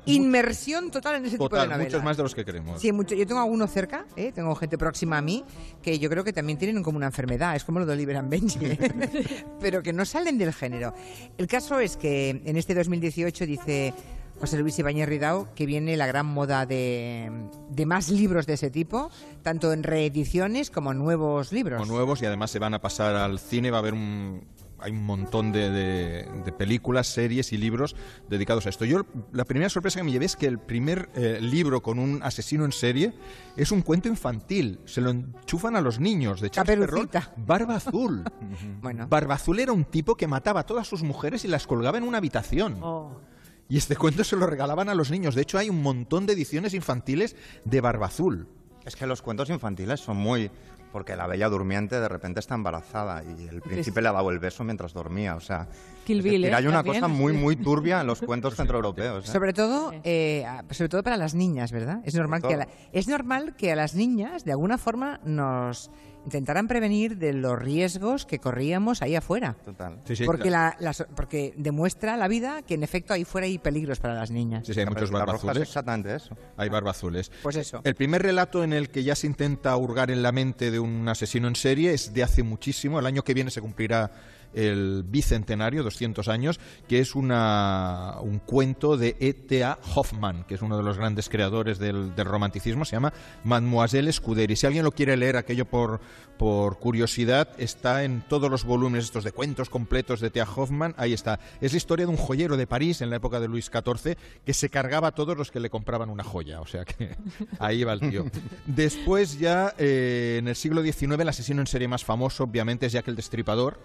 Inmersión 0.05 0.91
total 0.91 1.15
en 1.15 1.25
ese 1.25 1.37
tipo 1.37 1.49
de 1.55 1.67
novelas. 1.67 1.85
muchos 1.85 2.03
más 2.03 2.17
de 2.17 2.23
los 2.23 2.35
que 2.35 2.45
queremos. 2.45 2.81
Sí, 2.81 2.91
mucho. 2.91 3.15
Yo 3.15 3.25
tengo 3.25 3.39
alguno 3.41 3.67
cerca, 3.67 4.05
¿eh? 4.15 4.31
tengo 4.33 4.53
gente 4.55 4.77
próxima 4.77 5.17
a 5.17 5.21
mí, 5.21 5.43
que 5.81 5.97
yo 5.99 6.09
creo 6.09 6.23
que 6.23 6.33
también 6.33 6.57
tienen 6.57 6.83
como 6.83 6.97
una 6.97 7.07
enfermedad, 7.07 7.55
es 7.55 7.63
como 7.63 7.79
lo 7.79 7.85
de 7.85 7.93
Oliver 7.93 8.17
and 8.17 8.29
Benji, 8.29 8.59
¿eh? 8.65 9.45
pero 9.59 9.81
que 9.81 9.93
no 9.93 10.05
salen 10.05 10.37
del 10.37 10.53
género. 10.53 10.93
El 11.37 11.47
caso 11.47 11.79
es 11.79 11.97
que 11.97 12.41
en 12.45 12.57
este 12.57 12.73
2018 12.75 13.45
dice 13.45 13.93
José 14.39 14.57
Luis 14.59 14.77
Ibáñez 14.79 15.07
Ridao 15.07 15.47
que 15.55 15.65
viene 15.65 15.95
la 15.97 16.07
gran 16.07 16.25
moda 16.25 16.65
de, 16.65 17.31
de 17.69 17.85
más 17.85 18.09
libros 18.09 18.45
de 18.45 18.53
ese 18.53 18.69
tipo, 18.69 19.09
tanto 19.43 19.71
en 19.73 19.83
reediciones 19.83 20.69
como 20.71 20.91
en 20.91 20.97
nuevos 20.99 21.51
libros. 21.51 21.79
Como 21.81 21.91
nuevos 21.93 22.21
y 22.21 22.25
además 22.25 22.51
se 22.51 22.59
van 22.59 22.73
a 22.73 22.81
pasar 22.81 23.15
al 23.15 23.39
cine, 23.39 23.71
va 23.71 23.77
a 23.77 23.79
haber 23.79 23.93
un 23.93 24.43
hay 24.77 24.91
un 24.91 25.03
montón 25.05 25.53
de, 25.53 25.69
de- 25.71 26.27
de 26.43 26.51
películas, 26.51 27.07
series 27.07 27.53
y 27.53 27.57
libros 27.57 27.95
dedicados 28.29 28.65
a 28.65 28.69
esto. 28.69 28.83
Yo 28.83 29.05
la 29.31 29.45
primera 29.45 29.69
sorpresa 29.69 29.99
que 29.99 30.03
me 30.03 30.11
llevé 30.11 30.25
es 30.25 30.35
que 30.35 30.47
el 30.47 30.59
primer 30.59 31.09
eh, 31.15 31.39
libro 31.41 31.81
con 31.81 31.97
un 31.97 32.21
asesino 32.21 32.65
en 32.65 32.73
serie 32.73 33.13
es 33.55 33.71
un 33.71 33.81
cuento 33.81 34.09
infantil. 34.09 34.79
Se 34.85 34.99
lo 34.99 35.09
enchufan 35.11 35.77
a 35.77 35.81
los 35.81 35.99
niños 36.01 36.41
de 36.41 36.49
Charles 36.51 36.77
Perrault. 36.77 37.15
Barba 37.37 37.75
Azul. 37.77 38.25
bueno. 38.81 39.07
Barba 39.07 39.35
Azul 39.35 39.59
era 39.61 39.71
un 39.71 39.85
tipo 39.85 40.15
que 40.15 40.27
mataba 40.27 40.59
a 40.59 40.65
todas 40.65 40.85
sus 40.87 41.01
mujeres 41.03 41.45
y 41.45 41.47
las 41.47 41.65
colgaba 41.65 41.97
en 41.97 42.03
una 42.03 42.17
habitación. 42.17 42.77
Oh. 42.83 43.21
Y 43.67 43.77
este 43.77 43.95
cuento 43.95 44.23
se 44.23 44.35
lo 44.35 44.45
regalaban 44.45 44.89
a 44.89 44.95
los 44.95 45.09
niños. 45.11 45.33
De 45.35 45.41
hecho, 45.41 45.57
hay 45.57 45.69
un 45.69 45.81
montón 45.81 46.25
de 46.25 46.33
ediciones 46.33 46.73
infantiles 46.73 47.35
de 47.63 47.81
Barba 47.81 48.07
Azul. 48.07 48.47
Es 48.85 48.95
que 48.95 49.07
los 49.07 49.21
cuentos 49.21 49.49
infantiles 49.49 49.99
son 49.99 50.17
muy... 50.17 50.51
Porque 50.91 51.17
la 51.17 51.27
bella 51.27 51.49
durmiente 51.49 51.99
de 51.99 52.07
repente 52.07 52.39
está 52.39 52.55
embarazada 52.55 53.21
y 53.21 53.47
el 53.49 53.61
príncipe 53.61 54.01
le 54.01 54.07
ha 54.07 54.11
dado 54.13 54.29
el 54.29 54.39
beso 54.39 54.63
mientras 54.63 54.93
dormía. 54.93 55.35
O 55.35 55.41
sea, 55.41 55.67
Kill 56.05 56.21
Bill, 56.21 56.43
decir, 56.43 56.53
¿eh? 56.53 56.55
hay 56.55 56.67
una 56.67 56.77
También. 56.83 57.01
cosa 57.01 57.07
muy, 57.09 57.33
muy 57.33 57.55
turbia 57.61 57.99
en 57.99 58.07
los 58.07 58.21
cuentos 58.21 58.55
centroeuropeos. 58.55 59.27
¿eh? 59.27 59.31
Sobre 59.31 59.51
todo, 59.51 59.91
eh, 60.05 60.45
sobre 60.71 60.87
todo 60.87 61.03
para 61.03 61.17
las 61.17 61.35
niñas, 61.35 61.73
¿verdad? 61.73 61.99
Es 62.05 62.15
normal, 62.15 62.41
que 62.43 62.53
a 62.53 62.57
la- 62.57 62.67
es 62.93 63.09
normal 63.09 63.57
que 63.57 63.73
a 63.73 63.75
las 63.75 63.93
niñas, 63.93 64.45
de 64.45 64.53
alguna 64.53 64.77
forma, 64.77 65.19
nos 65.25 65.91
intentaran 66.25 66.67
prevenir 66.67 67.17
de 67.17 67.33
los 67.33 67.57
riesgos 67.57 68.25
que 68.25 68.39
corríamos 68.39 69.01
ahí 69.01 69.15
afuera. 69.15 69.55
Total. 69.63 69.99
Sí, 70.05 70.15
sí, 70.15 70.25
porque, 70.25 70.49
claro. 70.49 70.75
la, 70.79 70.85
las- 70.85 71.05
porque 71.15 71.53
demuestra 71.55 72.17
la 72.17 72.27
vida 72.27 72.61
que, 72.63 72.73
en 72.73 72.83
efecto, 72.83 73.13
ahí 73.13 73.23
fuera 73.25 73.45
hay 73.45 73.57
peligros 73.59 73.99
para 73.99 74.15
las 74.15 74.31
niñas. 74.31 74.65
Sí, 74.65 74.73
sí, 74.73 74.79
hay 74.79 74.85
muchos 74.87 75.11
La 75.11 75.19
barba 75.19 75.33
roja 75.33 75.45
es 75.45 75.49
azules. 75.51 75.69
exactamente 75.69 76.15
eso. 76.15 76.35
Hay 76.57 76.69
barba 76.69 76.91
azules. 76.91 77.31
Pues 77.43 77.55
eso. 77.55 77.81
El 77.83 77.95
primer 77.95 78.21
relato 78.23 78.63
en 78.63 78.73
el 78.73 78.89
que 78.89 79.03
ya 79.03 79.15
se 79.15 79.27
intenta 79.27 79.75
hurgar 79.77 80.11
en 80.11 80.21
la 80.23 80.31
mente 80.31 80.71
de 80.71 80.79
un 80.79 81.07
asesino 81.07 81.47
en 81.47 81.55
serie 81.55 81.93
es 81.93 82.13
de 82.13 82.23
hace 82.23 82.43
muchísimo. 82.43 82.99
El 82.99 83.05
año 83.05 83.23
que 83.23 83.33
viene 83.33 83.51
se 83.51 83.61
cumplirá 83.61 84.11
el 84.53 85.03
bicentenario, 85.07 85.83
200 85.83 86.27
años, 86.27 86.59
que 86.87 86.99
es 86.99 87.15
una, 87.15 88.15
un 88.21 88.39
cuento 88.39 88.97
de 88.97 89.17
E.T.A. 89.19 89.79
Hoffman, 89.95 90.43
que 90.43 90.55
es 90.55 90.61
uno 90.61 90.77
de 90.77 90.83
los 90.83 90.97
grandes 90.97 91.29
creadores 91.29 91.79
del, 91.79 92.15
del 92.15 92.25
romanticismo. 92.25 92.85
Se 92.85 92.95
llama 92.95 93.13
Mademoiselle 93.43 94.11
Scuderi. 94.11 94.55
Si 94.55 94.65
alguien 94.65 94.83
lo 94.83 94.91
quiere 94.91 95.17
leer, 95.17 95.37
aquello 95.37 95.65
por, 95.65 95.99
por 96.37 96.79
curiosidad, 96.79 97.49
está 97.57 98.03
en 98.03 98.21
todos 98.27 98.49
los 98.49 98.63
volúmenes 98.63 99.05
estos 99.05 99.23
de 99.23 99.31
cuentos 99.31 99.69
completos 99.69 100.19
de 100.19 100.27
E.T.A. 100.27 100.45
Hoffman. 100.45 100.93
Ahí 100.97 101.13
está. 101.13 101.39
Es 101.61 101.73
la 101.73 101.77
historia 101.77 102.05
de 102.05 102.11
un 102.11 102.17
joyero 102.17 102.57
de 102.57 102.67
París 102.67 103.01
en 103.01 103.09
la 103.09 103.17
época 103.17 103.39
de 103.39 103.47
Luis 103.47 103.71
XIV 103.71 104.17
que 104.45 104.53
se 104.53 104.69
cargaba 104.69 105.09
a 105.09 105.11
todos 105.11 105.37
los 105.37 105.51
que 105.51 105.59
le 105.59 105.69
compraban 105.69 106.09
una 106.09 106.23
joya. 106.23 106.61
O 106.61 106.67
sea 106.67 106.85
que 106.85 107.15
ahí 107.59 107.83
va 107.83 107.93
el 107.93 107.99
tío. 107.99 108.25
Después 108.65 109.39
ya 109.39 109.73
eh, 109.77 110.37
en 110.39 110.47
el 110.47 110.55
siglo 110.55 110.81
XIX 110.81 111.19
el 111.19 111.29
asesino 111.29 111.61
en 111.61 111.67
serie 111.67 111.87
más 111.87 112.03
famoso 112.03 112.43
obviamente 112.43 112.85
es 112.85 112.93
Jack 112.93 113.07
el 113.07 113.15
Destripador, 113.15 113.79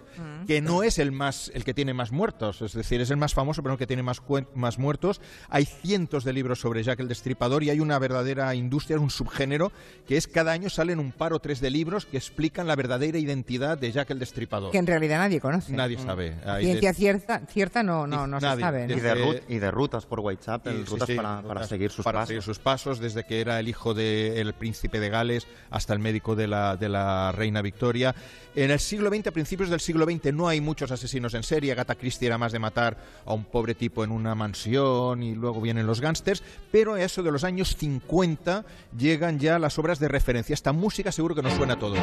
que 0.51 0.61
no 0.61 0.83
es 0.83 0.99
el 0.99 1.11
más 1.13 1.49
el 1.53 1.63
que 1.63 1.73
tiene 1.73 1.93
más 1.93 2.11
muertos, 2.11 2.61
es 2.61 2.73
decir, 2.73 2.99
es 2.99 3.09
el 3.09 3.17
más 3.17 3.33
famoso 3.33 3.61
pero 3.61 3.69
no 3.71 3.75
el 3.75 3.79
que 3.79 3.87
tiene 3.87 4.03
más, 4.03 4.21
más 4.53 4.77
muertos. 4.77 5.21
Hay 5.49 5.65
cientos 5.65 6.23
de 6.25 6.33
libros 6.33 6.59
sobre 6.59 6.83
Jack 6.83 6.99
el 6.99 7.07
Destripador 7.07 7.63
y 7.63 7.69
hay 7.69 7.79
una 7.79 7.97
verdadera 7.99 8.53
industria, 8.53 8.99
un 8.99 9.09
subgénero 9.09 9.71
que 10.07 10.17
es 10.17 10.27
cada 10.27 10.51
año 10.51 10.69
salen 10.69 10.99
un 10.99 11.11
par 11.13 11.31
o 11.33 11.39
tres 11.39 11.61
de 11.61 11.69
libros 11.69 12.05
que 12.05 12.17
explican 12.17 12.67
la 12.67 12.75
verdadera 12.75 13.17
identidad 13.17 13.77
de 13.77 13.91
Jack 13.93 14.09
el 14.11 14.19
Destripador. 14.19 14.71
Que 14.71 14.77
en 14.77 14.87
realidad 14.87 15.19
nadie 15.19 15.39
conoce. 15.39 15.71
Nadie 15.73 15.97
sabe. 15.97 16.35
Hay 16.45 16.65
de- 16.65 16.71
Ciencia 16.71 16.93
cierta, 16.93 17.41
cierta 17.47 17.81
no, 17.83 18.05
no, 18.07 18.27
no 18.27 18.39
se 18.39 18.45
Nadie. 18.45 18.61
sabe. 18.61 18.87
¿no? 18.87 18.97
Y 18.97 18.99
de, 18.99 19.15
rut- 19.15 19.41
y 19.47 19.59
de 19.59 19.71
rutas 19.71 20.05
por 20.05 20.19
Whitechapel, 20.19 20.73
Sí, 20.79 20.83
sí, 20.83 20.91
rutas 20.91 21.07
sí, 21.07 21.15
para, 21.15 21.41
para 21.41 21.53
rutas 21.53 21.69
seguir 21.69 21.91
sus 21.91 22.03
para 22.03 22.19
pasos. 22.19 22.27
seguir 22.27 22.43
sus 22.43 22.59
pasos, 22.59 22.99
desde 22.99 23.23
que 23.25 23.39
era 23.39 23.59
el 23.59 23.69
hijo 23.69 23.93
del 23.93 24.53
príncipe 24.53 24.99
de 24.99 25.09
Gales 25.09 25.47
hasta 25.69 25.93
el 25.93 25.99
médico 25.99 26.35
de 26.35 26.47
la, 26.47 26.75
de 26.75 26.89
la 26.89 27.31
reina 27.31 27.61
Victoria. 27.61 28.13
En 28.53 28.69
el 28.69 28.79
siglo 28.79 29.09
XX, 29.09 29.27
a 29.27 29.31
principios 29.31 29.69
del 29.69 29.79
siglo 29.79 30.03
XX, 30.05 30.33
no 30.41 30.47
hay 30.47 30.59
muchos 30.59 30.89
asesinos 30.91 31.35
en 31.35 31.43
serie. 31.43 31.71
Agatha 31.71 31.93
Christie 31.93 32.25
era 32.27 32.39
más 32.39 32.51
de 32.51 32.57
matar 32.57 32.97
a 33.25 33.33
un 33.33 33.45
pobre 33.45 33.75
tipo 33.75 34.03
en 34.03 34.11
una 34.11 34.33
mansión 34.33 35.21
y 35.21 35.35
luego 35.35 35.61
vienen 35.61 35.85
los 35.85 36.01
gángsters. 36.01 36.41
Pero 36.71 36.95
a 36.95 37.01
eso 37.01 37.21
de 37.21 37.31
los 37.31 37.43
años 37.43 37.75
50 37.77 38.65
llegan 38.97 39.37
ya 39.39 39.59
las 39.59 39.77
obras 39.77 39.99
de 39.99 40.07
referencia. 40.07 40.55
Esta 40.55 40.73
música 40.73 41.11
seguro 41.11 41.35
que 41.35 41.43
nos 41.43 41.53
suena 41.53 41.75
a 41.75 41.79
todos. 41.79 41.99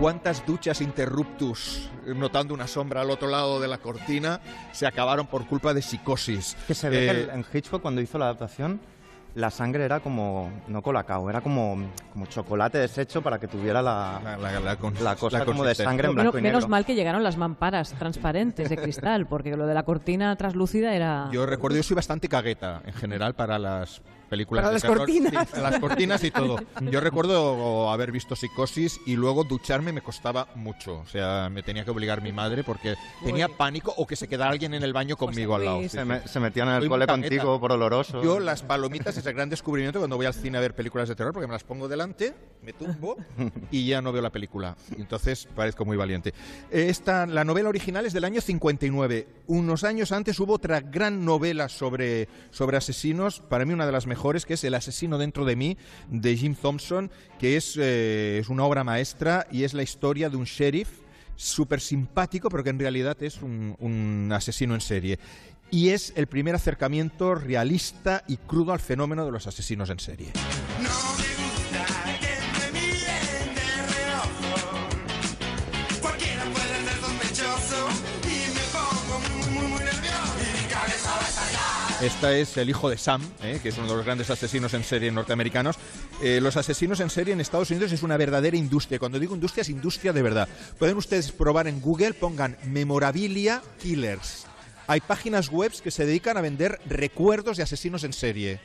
¿Cuántas 0.00 0.44
duchas 0.44 0.80
interruptus, 0.80 1.88
notando 2.06 2.54
una 2.54 2.66
sombra 2.66 3.02
al 3.02 3.10
otro 3.10 3.28
lado 3.28 3.60
de 3.60 3.68
la 3.68 3.78
cortina, 3.78 4.40
se 4.72 4.84
acabaron 4.88 5.28
por 5.28 5.46
culpa 5.46 5.72
de 5.74 5.82
psicosis? 5.82 6.56
Que 6.66 6.74
se 6.74 6.88
ve 6.88 7.08
Eh, 7.08 7.28
en 7.32 7.44
Hitchcock 7.52 7.80
cuando 7.82 8.00
hizo 8.00 8.18
la 8.18 8.24
adaptación 8.24 8.80
la 9.34 9.50
sangre 9.50 9.84
era 9.84 10.00
como, 10.00 10.50
no 10.68 10.82
colacao, 10.82 11.30
era 11.30 11.40
como, 11.40 11.76
como 12.12 12.26
chocolate 12.26 12.78
deshecho 12.78 13.22
para 13.22 13.38
que 13.38 13.48
tuviera 13.48 13.80
la, 13.80 14.20
la, 14.22 14.36
la- 14.36 14.60
la 14.60 14.76
con- 14.76 14.94
la 15.02 15.16
cosa 15.16 15.38
la 15.38 15.44
como 15.46 15.64
de 15.64 15.74
sangre 15.74 16.08
en 16.08 16.14
Menos, 16.14 16.22
blanco 16.24 16.38
y 16.38 16.42
negro. 16.42 16.58
menos 16.58 16.68
mal 16.68 16.84
que 16.84 16.94
llegaron 16.94 17.22
las 17.22 17.36
mamparas 17.38 17.94
transparentes 17.98 18.68
de 18.68 18.76
cristal, 18.76 19.26
porque 19.26 19.56
lo 19.56 19.66
de 19.66 19.74
la 19.74 19.84
cortina 19.84 20.36
translúcida 20.36 20.94
era... 20.94 21.28
Yo 21.32 21.46
recuerdo, 21.46 21.76
yo 21.78 21.82
soy 21.82 21.94
bastante 21.94 22.28
cagueta 22.28 22.82
en 22.84 22.92
general 22.92 23.34
para 23.34 23.58
las 23.58 24.02
películas 24.32 24.62
Para 24.62 24.70
de 24.70 24.74
las 24.76 24.82
terror. 24.82 24.96
cortinas. 24.98 25.48
Sí, 25.54 25.60
las 25.60 25.78
cortinas 25.78 26.24
y 26.24 26.30
todo. 26.30 26.56
Yo 26.90 27.00
recuerdo 27.00 27.90
haber 27.90 28.10
visto 28.12 28.34
Psicosis 28.34 28.98
y 29.04 29.14
luego 29.16 29.44
ducharme 29.44 29.92
me 29.92 30.00
costaba 30.00 30.48
mucho. 30.54 31.00
O 31.00 31.06
sea, 31.06 31.50
me 31.52 31.62
tenía 31.62 31.84
que 31.84 31.90
obligar 31.90 32.22
mi 32.22 32.32
madre 32.32 32.64
porque 32.64 32.94
tenía 33.22 33.48
pánico 33.48 33.92
o 33.98 34.06
que 34.06 34.16
se 34.16 34.28
quedara 34.28 34.50
alguien 34.50 34.72
en 34.72 34.82
el 34.82 34.94
baño 34.94 35.16
conmigo 35.18 35.54
al 35.54 35.64
lado. 35.66 35.80
Sí, 35.82 35.90
Se, 35.90 36.04
me- 36.06 36.26
se 36.26 36.40
metían 36.40 36.68
en 36.68 36.74
el 36.76 36.80
Soy 36.80 36.88
cole 36.88 37.06
contigo 37.06 37.60
por 37.60 37.72
oloroso. 37.72 38.22
Yo 38.22 38.40
las 38.40 38.62
palomitas 38.62 39.16
es 39.18 39.26
el 39.26 39.34
gran 39.34 39.50
descubrimiento 39.50 39.98
cuando 39.98 40.16
voy 40.16 40.24
al 40.24 40.32
cine 40.34 40.56
a 40.56 40.60
ver 40.62 40.74
películas 40.74 41.10
de 41.10 41.14
terror 41.14 41.34
porque 41.34 41.46
me 41.46 41.52
las 41.52 41.64
pongo 41.64 41.86
delante, 41.86 42.34
me 42.62 42.72
tumbo 42.72 43.16
y 43.70 43.86
ya 43.86 44.00
no 44.00 44.12
veo 44.12 44.22
la 44.22 44.30
película. 44.30 44.76
Entonces 44.96 45.46
parezco 45.54 45.84
muy 45.84 45.98
valiente. 45.98 46.32
Esta, 46.70 47.26
la 47.26 47.44
novela 47.44 47.68
original 47.68 48.06
es 48.06 48.14
del 48.14 48.24
año 48.24 48.40
59. 48.40 49.28
Unos 49.48 49.84
años 49.84 50.10
antes 50.12 50.40
hubo 50.40 50.54
otra 50.54 50.80
gran 50.80 51.24
novela 51.26 51.68
sobre, 51.68 52.28
sobre 52.50 52.78
asesinos, 52.78 53.40
para 53.40 53.64
mí 53.66 53.74
una 53.74 53.84
de 53.84 53.92
las 53.92 54.06
mejores, 54.06 54.21
que 54.46 54.54
es 54.54 54.64
El 54.64 54.74
asesino 54.74 55.18
dentro 55.18 55.44
de 55.44 55.56
mí, 55.56 55.76
de 56.08 56.36
Jim 56.36 56.54
Thompson, 56.54 57.10
que 57.38 57.56
es, 57.56 57.76
eh, 57.76 58.38
es 58.40 58.48
una 58.48 58.64
obra 58.64 58.84
maestra 58.84 59.46
y 59.50 59.64
es 59.64 59.74
la 59.74 59.82
historia 59.82 60.30
de 60.30 60.36
un 60.36 60.44
sheriff 60.44 60.88
súper 61.34 61.80
simpático, 61.80 62.48
pero 62.48 62.62
que 62.62 62.70
en 62.70 62.78
realidad 62.78 63.20
es 63.22 63.40
un, 63.42 64.30
asesino 64.32 64.74
en 64.74 64.80
serie. 64.80 65.18
Y 65.70 65.88
es 65.88 66.12
el 66.16 66.26
primer 66.26 66.54
acercamiento 66.54 67.34
realista 67.34 68.22
y 68.28 68.36
crudo 68.36 68.72
al 68.72 68.80
fenómeno 68.80 69.24
de 69.24 69.32
los 69.32 69.46
asesinos 69.46 69.90
en 69.90 69.98
serie. 69.98 70.32
Esta 82.02 82.36
es 82.36 82.56
el 82.56 82.68
hijo 82.68 82.90
de 82.90 82.98
Sam, 82.98 83.22
¿eh? 83.44 83.60
que 83.62 83.68
es 83.68 83.78
uno 83.78 83.86
de 83.86 83.94
los 83.94 84.04
grandes 84.04 84.28
asesinos 84.28 84.74
en 84.74 84.82
serie 84.82 85.12
norteamericanos. 85.12 85.76
Eh, 86.20 86.40
los 86.42 86.56
asesinos 86.56 86.98
en 86.98 87.10
serie 87.10 87.32
en 87.32 87.40
Estados 87.40 87.70
Unidos 87.70 87.92
es 87.92 88.02
una 88.02 88.16
verdadera 88.16 88.56
industria. 88.56 88.98
Cuando 88.98 89.20
digo 89.20 89.36
industria, 89.36 89.62
es 89.62 89.68
industria 89.68 90.12
de 90.12 90.20
verdad. 90.20 90.48
Pueden 90.80 90.96
ustedes 90.96 91.30
probar 91.30 91.68
en 91.68 91.80
Google, 91.80 92.14
pongan 92.14 92.56
Memorabilia 92.64 93.62
Killers. 93.80 94.46
Hay 94.88 95.00
páginas 95.00 95.48
web 95.48 95.70
que 95.80 95.92
se 95.92 96.04
dedican 96.04 96.36
a 96.36 96.40
vender 96.40 96.80
recuerdos 96.86 97.56
de 97.56 97.62
asesinos 97.62 98.02
en 98.02 98.12
serie. 98.12 98.58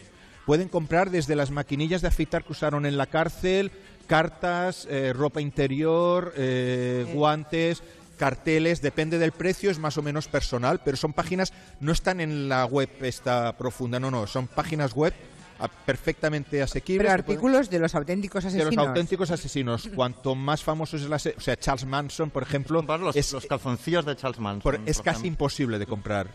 Pueden 0.48 0.68
comprar 0.68 1.12
desde 1.12 1.36
las 1.36 1.52
maquinillas 1.52 2.02
de 2.02 2.08
afeitar 2.08 2.44
que 2.44 2.54
usaron 2.54 2.88
en 2.88 2.98
la 2.98 3.06
cárcel, 3.06 3.72
cartas, 4.08 4.88
eh, 4.90 5.14
ropa 5.14 5.42
interior, 5.42 6.34
eh, 6.38 7.06
guantes, 7.14 7.84
carteles, 8.18 8.82
depende 8.82 9.18
del 9.20 9.32
precio, 9.32 9.70
es 9.72 9.80
más 9.80 9.98
o 9.98 10.02
menos 10.02 10.28
personal, 10.28 10.82
pero 10.84 10.98
son 10.98 11.14
páginas, 11.14 11.54
no 11.80 11.92
están 11.92 12.20
en 12.20 12.50
la 12.50 12.66
web 12.66 12.90
esta 13.02 13.56
profunda, 13.58 14.00
no, 14.00 14.10
no, 14.12 14.28
son 14.28 14.48
páginas 14.48 14.94
web 14.94 15.14
ah, 15.60 15.68
perfectamente 15.86 16.62
asequibles. 16.62 17.06
Pero 17.08 17.24
pueden- 17.24 17.38
artículos 17.38 17.70
de 17.70 17.80
los 17.80 17.96
auténticos 17.96 18.44
de 18.44 18.50
asesinos. 18.50 18.76
los 18.76 18.88
auténticos 18.88 19.32
asesinos. 19.32 19.90
Cuanto 19.96 20.36
más 20.36 20.64
famoso 20.64 20.98
es 20.98 21.04
la 21.04 21.18
se- 21.20 21.36
o 21.38 21.40
sea, 21.42 21.56
Charles 21.58 21.86
Manson, 21.86 22.30
por 22.30 22.44
ejemplo, 22.44 22.84
es, 23.16 23.32
los 23.34 23.46
calzoncillos 23.46 24.06
de 24.06 24.16
Charles 24.16 24.40
Manson. 24.40 24.62
por- 24.62 24.76
es 24.88 24.98
por 24.98 25.06
casi 25.06 25.20
ejemplo. 25.22 25.28
imposible 25.28 25.80
de 25.80 25.86
comprar. 25.86 26.28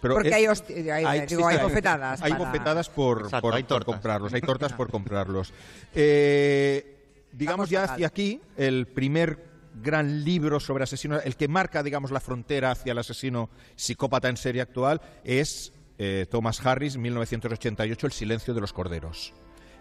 Pero 0.00 0.14
Porque 0.14 0.28
es- 0.30 0.34
hay 0.34 0.44
hosti- 0.46 0.90
hay- 0.90 1.26
digo, 1.26 1.46
hay 1.46 1.58
bofetadas 1.58 2.22
Hay 2.22 2.32
para- 2.32 2.44
bofetadas 2.46 2.88
por, 2.88 3.18
Exacto, 3.24 3.40
por- 3.42 3.54
hay 3.54 3.62
por 3.64 3.84
comprarlos, 3.84 4.32
hay 4.32 4.40
tortas 4.40 4.72
por 4.74 4.90
comprarlos. 4.90 5.52
Eh, 5.94 6.96
digamos 7.32 7.58
Vamos 7.58 7.70
ya 7.70 7.84
hacia 7.84 8.06
aquí, 8.06 8.40
el 8.56 8.86
primer 8.86 9.47
gran 9.82 10.24
libro 10.24 10.60
sobre 10.60 10.84
asesinos, 10.84 11.22
el 11.24 11.36
que 11.36 11.48
marca, 11.48 11.82
digamos, 11.82 12.10
la 12.10 12.20
frontera 12.20 12.70
hacia 12.72 12.92
el 12.92 12.98
asesino 12.98 13.50
psicópata 13.76 14.28
en 14.28 14.36
serie 14.36 14.62
actual, 14.62 15.00
es 15.24 15.72
eh, 15.98 16.26
Thomas 16.30 16.64
Harris, 16.64 16.96
1988, 16.96 18.06
El 18.06 18.12
silencio 18.12 18.54
de 18.54 18.60
los 18.60 18.72
corderos 18.72 19.32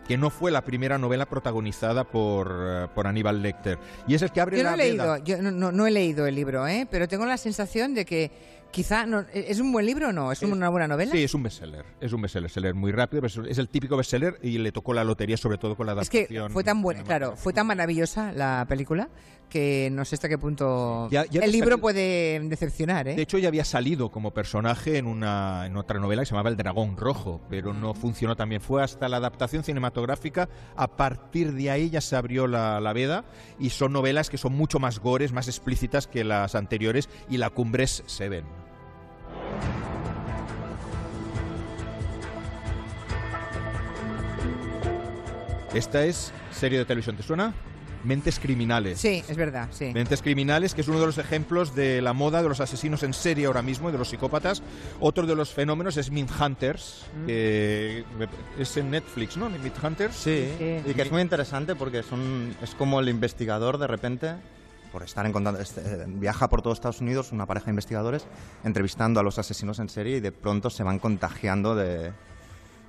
que 0.08 0.18
no 0.18 0.30
fue 0.30 0.52
la 0.52 0.64
primera 0.64 0.98
novela 0.98 1.26
protagonizada 1.26 2.06
por, 2.06 2.50
eh, 2.66 2.88
por 2.96 3.08
Aníbal 3.08 3.42
Lecter. 3.42 3.78
Y 4.08 4.16
es 4.16 4.22
el 4.22 4.32
que 4.32 4.40
abre 4.40 4.56
Yo 4.56 4.64
no 4.64 4.70
la 4.70 4.76
he 4.76 4.88
leído, 4.88 5.04
veda. 5.04 5.18
yo 5.26 5.42
no, 5.42 5.52
no- 5.52 5.74
no 5.74 5.86
he 5.86 5.92
leído 5.92 6.26
el 6.28 6.34
libro, 6.34 6.66
¿eh? 6.66 6.88
pero 6.90 7.10
tengo 7.10 7.26
la 7.26 7.36
sensación 7.36 7.94
de 7.94 8.06
que 8.06 8.32
quizá 8.72 9.06
no, 9.06 9.26
es 9.34 9.60
un 9.60 9.74
buen 9.74 9.86
libro 9.86 10.08
o 10.08 10.12
no, 10.14 10.32
es 10.32 10.42
una 10.44 10.70
buena 10.70 10.88
novela. 10.88 11.12
Sí, 11.12 11.24
es 11.24 11.34
un 11.34 11.44
bestseller. 11.44 11.84
Es 12.00 12.14
un 12.14 12.22
bestseller, 12.22 12.50
se 12.50 12.62
lee 12.62 12.72
muy 12.72 12.94
rápido, 12.94 13.22
pero 13.22 13.46
es- 13.50 13.58
el 13.58 13.68
típico 13.68 13.98
bestseller 13.98 14.40
y 14.42 14.58
le 14.60 14.72
tocó 14.72 14.94
la 14.94 15.04
lotería 15.04 15.36
sobre 15.36 15.58
todo 15.58 15.76
con 15.76 15.86
la 15.88 16.02
Es 16.02 16.10
que 16.10 16.20
adaptación. 16.20 16.52
fue 16.54 16.64
tan 16.64 16.82
buena, 16.82 17.04
claro, 17.04 17.36
fue 17.36 17.52
tan 17.52 17.68
maravillosa 17.68 18.32
la 18.32 18.66
película 18.70 19.10
que 19.50 19.90
no 19.92 20.04
sé 20.06 20.16
hasta 20.16 20.28
qué 20.30 20.38
punto 20.38 21.08
Ya- 21.10 21.26
ya 21.26 21.42
el 21.42 21.52
libro 21.52 21.78
puede 21.78 22.40
decepcionar, 22.42 23.08
¿eh? 23.08 23.16
De 23.16 23.22
hecho, 23.22 23.38
ya 23.38 23.48
había 23.48 23.64
salido 23.66 24.10
como 24.12 24.32
personaje 24.32 24.98
en, 24.98 25.08
una, 25.08 25.66
en 25.66 25.78
otra 25.78 26.00
novela 26.00 26.22
que 26.22 26.26
se 26.26 26.32
llamaba 26.32 26.50
El 26.50 26.58
Dragón 26.58 26.98
Rojo, 26.98 27.42
pero 27.50 27.74
no 27.74 27.94
funcionó 27.94 28.36
también. 28.36 28.62
Fue 28.62 28.84
hasta 28.84 29.08
la 29.10 29.18
adaptación 29.18 29.64
cinematográfica, 29.64 30.50
a 30.76 30.88
partir 30.88 31.54
de 31.54 31.72
ahí 31.72 31.90
ya 31.90 32.02
se 32.02 32.16
abrió 32.16 32.48
la, 32.48 32.80
la 32.82 32.94
veda 32.94 33.24
y 33.60 33.70
son 33.70 33.94
novelas 33.94 34.30
que 34.30 34.38
son 34.38 34.54
mucho 34.54 34.80
más 34.80 35.00
gores, 35.00 35.32
más 35.32 35.48
explícitas 35.48 36.08
que 36.08 36.24
las 36.24 36.56
anteriores 36.56 37.10
y 37.30 37.38
la 37.38 37.50
Cumbres 37.50 38.04
Seven. 38.06 38.46
Esta 45.74 46.06
es 46.06 46.32
serie 46.52 46.80
de 46.80 46.86
televisión, 46.86 47.16
¿te 47.18 47.24
suena? 47.24 47.54
Mentes 48.04 48.40
Criminales. 48.40 49.00
Sí, 49.00 49.24
es 49.28 49.38
verdad, 49.38 49.68
sí. 49.72 49.92
Mentes 49.94 50.22
Criminales, 50.22 50.74
que 50.74 50.82
es 50.82 50.88
uno 50.88 51.00
de 51.00 51.06
los 51.06 51.18
ejemplos 51.18 51.76
de 51.76 52.02
la 52.02 52.14
moda 52.14 52.42
de 52.42 52.50
los 52.50 52.60
asesinos 52.60 53.04
en 53.04 53.14
serie 53.14 53.46
ahora 53.48 53.62
mismo, 53.62 53.90
y 53.90 53.92
de 53.92 53.98
los 53.98 54.10
psicópatas. 54.10 54.62
Otro 55.00 55.26
de 55.26 55.36
los 55.36 55.52
fenómenos 55.54 55.98
es 55.98 56.12
Mint 56.12 56.32
Hunters, 56.40 57.06
que 57.26 58.04
es 58.58 58.78
en 58.78 58.92
Netflix, 58.92 59.38
¿no? 59.38 59.50
Mint 59.50 59.84
Hunters. 59.84 60.16
Sí, 60.16 60.50
y 60.86 60.94
que 60.94 61.02
es 61.02 61.12
muy 61.12 61.22
interesante 61.22 61.76
porque 61.76 62.04
son, 62.04 62.56
es 62.62 62.76
como 62.76 63.00
el 63.00 63.10
investigador 63.10 63.78
de 63.78 63.88
repente, 63.88 64.36
por 64.92 65.04
estar 65.04 65.26
en 65.26 65.34
contacto, 65.34 65.62
este, 65.62 66.06
viaja 66.08 66.50
por 66.50 66.62
todo 66.62 66.74
Estados 66.74 67.02
Unidos 67.02 67.32
una 67.32 67.46
pareja 67.46 67.66
de 67.66 67.72
investigadores 67.72 68.26
entrevistando 68.64 69.20
a 69.20 69.24
los 69.24 69.38
asesinos 69.38 69.80
en 69.80 69.90
serie 69.90 70.18
y 70.18 70.20
de 70.20 70.32
pronto 70.32 70.70
se 70.70 70.84
van 70.84 71.00
contagiando 71.00 71.76
de... 71.76 72.12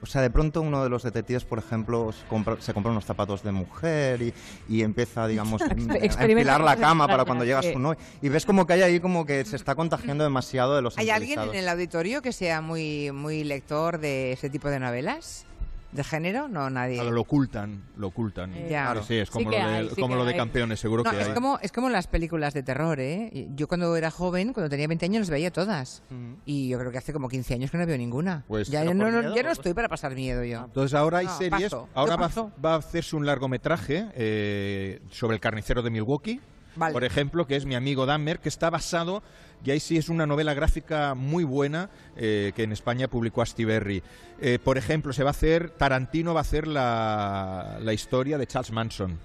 O 0.03 0.07
sea, 0.07 0.23
de 0.23 0.31
pronto 0.31 0.61
uno 0.61 0.83
de 0.83 0.89
los 0.89 1.03
detectives, 1.03 1.45
por 1.45 1.59
ejemplo, 1.59 2.13
se 2.13 2.25
compra, 2.27 2.57
se 2.61 2.73
compra 2.73 2.93
unos 2.93 3.05
zapatos 3.05 3.43
de 3.43 3.53
mujer 3.53 4.23
y, 4.23 4.35
y 4.69 4.83
empieza, 4.83 5.27
digamos, 5.27 5.63
a 5.63 5.67
Experimenta 5.67 6.25
enfilar 6.25 6.61
la 6.61 6.77
cama 6.77 7.07
para 7.07 7.25
cuando 7.25 7.45
llega 7.45 7.63
su 7.63 7.79
novio. 7.79 7.99
Y 8.23 8.29
ves 8.29 8.47
como 8.47 8.67
que 8.67 8.75
hay 8.75 8.83
ahí 8.83 9.01
como 9.01 9.27
que 9.27 9.45
se 9.45 9.57
está 9.57 9.75
contagiando 9.75 10.25
demasiado 10.25 10.77
de 10.77 10.83
los 10.83 10.97
¿Hay 10.99 11.11
alguien 11.11 11.41
en 11.41 11.55
el 11.55 11.69
auditorio 11.69 12.23
que 12.23 12.33
sea 12.33 12.61
muy, 12.61 13.11
muy 13.13 13.45
lector 13.45 13.99
de 13.99 14.33
ese 14.33 14.51
tipo 14.51 14.69
de 14.69 14.79
novelas? 14.81 15.48
¿De 15.91 16.05
género? 16.05 16.49
No, 16.49 16.69
nadie. 16.69 16.97
Claro, 16.97 17.13
lo 17.13 17.23
ocultan, 17.23 17.83
lo 17.97 18.09
ocultan. 18.09 18.53
Ya. 18.69 18.95
Sí, 19.03 19.15
es 19.17 19.31
como, 19.31 19.51
Sí 19.51 19.57
lo, 19.57 19.67
de, 19.67 19.73
hay, 19.75 19.89
sí 19.89 19.95
como 19.95 20.09
que 20.09 20.15
lo 20.17 20.25
de 20.27 20.33
hay. 20.33 20.37
campeones, 20.37 20.81
seguro 20.81 21.03
No, 21.03 21.11
que 21.11 21.21
es 21.23 21.29
hay. 21.29 21.33
como, 21.35 21.59
es 21.63 21.73
como 21.73 21.89
las 21.89 22.07
películas 22.07 22.53
de 22.53 22.63
terror, 22.63 23.01
¿eh? 23.01 23.49
Yo 23.55 23.69
cuando 23.69 23.97
era 23.97 24.11
joven, 24.11 24.53
cuando 24.53 24.69
tenía 24.69 24.87
20 24.87 25.07
años, 25.07 25.21
las 25.21 25.31
veía 25.31 25.51
todas. 25.51 26.03
Y 26.45 26.69
yo 26.69 26.79
creo 26.79 26.93
que 26.93 26.99
hace 26.99 27.15
como 27.15 27.29
15 27.31 27.55
años 27.55 27.71
que 27.71 27.79
no 27.79 27.87
veo 27.87 27.97
ninguna. 27.97 28.45
Pues- 28.49 28.69
ya, 28.69 28.81
¿Pero 28.83 28.93
no, 28.95 29.05
miedo 29.07 29.35
ya 29.35 29.43
no 29.43 29.49
o- 29.49 29.53
estoy 29.53 29.73
para 29.73 29.89
pasar 29.89 30.15
miedo 30.15 30.45
yo. 30.45 30.65
Entonces 30.67 30.93
ahora 30.95 31.19
hay 31.19 31.27
No, 31.27 31.39
series, 31.39 31.71
paso. 31.71 31.89
ahora 31.95 32.17
va, 32.17 32.31
va 32.63 32.75
a 32.75 32.77
hacerse 32.77 33.17
un 33.17 33.25
largometraje 33.25 34.09
eh, 34.15 35.01
sobre 35.11 35.37
el 35.37 35.41
carnicero 35.41 35.81
de 35.83 35.89
Milwaukee, 35.91 36.39
Vale. 36.79 36.93
por 36.93 37.05
ejemplo, 37.05 37.47
que 37.47 37.57
es 37.57 37.67
mi 37.67 37.75
amigo 37.75 38.07
Dahmer, 38.07 38.39
que 38.39 38.49
está 38.49 38.71
basado, 38.71 39.23
y 39.65 39.71
ahí 39.73 39.81
sí 39.81 39.97
es 39.97 40.09
una 40.09 40.27
novela 40.27 40.55
gráfica 40.55 41.15
muy 41.15 41.43
buena 41.45 41.91
eh, 42.17 42.53
que 42.55 42.63
en 42.63 42.73
España 42.73 43.09
publicó 43.09 43.43
Astiberri. 43.43 44.03
Eh, 44.41 44.59
por 44.63 44.79
ejemplo, 44.79 45.13
se 45.13 45.25
va 45.25 45.31
a 45.31 45.33
hacer, 45.33 45.71
Tarantino 45.71 46.33
va 46.35 46.41
a 46.41 46.43
hacer 46.43 46.69
la, 46.69 47.79
la 47.83 47.93
historia 47.93 48.39
de 48.39 48.47
Charles 48.47 48.71
Manson. 48.71 49.19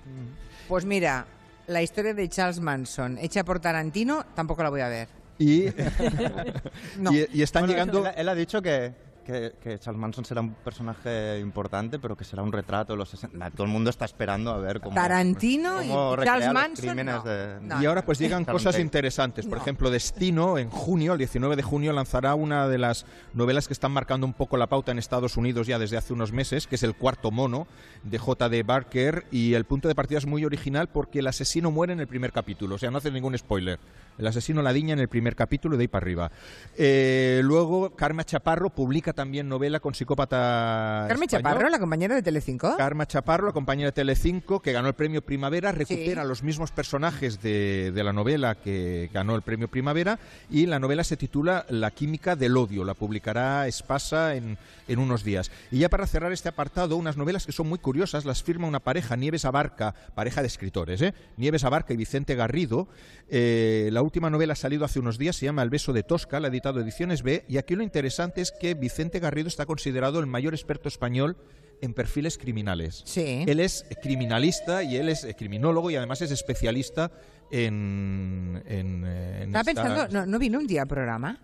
Pues 0.67 0.85
mira, 0.85 1.25
la 1.67 1.81
historia 1.83 2.13
de 2.13 2.27
Charles 2.29 2.59
Manson, 2.59 3.17
hecha 3.19 3.43
por 3.43 3.59
Tarantino, 3.59 4.25
tampoco 4.35 4.63
la 4.63 4.69
voy 4.69 4.81
a 4.81 4.87
ver. 4.89 5.07
Y, 5.37 5.65
No. 6.97 7.13
y, 7.13 7.27
y 7.31 7.41
están 7.43 7.63
Bueno, 7.63 7.73
llegando... 7.73 8.07
Él, 8.07 8.13
él 8.17 8.29
ha 8.29 8.35
dicho 8.35 8.61
que, 8.61 8.93
que, 9.23 9.53
que 9.62 9.79
Charles 9.79 9.99
Manson 9.99 10.25
será 10.25 10.41
un 10.41 10.53
personaje 10.53 11.39
importante, 11.39 11.99
pero 11.99 12.15
que 12.15 12.23
será 12.23 12.43
un 12.43 12.51
retrato 12.51 12.93
de 12.93 12.97
los 12.97 13.09
60. 13.09 13.51
Todo 13.51 13.63
el 13.63 13.71
mundo 13.71 13.89
está 13.89 14.05
esperando 14.05 14.51
a 14.51 14.57
ver 14.57 14.79
cómo. 14.81 14.95
Tarantino 14.95 15.81
y 15.83 15.88
cómo 15.88 16.15
recrea 16.15 16.33
Charles 16.33 16.47
los 16.47 16.53
Manson, 16.53 16.86
crímenes 16.86 17.15
no. 17.15 17.23
de- 17.23 17.59
No, 17.62 17.81
y 17.81 17.86
ahora 17.86 18.03
pues 18.05 18.19
llegan 18.19 18.45
cosas 18.45 18.77
interesantes. 18.79 19.45
Por 19.45 19.57
ejemplo, 19.57 19.89
Destino, 19.89 20.57
en 20.57 20.69
junio, 20.69 21.13
el 21.13 21.17
19 21.17 21.55
de 21.55 21.63
junio, 21.63 21.93
lanzará 21.93 22.36
una 22.36 22.67
de 22.67 22.77
las 22.77 23.05
novelas 23.33 23.67
que 23.67 23.73
están 23.73 23.91
marcando 23.91 24.25
un 24.27 24.33
poco 24.33 24.57
la 24.57 24.67
pauta 24.67 24.91
en 24.91 24.99
Estados 24.99 25.38
Unidos 25.38 25.67
ya 25.67 25.79
desde 25.79 25.97
hace 25.97 26.13
unos 26.13 26.31
meses, 26.31 26.67
que 26.67 26.75
es 26.75 26.83
El 26.83 26.95
cuarto 26.95 27.31
mono, 27.31 27.67
de 28.03 28.17
J.D. 28.17 28.63
Barker. 28.63 29.25
Y 29.31 29.53
el 29.53 29.65
punto 29.65 29.88
de 29.88 29.95
partida 29.95 30.17
es 30.17 30.25
muy 30.25 30.43
original 30.45 30.89
porque 30.89 31.19
el 31.19 31.27
asesino 31.27 31.71
muere 31.71 31.93
en 31.93 31.99
el 31.99 32.07
primer 32.07 32.31
capítulo. 32.31 32.75
O 32.75 32.77
sea, 32.77 32.91
no 32.91 32.97
hace 32.97 33.12
ningún 33.12 33.38
spoiler. 33.38 33.79
El 34.17 34.27
asesino 34.27 34.62
la 34.62 34.73
diña 34.73 34.93
en 34.93 34.99
el 34.99 35.07
primer 35.07 35.36
capítulo 35.36 35.75
y 35.75 35.77
de 35.77 35.83
ahí 35.83 35.88
para 35.88 36.03
arriba. 36.03 36.31
Eh, 36.77 37.41
luego, 37.43 37.95
Karma 37.95 38.23
Chaparro 38.23 38.69
publica 38.69 39.12
también 39.13 39.47
novela 39.47 39.80
con 39.80 39.93
psicópata 39.93 41.06
Carmen 41.08 41.28
español. 41.28 41.43
Chaparro, 41.43 41.69
la 41.69 41.80
compañera 41.80 42.15
de 42.15 42.21
Telecinco. 42.21 42.76
Karma 42.78 43.06
Chaparro, 43.06 43.47
la 43.47 43.54
compañera 43.54 43.88
de 43.88 43.93
Telecinco, 43.93 44.62
que 44.62 44.71
ganó 44.71 44.88
el 44.88 44.93
premio 44.93 45.21
Primavera, 45.21 45.71
recupera 45.71 46.23
los 46.23 46.43
mismos 46.43 46.71
personajes 46.71 47.41
de, 47.41 47.91
de 47.91 48.04
la 48.04 48.13
novela 48.13 48.56
que 48.56 49.10
ganó 49.13 49.36
el 49.36 49.41
premio 49.41 49.67
Primavera 49.67 50.19
y 50.49 50.65
la 50.65 50.80
novela 50.80 51.04
se 51.04 51.17
titula 51.17 51.65
La 51.69 51.91
química 51.91 52.36
del 52.36 52.58
odio. 52.58 52.84
La 52.84 52.93
publicará 52.93 53.67
Espasa 53.67 54.36
en, 54.36 54.58
en 54.88 54.99
unos 54.99 55.23
días. 55.23 55.52
Y 55.71 55.80
ya 55.80 55.89
para 55.89 56.08
cerrar 56.08 56.32
este 56.32 56.49
apartado, 56.49 56.97
unas 56.97 57.17
novelas 57.17 57.45
que 57.45 57.52
son 57.52 57.67
muy 57.67 57.80
curiosas, 57.80 58.26
las 58.26 58.43
firma 58.43 58.67
una 58.67 58.80
pareja, 58.80 59.15
Nieves 59.15 59.45
Abarca, 59.45 59.93
pareja 60.15 60.41
de 60.41 60.47
escritores, 60.47 61.02
¿eh? 61.02 61.13
Nieves 61.38 61.63
Abarca 61.63 61.93
y 61.93 61.97
Vicente 61.97 62.36
Garrido. 62.36 62.88
Eh, 63.30 63.89
la 63.91 64.02
última 64.02 64.30
novela 64.30 64.54
ha 64.54 64.56
salido 64.56 64.86
hace 64.86 64.99
unos 64.99 65.17
días, 65.17 65.36
se 65.36 65.45
llama 65.45 65.63
El 65.63 65.69
beso 65.69 65.91
de 65.93 66.04
Tosca, 66.04 66.39
la 66.39 66.47
ha 66.47 66.52
editado 66.52 66.80
Ediciones 66.80 67.23
B, 67.23 67.45
y 67.47 67.58
aquí 67.58 67.76
lo 67.76 67.84
interesante 67.84 68.41
es 68.41 68.52
que 68.52 68.73
Vicente 68.73 69.02
Garrido 69.11 69.47
está 69.47 69.65
considerado 69.65 70.19
el 70.19 70.25
mayor 70.27 70.53
experto 70.53 70.87
español 70.89 71.37
en 71.81 71.93
perfiles 71.93 72.37
criminales. 72.37 73.01
Sí. 73.05 73.43
Él 73.47 73.59
es 73.59 73.85
criminalista 74.01 74.83
y 74.83 74.95
él 74.95 75.09
es 75.09 75.23
eh, 75.25 75.35
criminólogo 75.35 75.91
y 75.91 75.95
además 75.95 76.21
es 76.21 76.31
especialista 76.31 77.11
en... 77.51 78.61
en, 78.67 79.03
eh, 79.05 79.41
en 79.43 79.55
Estaba 79.55 79.59
esta- 79.61 79.83
pensando, 79.83 80.07
¿no, 80.07 80.25
¿no 80.25 80.39
vino 80.39 80.59
un 80.59 80.67
día 80.67 80.83
al 80.83 80.87
programa? 80.87 81.39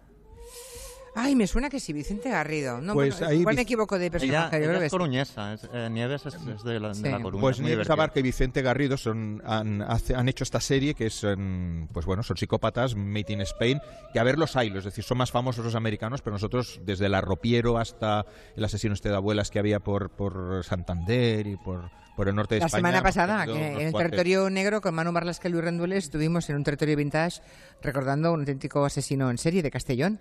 Ay, 1.22 1.36
me 1.36 1.48
suena 1.48 1.70
que 1.70 1.80
sí, 1.80 1.92
Vicente 1.94 2.30
Garrido. 2.30 2.80
No, 2.82 2.94
Pues 2.94 3.20
bueno, 3.20 3.28
ahí 3.32 3.40
igual 3.40 3.56
me 3.56 3.62
equivoco 3.64 3.98
de 4.00 4.06
Ella, 4.06 4.12
personaje. 4.12 4.58
ella 4.58 4.80
que 4.80 4.86
es 4.86 4.92
coruñesa, 4.92 5.54
es- 5.54 5.70
eh, 5.74 5.90
Nieves 5.92 6.26
es, 6.26 6.36
es 6.36 6.64
de, 6.64 6.80
la, 6.80 6.90
de 6.90 6.96
Sí. 6.96 7.02
la 7.04 7.20
Coruña. 7.22 7.42
Pues 7.42 7.60
Nieves. 7.60 7.90
Abarca 7.90 8.20
y 8.20 8.24
Vicente 8.24 8.62
Garrido 8.62 8.98
son, 8.98 9.42
han, 9.46 9.82
hace- 9.82 10.16
han 10.16 10.30
hecho 10.30 10.44
esta 10.44 10.60
serie 10.62 10.94
que 10.94 11.08
es, 11.08 11.24
en- 11.24 11.90
pues 11.92 12.06
bueno, 12.06 12.24
son 12.24 12.38
psicópatas, 12.38 12.96
Made 12.96 13.26
in 13.34 13.42
Spain, 13.42 13.80
que 14.14 14.20
a 14.20 14.24
ver 14.24 14.38
los 14.40 14.56
hay, 14.56 14.70
es 14.76 14.84
decir, 14.86 15.04
son 15.04 15.18
más 15.18 15.32
famosos 15.32 15.64
los 15.66 15.76
americanos, 15.76 16.22
pero 16.22 16.34
nosotros, 16.36 16.80
desde 16.86 17.08
el 17.08 17.14
arropiero 17.16 17.78
hasta 17.78 18.26
el 18.56 18.64
asesino 18.64 18.94
este 18.94 19.10
de 19.10 19.16
abuelas 19.16 19.50
que 19.52 19.60
había 19.60 19.80
por, 19.80 20.10
por 20.12 20.64
Santander 20.64 21.48
y 21.48 21.58
por, 21.58 21.90
por 22.16 22.28
el 22.30 22.36
norte 22.36 22.56
de 22.56 22.60
La 22.62 22.66
España. 22.68 22.80
semana 22.80 22.98
hemos 23.00 23.08
pasada, 23.10 23.46
que 23.46 23.52
en 23.52 23.82
el 23.82 23.92
cuates. 23.92 24.12
territorio 24.12 24.50
negro 24.50 24.82
con 24.82 24.94
Manu 24.96 25.12
Marlasca 25.12 25.48
y 25.48 25.52
Luis 25.52 25.64
Rendueles 25.64 26.06
estuvimos 26.06 26.50
en 26.50 26.56
un 26.58 26.64
territorio 26.64 26.96
vintage 26.96 27.42
recordando 27.82 28.32
un 28.34 28.42
auténtico 28.42 28.86
asesino 28.86 29.30
en 29.32 29.38
serie 29.38 29.62
de 29.64 29.72
Castellón. 29.72 30.20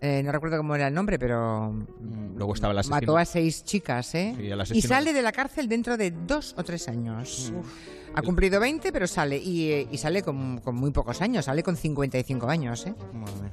Eh, 0.00 0.22
no 0.24 0.32
recuerdo 0.32 0.56
cómo 0.56 0.74
era 0.74 0.88
el 0.88 0.94
nombre, 0.94 1.18
pero 1.18 1.74
Luego 2.36 2.54
estaba 2.54 2.72
el 2.72 2.78
asesino. 2.78 2.96
mató 2.96 3.18
a 3.18 3.24
seis 3.24 3.64
chicas, 3.64 4.14
¿eh? 4.14 4.34
Sí, 4.64 4.74
y 4.78 4.82
sale 4.82 5.12
de 5.12 5.20
la 5.22 5.30
cárcel 5.32 5.68
dentro 5.68 5.96
de 5.96 6.10
dos 6.10 6.54
o 6.56 6.64
tres 6.64 6.88
años. 6.88 7.52
Ha 8.14 8.22
cumplido 8.22 8.58
20, 8.58 8.90
pero 8.92 9.06
sale. 9.06 9.36
Y, 9.36 9.86
y 9.90 9.98
sale 9.98 10.22
con, 10.22 10.58
con 10.60 10.74
muy 10.74 10.90
pocos 10.90 11.20
años, 11.20 11.44
sale 11.44 11.62
con 11.62 11.76
55 11.76 12.48
años, 12.48 12.86
¿eh? 12.86 12.94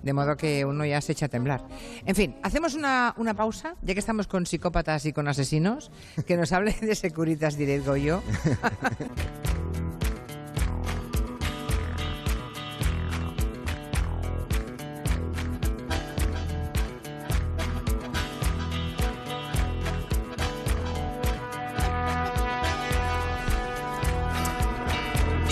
De 0.02 0.14
modo 0.14 0.36
que 0.38 0.64
uno 0.66 0.86
ya 0.86 1.00
se 1.02 1.12
echa 1.12 1.26
a 1.28 1.30
temblar. 1.30 1.64
En 2.06 2.16
fin, 2.16 2.36
hacemos 2.42 2.74
una, 2.74 3.14
una 3.18 3.34
pausa, 3.36 3.76
ya 3.82 3.94
que 3.94 4.00
estamos 4.00 4.26
con 4.28 4.46
psicópatas 4.46 5.06
y 5.06 5.14
con 5.14 5.28
asesinos, 5.28 5.92
que 6.26 6.38
nos 6.38 6.52
hable 6.54 6.74
de 6.80 6.96
Securitas 6.96 7.58
Direct 7.58 7.86
Goyo. 7.86 8.22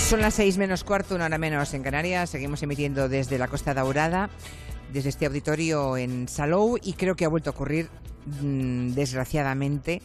Son 0.06 0.22
las 0.22 0.36
seis 0.36 0.60
menos 0.60 0.84
cuarto, 0.84 1.16
una 1.16 1.26
hora 1.26 1.40
menos 1.40 1.74
en 1.74 1.82
Canarias. 1.82 2.30
Seguimos 2.30 2.62
emitiendo 2.62 3.10
desde 3.10 3.40
la 3.40 3.48
Costa 3.48 3.74
Daurada, 3.74 4.30
desde 4.94 5.10
este 5.10 5.26
auditorio 5.26 5.98
en 5.98 6.28
Salou, 6.28 6.78
y 6.80 6.94
creo 6.94 7.16
que 7.16 7.26
ha 7.26 7.28
vuelto 7.28 7.50
a 7.50 7.54
ocurrir, 7.54 7.90
mm, 8.28 8.90
desgraciadamente. 8.92 10.04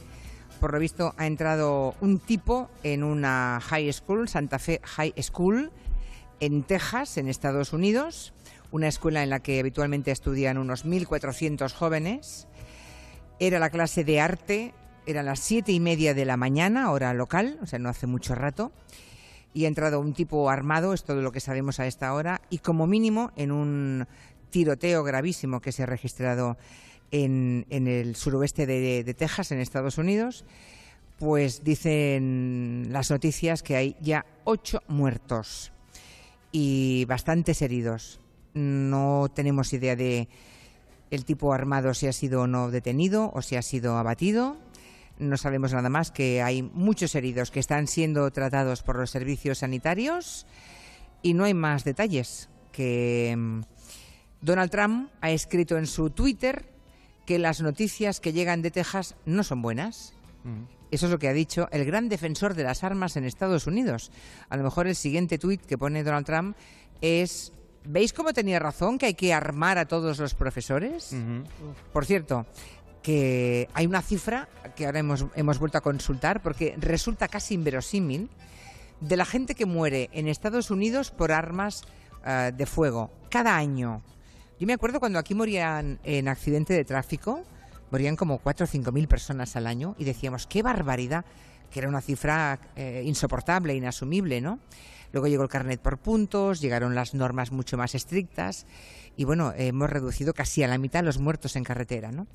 Por 0.59 0.73
lo 0.73 0.79
visto, 0.79 1.15
ha 1.19 1.27
entrado 1.27 1.95
un 2.01 2.19
tipo 2.19 2.71
en 2.83 3.05
una 3.05 3.61
high 3.63 3.93
school, 3.93 4.27
Santa 4.27 4.59
Fe 4.59 4.81
High 4.83 5.13
School, 5.21 5.71
en 6.41 6.63
Texas, 6.63 7.19
en 7.19 7.29
Estados 7.29 7.75
Unidos, 7.75 8.33
una 8.71 8.89
escuela 8.89 9.23
en 9.23 9.29
la 9.29 9.41
que 9.41 9.61
habitualmente 9.61 10.13
estudian 10.13 10.57
unos 10.57 10.87
1.400 10.87 11.75
jóvenes. 11.75 12.49
Era 13.39 13.59
la 13.59 13.69
clase 13.69 14.03
de 14.03 14.19
arte, 14.19 14.73
eran 15.05 15.27
las 15.27 15.41
siete 15.41 15.73
y 15.73 15.81
media 15.81 16.15
de 16.15 16.25
la 16.25 16.39
mañana, 16.39 16.91
hora 16.91 17.13
local, 17.13 17.59
o 17.63 17.67
sea, 17.67 17.79
no 17.79 17.91
hace 17.91 18.07
mucho 18.07 18.35
rato 18.35 18.73
y 19.53 19.65
ha 19.65 19.69
entrado 19.69 20.01
un 20.01 20.13
tipo 20.13 20.51
armado, 20.51 20.93
es 20.93 21.05
todo 21.05 21.23
lo 21.23 21.33
que 21.33 21.41
sabemos 21.41 21.81
a 21.81 21.87
esta 21.87 22.15
hora, 22.15 22.41
y 22.51 22.59
como 22.59 22.87
mínimo 22.87 23.33
en 23.37 23.53
un 23.53 24.07
tiroteo 24.51 25.03
gravísimo 25.03 25.61
que 25.61 25.73
se 25.73 25.83
ha 25.83 25.87
registrado 25.87 26.57
en, 27.11 27.67
el 27.71 28.17
suroeste 28.17 28.67
de, 28.67 29.05
de 29.05 29.15
Texas, 29.15 29.53
en 29.53 29.61
Estados 29.61 29.99
Unidos, 29.99 30.45
pues 31.19 31.65
dicen 31.65 32.89
las 32.91 33.11
noticias 33.11 33.63
que 33.63 33.77
hay 33.77 33.97
ya 34.01 34.25
ocho 34.45 34.81
muertos 34.89 35.73
y 36.51 37.05
bastantes 37.05 37.61
heridos. 37.63 38.21
No 38.55 39.29
tenemos 39.33 39.73
idea 39.73 39.97
de 39.97 40.29
el 41.11 41.25
tipo 41.25 41.53
armado 41.53 41.93
si 41.93 42.07
ha 42.07 42.13
sido 42.13 42.43
o 42.43 42.47
no 42.47 42.71
detenido 42.71 43.31
o 43.35 43.43
si 43.43 43.57
ha 43.57 43.63
sido 43.63 43.97
abatido. 43.97 44.57
No 45.21 45.37
sabemos 45.37 45.75
nada 45.75 45.91
más 45.91 46.11
que 46.11 46.41
hay 46.41 46.63
muchos 46.63 47.15
heridos 47.15 47.51
que 47.51 47.61
están 47.61 47.87
siendo 47.87 48.31
tratados 48.31 48.83
por 48.83 48.97
los 48.97 49.11
servicios 49.11 49.59
sanitarios 49.59 50.47
y 51.21 51.35
no 51.35 51.45
hay 51.45 51.53
más 51.53 51.85
detalles 51.85 52.49
que 52.73 53.35
mm, 53.37 53.61
Donald 54.41 54.71
Trump 54.71 55.11
ha 55.21 55.31
escrito 55.31 55.77
en 55.77 55.87
su 55.87 56.09
Twitter 56.09 56.65
que 57.27 57.39
las 57.39 57.61
noticias 57.61 58.19
que 58.19 58.33
llegan 58.33 58.63
de 58.63 58.71
Texas 58.71 59.15
no 59.27 59.45
son 59.45 59.61
buenas. 59.61 60.15
Eso 60.91 61.05
es 61.05 61.13
lo 61.13 61.19
que 61.19 61.29
ha 61.29 61.35
dicho 61.35 61.69
el 61.71 61.85
gran 61.85 62.09
defensor 62.09 62.55
de 62.55 62.65
las 62.65 62.83
armas 62.83 63.17
en 63.17 63.25
Estados 63.25 63.67
Unidos. 63.67 64.11
A 64.49 64.57
lo 64.57 64.65
mejor 64.65 64.87
el 64.87 64.97
siguiente 64.97 65.37
tuit 65.37 65.61
que 65.61 65.77
pone 65.77 66.03
Donald 66.03 66.25
Trump 66.25 66.57
es 67.03 67.53
¿Veis 67.85 68.13
cómo 68.13 68.33
tenía 68.33 68.59
razón 68.59 68.99
que 68.99 69.07
hay 69.07 69.15
que 69.15 69.33
armar 69.33 69.79
a 69.79 69.87
todos 69.87 70.19
los 70.19 70.35
profesores? 70.35 71.17
Por 71.93 72.05
cierto, 72.05 72.47
que 73.03 73.69
hay 73.75 73.87
una 73.87 74.03
cifra 74.03 74.49
que 74.77 74.87
ahora 74.87 75.01
hemos, 75.01 75.27
hemos 75.35 75.59
vuelto 75.59 75.79
a 75.79 75.81
consultar 75.81 76.43
porque 76.43 76.75
resulta 76.79 77.29
casi 77.29 77.55
inverosímil 77.55 78.29
de 79.01 79.17
la 79.17 79.25
gente 79.25 79.55
que 79.55 79.67
muere 79.67 80.11
en 80.13 80.29
Estados 80.29 80.71
Unidos 80.71 81.11
por 81.11 81.33
armas 81.33 81.85
eh, 82.27 82.53
de 82.55 82.67
fuego 82.67 83.11
cada 83.31 83.57
año. 83.57 84.03
Yo 84.59 84.67
me 84.67 84.75
acuerdo 84.75 85.01
cuando 85.01 85.19
aquí 85.19 85.35
morían 85.35 85.99
en 86.05 86.29
accidente 86.29 86.75
de 86.75 86.85
tráfico, 86.85 87.43
morían 87.91 88.17
como 88.17 88.39
4 88.39 88.65
o 88.65 88.67
5 88.67 88.93
mil 88.93 89.09
personas 89.09 89.57
al 89.57 89.67
año 89.67 89.95
y 89.99 90.05
decíamos, 90.05 90.47
qué 90.47 90.63
barbaridad, 90.63 91.25
que 91.71 91.81
era 91.81 91.89
una 91.89 92.03
cifra 92.03 92.61
eh, 92.77 93.03
insoportable, 93.07 93.75
inasumible, 93.75 94.41
¿no? 94.43 94.59
Luego 95.13 95.29
llegó 95.29 95.43
el 95.43 95.49
carnet 95.49 95.81
por 95.81 95.99
puntos, 95.99 96.61
llegaron 96.61 96.95
las 96.95 97.15
normas 97.15 97.53
mucho 97.53 97.77
más 97.77 97.95
estrictas 97.95 98.67
y 99.17 99.25
bueno, 99.25 99.53
hemos 99.57 99.91
reducido 99.91 100.35
casi 100.35 100.63
a 100.63 100.69
la 100.69 100.79
mitad 100.79 101.03
los 101.03 101.19
muertos 101.19 101.57
en 101.57 101.65
carretera, 101.65 102.13
¿no? 102.13 102.27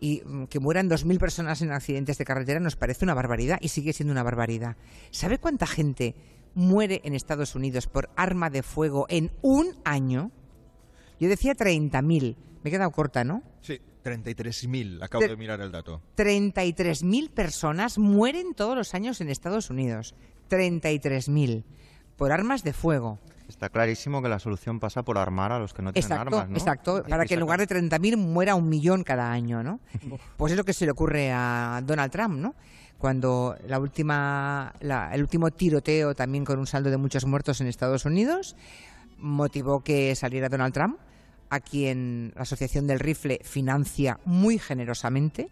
Y 0.00 0.22
mm, 0.24 0.44
que 0.46 0.60
mueran 0.60 0.88
2.000 0.88 1.18
personas 1.18 1.60
en 1.62 1.70
accidentes 1.72 2.16
de 2.18 2.24
carretera 2.24 2.58
nos 2.58 2.76
parece 2.76 3.04
una 3.04 3.14
barbaridad 3.14 3.58
y 3.60 3.68
sigue 3.68 3.92
siendo 3.92 4.12
una 4.12 4.22
barbaridad. 4.22 4.76
¿Sabe 5.10 5.38
cuánta 5.38 5.66
gente 5.66 6.14
muere 6.54 7.00
en 7.04 7.14
Estados 7.14 7.54
Unidos 7.54 7.86
por 7.86 8.08
arma 8.16 8.48
de 8.50 8.62
fuego 8.62 9.06
en 9.10 9.30
un 9.42 9.74
año? 9.84 10.30
Yo 11.20 11.28
decía 11.28 11.54
30.000. 11.54 12.36
Me 12.62 12.68
he 12.68 12.70
quedado 12.70 12.90
corta, 12.92 13.24
¿no? 13.24 13.42
Sí, 13.60 13.78
33.000. 14.04 15.02
Acabo 15.02 15.22
Tre- 15.24 15.28
de 15.28 15.36
mirar 15.36 15.60
el 15.60 15.70
dato. 15.70 16.00
33.000 16.16 17.30
personas 17.30 17.98
mueren 17.98 18.54
todos 18.54 18.74
los 18.76 18.94
años 18.94 19.20
en 19.20 19.28
Estados 19.28 19.68
Unidos. 19.70 20.14
33.000 20.48 21.62
por 22.20 22.32
armas 22.32 22.62
de 22.62 22.74
fuego. 22.74 23.18
Está 23.48 23.70
clarísimo 23.70 24.20
que 24.20 24.28
la 24.28 24.38
solución 24.38 24.78
pasa 24.78 25.02
por 25.02 25.16
armar 25.16 25.52
a 25.52 25.58
los 25.58 25.72
que 25.72 25.80
no 25.80 25.90
tienen 25.90 26.12
Exacto, 26.12 26.36
armas, 26.36 26.50
¿no? 26.50 26.56
exacto, 26.58 27.02
para 27.08 27.24
que 27.24 27.32
en 27.32 27.40
lugar 27.40 27.58
de 27.58 27.66
30.000 27.66 28.18
muera 28.18 28.54
un 28.54 28.68
millón 28.68 29.04
cada 29.04 29.32
año, 29.32 29.62
¿no? 29.62 29.80
Pues 30.36 30.52
es 30.52 30.58
lo 30.58 30.64
que 30.64 30.74
se 30.74 30.84
le 30.84 30.90
ocurre 30.92 31.32
a 31.32 31.80
Donald 31.82 32.12
Trump, 32.12 32.34
¿no? 32.34 32.54
Cuando 32.98 33.56
la 33.66 33.78
última, 33.80 34.74
la- 34.80 35.14
el 35.14 35.22
último 35.22 35.50
tiroteo, 35.50 36.14
también 36.14 36.44
con 36.44 36.58
un 36.58 36.66
saldo 36.66 36.90
de 36.90 36.98
muchos 36.98 37.24
muertos 37.24 37.62
en 37.62 37.68
Estados 37.68 38.04
Unidos, 38.04 38.54
motivó 39.16 39.80
que 39.82 40.14
saliera 40.14 40.50
Donald 40.50 40.74
Trump, 40.74 40.98
a 41.48 41.58
quien 41.60 42.32
la 42.36 42.42
Asociación 42.42 42.86
del 42.86 43.00
Rifle 43.00 43.40
financia 43.42 44.20
muy 44.26 44.58
generosamente. 44.58 45.48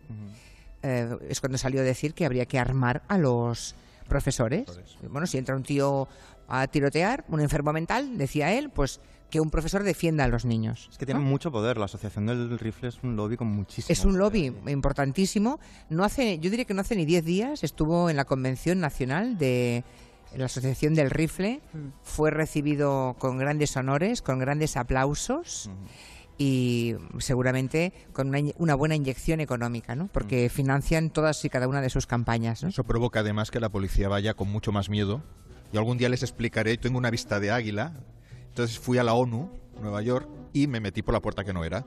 Eh, 0.83 1.17
es 1.31 1.41
cuando 1.41 1.57
salió 1.57 1.81
a 1.81 1.85
decir 1.85 2.13
que 2.13 2.27
habría 2.27 2.45
que 2.45 2.59
armar 2.59 3.03
a 3.09 3.17
los 3.17 3.75
profesores. 4.09 4.67
Bueno, 5.11 5.27
si 5.27 5.37
entra 5.39 5.57
un 5.57 5.63
tío 5.65 6.07
a 6.49 6.67
tirotear, 6.67 7.25
un 7.29 7.41
enfermo 7.41 7.73
mental, 7.73 8.19
decía 8.19 8.53
él, 8.55 8.71
pues 8.71 9.01
que 9.31 9.41
un 9.41 9.51
profesor 9.51 9.83
defienda 9.83 10.25
a 10.25 10.29
los 10.29 10.45
niños. 10.45 10.89
Es 10.91 10.99
que 10.99 11.05
tienen 11.05 11.23
mucho 11.23 11.53
poder. 11.53 11.77
La 11.77 11.85
Asociación 11.85 12.27
del 12.27 12.59
Rifle 12.59 12.89
es 12.89 12.99
un 13.03 13.17
lobby 13.17 13.37
con 13.37 13.49
muchísimo 13.49 13.93
Es 13.93 14.05
un 14.05 14.19
lobby 14.19 14.55
importantísimo. 14.67 15.61
No 15.91 16.05
hace, 16.05 16.39
yo 16.39 16.51
diría 16.51 16.65
que 16.65 16.75
no 16.75 16.81
hace 16.81 16.97
ni 16.97 17.05
10 17.05 17.25
días 17.25 17.65
estuvo 17.65 18.09
en 18.09 18.17
la 18.17 18.25
Convención 18.25 18.81
Nacional 18.81 19.37
de 19.37 19.85
la 20.35 20.47
Asociación 20.47 20.95
del 20.95 21.11
Rifle. 21.11 21.61
Fue 22.03 22.31
recibido 22.31 23.17
con 23.19 23.39
grandes 23.39 23.77
honores, 23.77 24.23
con 24.23 24.39
grandes 24.39 24.77
aplausos 24.77 25.71
y 26.39 26.95
seguramente 27.19 27.93
con 28.13 28.33
una, 28.57 28.75
buena 28.77 28.95
inyección 28.95 29.41
económica, 29.41 29.97
¿no? 29.97 30.09
Porque 30.09 30.49
financian 30.49 31.11
todas 31.11 31.45
y 31.45 31.51
cada 31.51 31.67
una 31.67 31.81
de 31.81 31.91
sus 31.91 32.07
campañas, 32.07 32.63
¿no? 32.63 32.69
Eso 32.69 32.85
provoca 32.85 33.21
además 33.21 33.51
que 33.51 33.61
la 33.61 33.69
policía 33.69 34.09
vaya 34.09 34.35
con 34.35 34.49
mucho 34.49 34.71
más 34.71 34.89
miedo. 34.89 35.23
Y 35.73 35.77
algún 35.77 35.99
día 35.99 36.09
les 36.09 36.23
explicaré, 36.23 36.77
tengo 36.79 36.99
una 36.99 37.11
vista 37.11 37.41
de 37.41 37.51
águila. 37.51 37.93
Entonces 38.49 38.79
fui 38.79 38.99
a 38.99 39.05
la 39.05 39.15
ONU, 39.15 39.51
Nueva 39.81 40.03
York, 40.03 40.29
y 40.53 40.67
me 40.67 40.81
metí 40.81 41.03
por 41.03 41.15
la 41.15 41.21
puerta 41.21 41.45
que 41.45 41.53
no 41.53 41.65
era. 41.65 41.85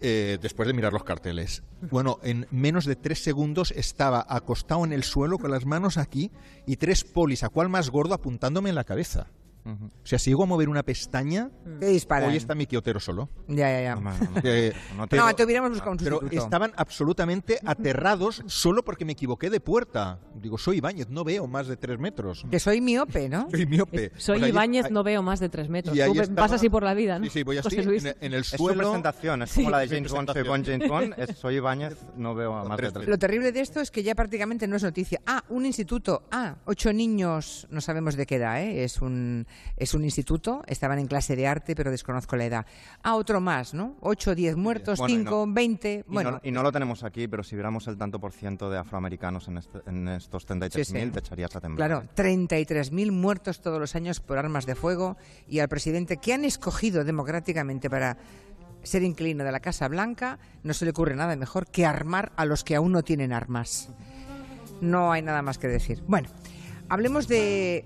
eh, 0.00 0.38
después 0.40 0.66
de 0.66 0.74
mirar 0.74 0.92
los 0.92 1.04
carteles. 1.04 1.62
Bueno, 1.90 2.18
en 2.22 2.46
menos 2.50 2.84
de 2.84 2.96
tres 2.96 3.22
segundos 3.22 3.72
estaba 3.72 4.24
acostado 4.28 4.84
en 4.84 4.92
el 4.92 5.02
suelo 5.02 5.38
con 5.38 5.50
las 5.50 5.66
manos 5.66 5.96
aquí 5.96 6.30
y 6.66 6.76
tres 6.76 7.04
polis, 7.04 7.42
a 7.42 7.48
cuál 7.48 7.68
más 7.68 7.90
gordo, 7.90 8.14
apuntándome 8.14 8.68
en 8.68 8.76
la 8.76 8.84
cabeza. 8.84 9.26
O 9.68 10.06
sea, 10.06 10.18
si 10.18 10.30
llego 10.30 10.44
a 10.44 10.46
mover 10.46 10.68
una 10.68 10.82
pestaña, 10.82 11.50
Te 11.80 11.86
disparan. 11.86 12.30
hoy 12.30 12.36
está 12.36 12.54
mi 12.54 12.66
quiotero 12.66 13.00
solo. 13.00 13.28
Ya, 13.48 13.70
ya, 13.70 13.80
ya. 13.82 13.98
Eh, 14.44 14.72
No, 14.96 15.06
pero- 15.08 15.34
te 15.34 15.44
hubiéramos 15.44 15.70
buscado 15.70 15.92
un 15.92 15.98
pero 15.98 16.18
sustituto. 16.20 16.42
estaban 16.44 16.72
absolutamente 16.76 17.58
aterrados 17.64 18.42
solo 18.46 18.82
porque 18.84 19.04
me 19.04 19.12
equivoqué 19.12 19.50
de 19.50 19.60
puerta. 19.60 20.18
Digo, 20.34 20.58
soy 20.58 20.78
Ibáñez, 20.78 21.08
no 21.10 21.24
veo 21.24 21.46
más 21.46 21.66
de 21.66 21.76
tres 21.76 21.98
metros. 21.98 22.44
Que 22.50 22.58
soy 22.60 22.80
miope, 22.80 23.28
¿no? 23.28 23.48
Soy 23.50 23.66
miope. 23.66 24.12
Soy 24.16 24.38
Pues 24.38 24.44
ahí- 24.44 24.50
Ibáñez, 24.50 24.90
no 24.90 25.02
veo 25.02 25.22
más 25.22 25.40
de 25.40 25.48
tres 25.48 25.68
metros. 25.68 25.96
Y 25.96 26.00
ahí 26.00 26.12
Tú 26.12 26.20
estaba- 26.20 26.42
vas 26.42 26.52
así 26.52 26.68
por 26.68 26.82
la 26.82 26.94
vida, 26.94 27.18
¿no? 27.18 27.24
Sí, 27.24 27.30
sí, 27.30 27.42
voy 27.42 27.58
así 27.58 27.68
José 27.76 27.82
Luis. 27.84 28.04
en, 28.04 28.16
en 28.20 28.32
el 28.34 28.40
Es 28.40 28.48
su 28.48 28.56
suelo. 28.56 28.78
presentación, 28.78 29.42
es 29.42 29.50
Sí. 29.50 29.60
como 29.60 29.70
la 29.70 29.78
de 29.80 29.88
James 29.88 30.12
Bond, 30.12 30.32
soy 30.32 30.42
Bond, 30.42 30.66
James 30.66 30.88
Bond, 30.88 31.14
es 31.18 31.36
soy 31.36 31.56
Ibáñez, 31.56 31.96
no 32.16 32.34
veo 32.34 32.54
a 32.54 32.64
más 32.64 32.78
de 32.78 32.92
tres. 32.92 33.08
Lo 33.08 33.18
terrible 33.18 33.52
de 33.52 33.60
esto 33.60 33.80
es 33.80 33.90
que 33.90 34.02
ya 34.02 34.14
prácticamente 34.14 34.66
no 34.66 34.76
es 34.76 34.82
noticia. 34.82 35.20
Ah, 35.26 35.44
un 35.48 35.66
instituto. 35.66 36.22
Ah, 36.30 36.56
ocho 36.64 36.92
niños, 36.92 37.66
no 37.70 37.80
sabemos 37.80 38.16
de 38.16 38.26
qué 38.26 38.36
edad, 38.36 38.62
¿eh? 38.62 38.84
Es 38.84 39.00
un, 39.00 39.46
es 39.76 39.94
un 39.94 40.04
instituto, 40.04 40.62
estaban 40.66 40.98
en 40.98 41.06
clase 41.06 41.36
de 41.36 41.46
arte, 41.46 41.74
pero 41.74 41.90
desconozco 41.90 42.36
la 42.36 42.44
edad. 42.46 42.66
Ah, 43.02 43.14
otro 43.16 43.40
más, 43.40 43.74
¿no? 43.74 43.96
Ocho, 44.00 44.34
diez 44.34 44.56
muertos, 44.56 44.98
Bueno, 44.98 45.14
y 45.14 45.16
cinco, 45.18 45.44
no- 45.46 45.52
veinte. 45.52 46.04
Y, 46.08 46.12
Bueno, 46.12 46.30
no, 46.32 46.40
y 46.42 46.50
no 46.50 46.62
lo 46.62 46.72
tenemos 46.72 47.04
aquí, 47.04 47.28
pero 47.28 47.42
si 47.42 47.54
viéramos 47.56 47.86
el 47.88 47.96
tanto 47.96 48.18
por 48.20 48.32
ciento 48.32 48.70
de 48.70 48.78
afroamericanos 48.78 49.48
en, 49.48 49.58
este- 49.58 49.80
en 49.86 50.08
estos 50.08 50.46
33.000, 50.46 50.84
Sí, 50.84 51.06
sí. 51.06 51.10
te 51.12 51.18
echarías 51.20 51.54
a 51.56 51.60
temblar. 51.60 51.88
Claro, 51.88 52.08
33.000 52.14 53.12
muertos 53.12 53.60
todos 53.60 53.78
los 53.80 53.94
años 53.94 54.20
por 54.20 54.38
armas 54.38 54.66
de 54.66 54.74
fuego 54.74 55.16
y 55.46 55.60
al 55.60 55.68
presidente 55.68 56.16
que 56.18 56.32
han 56.34 56.44
escogido 56.44 57.04
democráticamente 57.04 57.88
para 57.90 58.16
ser 58.82 59.02
inquilino 59.02 59.44
de 59.44 59.52
la 59.52 59.60
Casa 59.60 59.88
Blanca, 59.88 60.38
no 60.62 60.72
se 60.72 60.84
le 60.84 60.92
ocurre 60.92 61.14
nada 61.16 61.34
mejor 61.36 61.66
que 61.66 61.84
armar 61.84 62.32
a 62.36 62.44
los 62.44 62.64
que 62.64 62.76
aún 62.76 62.92
no 62.92 63.02
tienen 63.02 63.32
armas. 63.32 63.90
No 64.80 65.10
hay 65.12 65.22
nada 65.22 65.42
más 65.42 65.58
que 65.58 65.66
decir. 65.66 66.02
Bueno, 66.06 66.28
hablemos 66.88 67.26
de, 67.26 67.84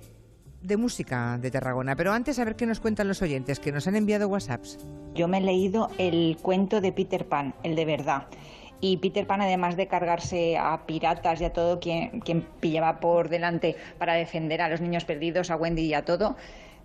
de 0.62 0.77
música 0.77 1.38
de 1.38 1.51
Tarragona, 1.51 1.96
pero 1.96 2.12
antes 2.12 2.38
a 2.38 2.44
ver 2.44 2.57
qué 2.57 2.66
nos 2.66 2.81
cuentan 2.81 3.09
los 3.09 3.22
oyentes 3.22 3.59
que 3.59 3.72
nos 3.72 3.87
han 3.87 3.96
enviado 3.96 4.29
WhatsApps. 4.29 4.79
Yo 5.14 5.29
me 5.29 5.38
he 5.38 5.40
leído 5.40 5.90
el 5.98 6.37
cuento 6.40 6.81
de 6.81 6.92
Peter 6.92 7.27
Pan, 7.27 7.55
el 7.62 7.75
de 7.75 7.85
verdad. 7.85 8.27
Y 8.81 8.96
Peter 8.96 9.27
Pan, 9.27 9.40
además 9.40 9.77
de 9.77 9.87
cargarse 9.87 10.57
a 10.57 10.87
piratas 10.87 11.40
y 11.40 11.44
a 11.44 11.53
todo 11.53 11.79
quien, 11.79 12.20
quien 12.20 12.42
pillaba 12.61 12.98
por 13.01 13.29
delante 13.29 13.77
para 13.98 14.14
defender 14.14 14.61
a 14.61 14.68
los 14.68 14.81
niños 14.81 15.05
perdidos, 15.05 15.51
a 15.51 15.57
Wendy 15.57 15.83
y 15.83 15.94
a 15.94 16.05
todo, 16.05 16.37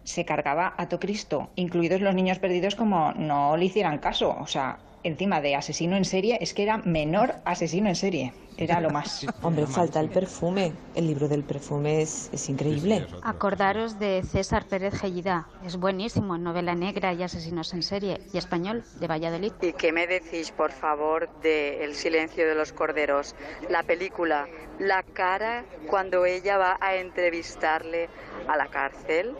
se 0.04 0.24
cargaba 0.24 0.74
a 0.78 0.88
todo 0.88 1.00
Cristo, 1.00 1.50
incluidos 1.56 2.02
los 2.02 2.16
niños 2.16 2.40
perdidos 2.40 2.76
como 2.76 3.14
no 3.14 3.58
le 3.58 3.66
hicieran 3.66 3.98
caso. 3.98 4.38
O 4.40 4.48
sea, 4.48 4.78
encima 5.04 5.42
de 5.42 5.56
asesino 5.56 5.96
en 5.96 6.06
serie, 6.06 6.38
es 6.42 6.54
que 6.54 6.64
era 6.64 6.78
menor 6.78 7.36
asesino 7.46 7.90
en 7.90 7.96
serie. 7.96 8.34
Era 8.58 8.82
lo 8.82 8.90
más. 8.90 9.26
Hombre, 9.44 9.68
falta 9.68 10.00
el 10.00 10.10
perfume. 10.10 10.74
El 10.96 11.08
libro 11.08 11.28
del 11.28 11.44
perfume 11.44 12.02
es, 12.02 12.30
es 12.34 12.50
increíble. 12.50 13.06
Acordaros 13.22 14.00
de 14.00 14.24
César 14.24 14.66
Pérez 14.66 15.00
Gellida. 15.00 15.48
Es 15.64 15.78
buenísimo, 15.78 16.38
novela 16.40 16.74
negra 16.74 17.14
y 17.14 17.22
asesinos 17.22 17.74
en 17.74 17.84
serie. 17.84 18.20
Y 18.34 18.38
español, 18.38 18.84
de 19.00 19.08
Valladolid. 19.08 19.54
¿Y 19.62 19.74
qué 19.74 19.92
me 19.92 20.08
decís, 20.08 20.52
por 20.52 20.72
favor, 20.72 21.30
de 21.42 21.84
El 21.84 21.94
silencio 21.94 22.48
de 22.48 22.56
los 22.56 22.74
corderos? 22.74 23.36
La 23.70 23.84
película, 23.84 24.48
la 24.80 25.04
cara 25.04 25.64
cuando 25.88 26.26
ella 26.26 26.58
va 26.58 26.78
a 26.82 26.96
entrevistarle 26.96 28.10
a 28.48 28.58
la 28.58 28.68
cárcel. 28.68 29.36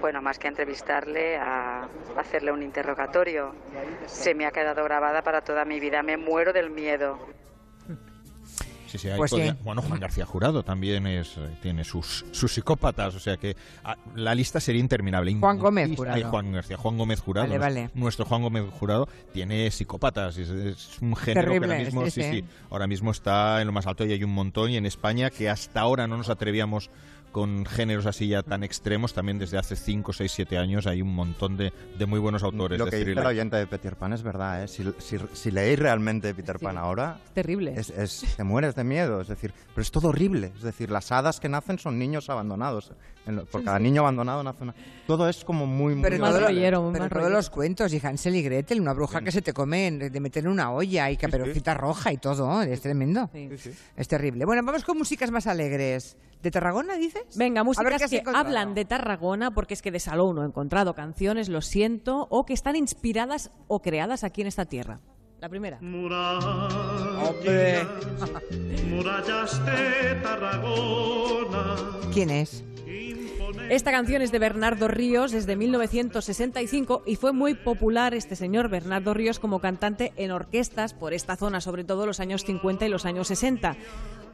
Bueno, 0.00 0.22
más 0.22 0.38
que 0.38 0.46
a 0.46 0.50
entrevistarle, 0.50 1.36
a 1.36 1.88
hacerle 2.16 2.52
un 2.52 2.62
interrogatorio. 2.62 3.52
Se 4.06 4.34
me 4.34 4.46
ha 4.46 4.50
quedado 4.50 4.84
grabada 4.84 5.22
para 5.22 5.42
toda 5.42 5.64
mi 5.64 5.80
vida. 5.80 6.02
Me 6.02 6.16
muero 6.16 6.52
del 6.52 6.70
miedo. 6.70 7.18
Sí, 8.90 8.98
sí, 8.98 9.08
ahí 9.08 9.16
Pues 9.16 9.30
sí. 9.30 9.52
Bueno, 9.62 9.82
Juan 9.82 10.00
García 10.00 10.26
Jurado 10.26 10.64
también 10.64 11.06
es, 11.06 11.36
eh, 11.36 11.48
tiene 11.62 11.84
sus, 11.84 12.24
sus 12.32 12.52
psicópatas, 12.52 13.14
o 13.14 13.20
sea 13.20 13.36
que 13.36 13.56
ah, 13.84 13.96
la 14.16 14.34
lista 14.34 14.58
sería 14.58 14.80
interminable. 14.80 15.32
Juan 15.38 15.58
Gómez 15.58 15.90
Ay, 15.90 15.96
Jurado. 15.96 16.30
Juan 16.30 16.52
García, 16.52 16.76
Juan 16.76 16.98
Gómez 16.98 17.20
Jurado. 17.20 17.46
Vale, 17.46 17.58
nuestro- 17.58 17.82
vale. 17.82 17.90
Nuestro 17.94 18.24
Juan 18.24 18.42
Gómez 18.42 18.64
Jurado 18.78 19.08
tiene 19.32 19.70
psicópatas, 19.70 20.38
es, 20.38 20.48
es 20.48 20.98
un 21.00 21.14
género 21.14 21.52
que 21.52 21.58
ahora 21.58 21.78
mismo, 21.78 22.10
sí, 22.10 22.44
ahora 22.70 22.86
mismo 22.88 23.10
está 23.12 23.60
en 23.60 23.68
lo 23.68 23.72
más 23.72 23.86
alto 23.86 24.04
y 24.04 24.12
hay 24.12 24.24
un 24.24 24.34
montón 24.34 24.70
y 24.70 24.76
en 24.76 24.86
España 24.86 25.30
que 25.30 25.48
hasta 25.48 25.80
ahora 25.80 26.08
no 26.08 26.16
nos 26.16 26.28
atrevíamos 26.28 26.90
con 27.32 27.64
géneros 27.64 28.06
así 28.06 28.28
ya 28.28 28.42
tan 28.42 28.64
extremos, 28.64 29.14
también 29.14 29.38
desde 29.38 29.56
hace 29.58 29.76
5, 29.76 30.12
6, 30.12 30.32
7 30.32 30.58
años 30.58 30.86
hay 30.86 31.00
un 31.02 31.14
montón 31.14 31.56
de, 31.56 31.72
de 31.98 32.06
muy 32.06 32.18
buenos 32.18 32.42
autores 32.42 32.78
Lo 32.78 32.86
de 32.86 32.90
que 32.90 32.96
dice 32.98 33.12
el 33.12 33.18
oyente 33.26 33.56
de 33.56 33.66
Peter 33.66 33.96
Pan 33.96 34.12
es 34.12 34.22
verdad, 34.22 34.64
¿eh? 34.64 34.68
Si, 34.68 34.82
si, 34.98 35.16
si 35.32 35.50
leéis 35.50 35.78
realmente 35.78 36.34
Peter 36.34 36.58
Pan 36.58 36.76
ahora, 36.76 37.18
Terrible. 37.34 37.74
es, 37.76 37.90
es- 37.90 38.24
te 38.36 38.42
mueres 38.44 38.74
de 38.74 38.84
miedo. 38.84 39.20
Es 39.20 39.28
decir, 39.28 39.52
pero 39.74 39.82
es 39.82 39.90
todo 39.90 40.08
horrible. 40.08 40.52
Es 40.56 40.62
decir, 40.62 40.90
las 40.90 41.12
hadas 41.12 41.40
que 41.40 41.48
nacen 41.48 41.78
son 41.78 41.98
niños 41.98 42.28
abandonados. 42.30 42.92
En 43.26 43.36
lo- 43.36 43.44
por 43.46 43.62
cada 43.62 43.78
niño 43.78 44.00
abandonado 44.00 44.42
nace 44.42 44.62
una... 44.64 44.74
Todo 45.06 45.28
es 45.28 45.44
como 45.44 45.66
muy... 45.66 45.94
muy 45.94 46.02
Pero, 46.02 46.18
Más 46.18 46.30
todo 46.30 46.40
lo- 46.40 46.46
rollero, 46.48 46.90
pero 46.92 47.08
rollero. 47.08 47.30
los 47.30 47.50
cuentos, 47.50 47.92
y 47.92 48.00
Hansel 48.04 48.34
y 48.36 48.42
Gretel, 48.42 48.80
una 48.80 48.92
bruja 48.92 49.20
que 49.20 49.30
se 49.30 49.42
te 49.42 49.52
come 49.52 49.86
en- 49.86 49.98
de 50.12 50.20
meter 50.20 50.44
en 50.44 50.50
una 50.50 50.72
olla 50.72 51.10
y 51.10 51.16
caperucita 51.16 51.74
roja 51.74 52.12
y 52.12 52.16
todo, 52.16 52.62
es 52.62 52.80
tremendo. 52.80 53.30
Es 53.96 54.08
terrible. 54.08 54.44
Bueno, 54.44 54.62
vamos 54.64 54.84
con 54.84 54.98
músicas 54.98 55.30
más 55.30 55.46
alegres. 55.46 56.16
¿De 56.42 56.50
Tarragona, 56.50 56.96
Venga, 57.36 57.64
músicas 57.64 58.10
que 58.10 58.22
hablan 58.34 58.74
de 58.74 58.84
Tarragona, 58.84 59.52
porque 59.52 59.74
es 59.74 59.82
que 59.82 59.90
de 59.90 60.00
Salou 60.00 60.32
no 60.32 60.42
he 60.42 60.46
encontrado 60.46 60.94
canciones, 60.94 61.48
lo 61.48 61.60
siento, 61.60 62.26
o 62.30 62.44
que 62.44 62.54
están 62.54 62.76
inspiradas 62.76 63.50
o 63.68 63.80
creadas 63.80 64.24
aquí 64.24 64.40
en 64.40 64.46
esta 64.46 64.64
tierra. 64.66 65.00
La 65.40 65.48
primera. 65.48 65.78
Hombre. 67.22 67.86
Murallas 68.88 69.64
de 69.64 70.14
Tarragona. 70.22 71.76
¿Quién 72.12 72.28
es? 72.30 72.62
Esta 73.68 73.92
canción 73.92 74.22
es 74.22 74.32
de 74.32 74.38
Bernardo 74.38 74.88
Ríos 74.88 75.32
desde 75.32 75.56
1965 75.56 77.02
y 77.06 77.16
fue 77.16 77.32
muy 77.32 77.54
popular 77.54 78.14
este 78.14 78.34
señor 78.34 78.68
Bernardo 78.68 79.14
Ríos 79.14 79.38
como 79.38 79.60
cantante 79.60 80.12
en 80.16 80.30
orquestas 80.30 80.94
por 80.94 81.12
esta 81.12 81.36
zona, 81.36 81.60
sobre 81.60 81.84
todo 81.84 82.06
los 82.06 82.20
años 82.20 82.44
50 82.44 82.86
y 82.86 82.88
los 82.88 83.04
años 83.04 83.28
60. 83.28 83.76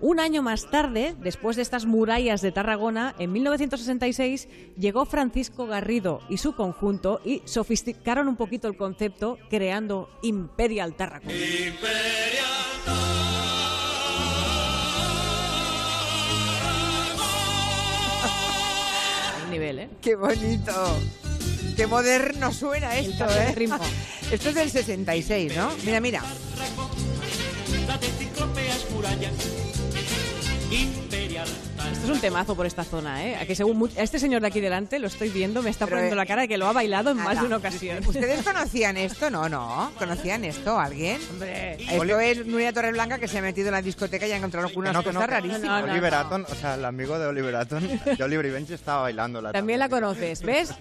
Un 0.01 0.21
año 0.21 0.43
más 0.43 0.71
tarde, 0.71 1.15
después 1.21 1.57
de 1.57 1.63
estas 1.63 1.87
murallas 1.87 2.43
de 2.43 2.53
Tarragona, 2.53 3.15
en 3.19 3.33
1966 3.33 4.49
llegó 4.79 5.07
Francisco 5.07 5.67
Garrido 5.67 6.21
y 6.29 6.37
su 6.37 6.55
conjunto 6.55 7.21
y 7.25 7.43
sofisticaron 7.47 8.29
un 8.29 8.37
poquito 8.37 8.69
el 8.69 8.77
concepto 8.77 9.39
creando 9.49 10.11
Imperial 10.23 10.95
Tarragona. 10.95 11.33
Hay 11.33 13.26
nivel, 19.59 19.79
¿eh? 19.79 19.89
¡Qué 20.03 20.15
bonito! 20.17 20.73
¡Qué 21.77 21.87
moderno 21.87 22.53
suena 22.53 22.97
esto, 22.97 23.25
eh! 23.27 23.55
ritmo. 23.55 23.79
Esto 24.31 24.49
es 24.49 24.55
del 24.55 24.71
66, 24.71 25.57
¿no? 25.57 25.71
Mira, 25.85 26.01
mira. 26.01 26.23
Esto 32.07 32.15
es 32.15 32.23
un 32.23 32.23
temazo 32.23 32.55
por 32.55 32.67
esta 32.67 32.85
zona, 32.85 33.27
¿eh? 33.27 33.35
A, 33.35 33.47
que 33.47 33.57
según 33.57 33.91
a 33.99 34.01
este 34.01 34.21
señor 34.21 34.41
de 34.41 34.47
aquí 34.47 34.61
delante, 34.61 35.01
lo 35.01 35.09
estoy 35.09 35.29
viendo, 35.29 35.61
me 35.61 35.71
está 35.71 35.87
Pero, 35.87 35.97
poniendo 35.97 36.15
eh, 36.15 36.17
la 36.19 36.25
cara 36.25 36.43
de 36.43 36.49
que 36.49 36.57
lo 36.57 36.69
ha 36.69 36.73
bailado 36.73 37.11
en 37.11 37.17
más 37.17 37.27
Nada. 37.27 37.41
de 37.41 37.47
una 37.49 37.57
ocasión. 37.57 37.99
¿Ustedes 38.07 38.45
conocían 38.45 38.97
esto? 38.97 39.29
No, 39.29 39.49
no. 39.49 39.91
¿Conocían 39.99 40.45
esto 40.45 40.79
alguien? 40.79 41.21
Hombre. 41.33 41.79
Esto 41.81 42.21
es 42.21 42.47
Nuria 42.47 42.73
Torreblanca 42.73 43.19
que 43.19 43.27
se 43.27 43.39
ha 43.39 43.43
metido 43.43 43.69
en 43.69 43.73
la 43.73 43.83
discoteca 43.83 44.25
y 44.25 44.31
ha 44.31 44.37
encontrado 44.37 44.69
algunas 44.69 44.93
No, 44.93 45.03
cosas 45.03 45.21
no, 45.21 45.27
rarísimas. 45.27 45.63
No, 45.63 45.85
no, 45.85 45.93
Oliver 45.93 46.13
no. 46.13 46.19
Atom, 46.21 46.45
o 46.49 46.55
sea, 46.55 46.75
el 46.75 46.85
amigo 46.85 47.19
de 47.19 47.27
Oliver 47.27 47.57
Atom, 47.57 47.83
de 47.83 48.23
Oliver 48.23 48.47
y 48.47 48.51
Benji 48.51 48.75
estaba 48.75 49.03
bailando 49.03 49.43
la 49.43 49.51
También 49.51 49.81
la 49.81 49.89
conoces, 49.89 50.43
¿ves? 50.43 50.75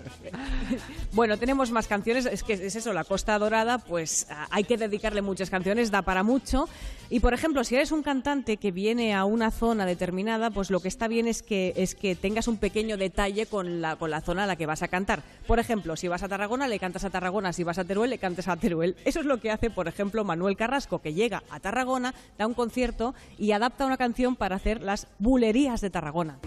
bueno, 1.13 1.39
tenemos 1.39 1.71
más 1.71 1.87
canciones. 1.87 2.27
Es 2.27 2.43
que 2.43 2.53
es 2.53 2.75
eso, 2.75 2.93
la 2.93 3.03
Costa 3.03 3.39
Dorada, 3.39 3.79
pues 3.79 4.27
ah, 4.29 4.45
hay 4.51 4.63
que 4.63 4.77
dedicarle 4.77 5.23
muchas 5.23 5.49
canciones, 5.49 5.89
da 5.89 6.03
para 6.03 6.21
mucho. 6.21 6.69
Y 7.09 7.19
por 7.19 7.33
ejemplo, 7.33 7.63
si 7.63 7.75
eres 7.75 7.91
un 7.91 8.03
cantante 8.03 8.57
que 8.57 8.71
viene 8.71 9.13
a 9.13 9.25
una 9.25 9.51
zona 9.51 9.85
determinada, 9.85 10.49
pues 10.49 10.71
lo 10.71 10.79
que 10.79 10.87
está 10.87 11.07
bien 11.07 11.27
es 11.27 11.43
que, 11.43 11.73
es 11.77 11.95
que 11.95 12.15
tengas 12.15 12.47
un 12.47 12.57
pequeño 12.57 12.97
detalle 12.97 13.45
con 13.45 13.81
la, 13.81 13.95
con 13.95 14.09
la 14.09 14.21
zona 14.21 14.43
a 14.43 14.47
la 14.47 14.55
que 14.55 14.65
vas 14.65 14.81
a 14.81 14.87
cantar. 14.87 15.21
Por 15.47 15.59
ejemplo, 15.59 15.95
si 15.95 16.07
vas 16.07 16.23
a 16.23 16.27
Tarragona, 16.27 16.67
le 16.67 16.79
cantas 16.79 17.05
a 17.05 17.09
Tarragona. 17.09 17.53
Si 17.53 17.63
vas 17.63 17.77
a 17.77 17.83
Teruel, 17.83 18.09
le 18.09 18.17
cantas 18.17 18.47
a 18.47 18.55
Teruel. 18.57 18.95
Eso 19.05 19.19
es 19.19 19.25
lo 19.25 19.39
que 19.39 19.51
hace, 19.51 19.69
por 19.69 19.87
ejemplo, 19.87 20.23
Manuel 20.23 20.57
Carrasco, 20.57 20.99
que 20.99 21.13
llega 21.13 21.43
a 21.49 21.59
Tarragona, 21.59 22.13
da 22.37 22.47
un 22.47 22.53
concierto 22.53 23.13
y 23.37 23.51
adapta 23.51 23.85
una 23.85 23.97
canción 23.97 24.35
para 24.35 24.55
hacer 24.55 24.81
las 24.81 25.07
bulerías 25.19 25.81
de 25.81 25.89
Tarragona. 25.89 26.39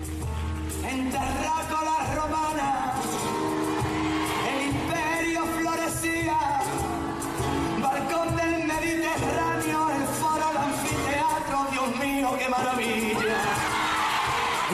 En 0.88 1.10
Terrácola 1.10 1.77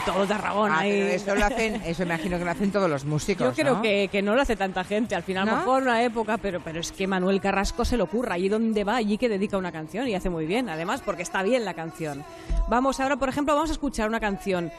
Y 0.07 0.11
todo 0.11 0.27
Tarragona 0.27 0.75
Ah, 0.77 0.81
ahí. 0.81 0.91
pero 0.93 1.13
eso 1.15 1.35
lo 1.35 1.45
hacen, 1.47 1.83
eso 1.85 2.03
imagino 2.03 2.39
que 2.39 2.45
lo 2.45 2.51
hacen 2.51 2.71
todos 2.73 2.91
los 2.91 3.05
músicos, 3.05 3.47
Yo 3.47 3.53
creo 3.63 3.75
¿no? 3.77 3.83
que, 3.83 4.09
que 4.11 4.23
no 4.23 4.35
lo 4.35 4.43
hace 4.43 4.57
tanta 4.57 4.85
gente. 4.85 5.15
Al 5.15 5.23
final, 5.23 5.49
a 5.49 5.53
lo 5.53 5.57
mejor 5.59 5.83
una 5.83 6.03
época, 6.03 6.37
pero, 6.39 6.61
pero 6.63 6.81
es 6.81 6.93
que 6.93 7.07
Manuel 7.07 7.41
Carrasco 7.41 7.85
se 7.85 7.97
lo 7.97 8.05
ocurra. 8.05 8.35
Allí 8.35 8.49
donde 8.49 8.85
va, 8.85 8.97
allí 8.97 9.19
que 9.19 9.29
dedica 9.29 9.57
una 9.57 9.73
canción 9.73 10.09
y 10.09 10.15
hace 10.15 10.31
muy 10.31 10.47
bien, 10.47 10.69
además, 10.69 11.01
porque 11.05 11.23
está 11.23 11.43
bien 11.43 11.65
la 11.65 11.75
canción. 11.75 12.25
Vamos 12.69 13.01
ahora, 13.01 13.17
por 13.17 13.29
ejemplo, 13.29 13.55
vamos 13.55 13.71
a 13.71 13.75
escuchar 13.75 14.09
una 14.09 14.21
canción. 14.21 14.71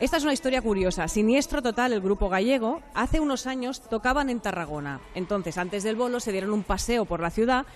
Esta 0.00 0.16
es 0.18 0.22
una 0.22 0.32
historia 0.32 0.62
curiosa. 0.62 1.08
Siniestro 1.08 1.60
Total, 1.60 1.92
el 1.92 2.00
grupo 2.00 2.28
gallego, 2.28 2.80
hace 2.94 3.18
unos 3.18 3.46
años 3.48 3.80
tocaban 3.82 4.30
en 4.30 4.38
Tarragona. 4.40 5.00
Entonces, 5.16 5.58
antes 5.58 5.82
del 5.82 5.96
bolo, 5.96 6.20
se 6.20 6.30
dieron 6.30 6.52
un 6.52 6.62
paseo 6.62 7.04
por 7.04 7.18
la 7.20 7.30
ciudad 7.30 7.66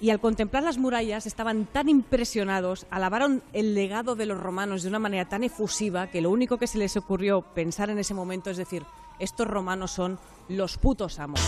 y 0.00 0.10
al 0.10 0.20
contemplar 0.20 0.62
las 0.62 0.78
murallas 0.78 1.26
estaban 1.26 1.66
tan 1.66 1.88
impresionados, 1.88 2.86
alabaron 2.90 3.42
el 3.52 3.74
legado 3.74 4.16
de 4.16 4.26
los 4.26 4.40
romanos 4.40 4.82
de 4.82 4.88
una 4.88 4.98
manera 4.98 5.28
tan 5.28 5.44
efusiva 5.44 6.08
que 6.08 6.20
lo 6.20 6.30
único 6.30 6.58
que 6.58 6.66
se 6.66 6.78
les 6.78 6.96
ocurrió 6.96 7.42
pensar 7.42 7.90
en 7.90 7.98
ese 7.98 8.14
momento 8.14 8.50
es 8.50 8.56
decir, 8.56 8.84
estos 9.18 9.46
romanos 9.46 9.92
son 9.92 10.18
los 10.48 10.76
putos 10.78 11.18
amos. 11.18 11.40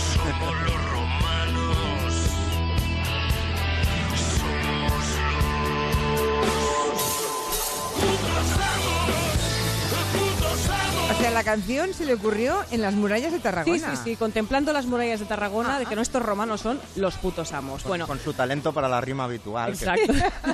La 11.37 11.43
canción 11.43 11.93
se 11.93 12.03
le 12.03 12.15
ocurrió 12.15 12.57
en 12.71 12.81
las 12.81 12.95
murallas 12.95 13.31
de 13.31 13.37
Sí, 13.37 13.43
Tarragona. 13.43 13.95
sí, 13.95 14.01
sí, 14.03 14.15
contemplando 14.15 14.73
las 14.73 14.87
murallas 14.87 15.19
de 15.19 15.27
Tarragona, 15.27 15.77
de 15.77 15.85
que 15.85 15.95
nuestros 15.95 16.23
romanos 16.25 16.61
son 16.61 16.79
los 16.95 17.13
putos 17.17 17.53
amos. 17.53 17.83
Con, 17.83 17.89
Bueno, 17.91 18.07
con 18.07 18.17
su 18.19 18.33
talento 18.33 18.73
para 18.73 18.89
la 18.89 18.99
rima 19.01 19.25
habitual. 19.25 19.77
que 19.77 19.85
Exacto. 19.85 20.13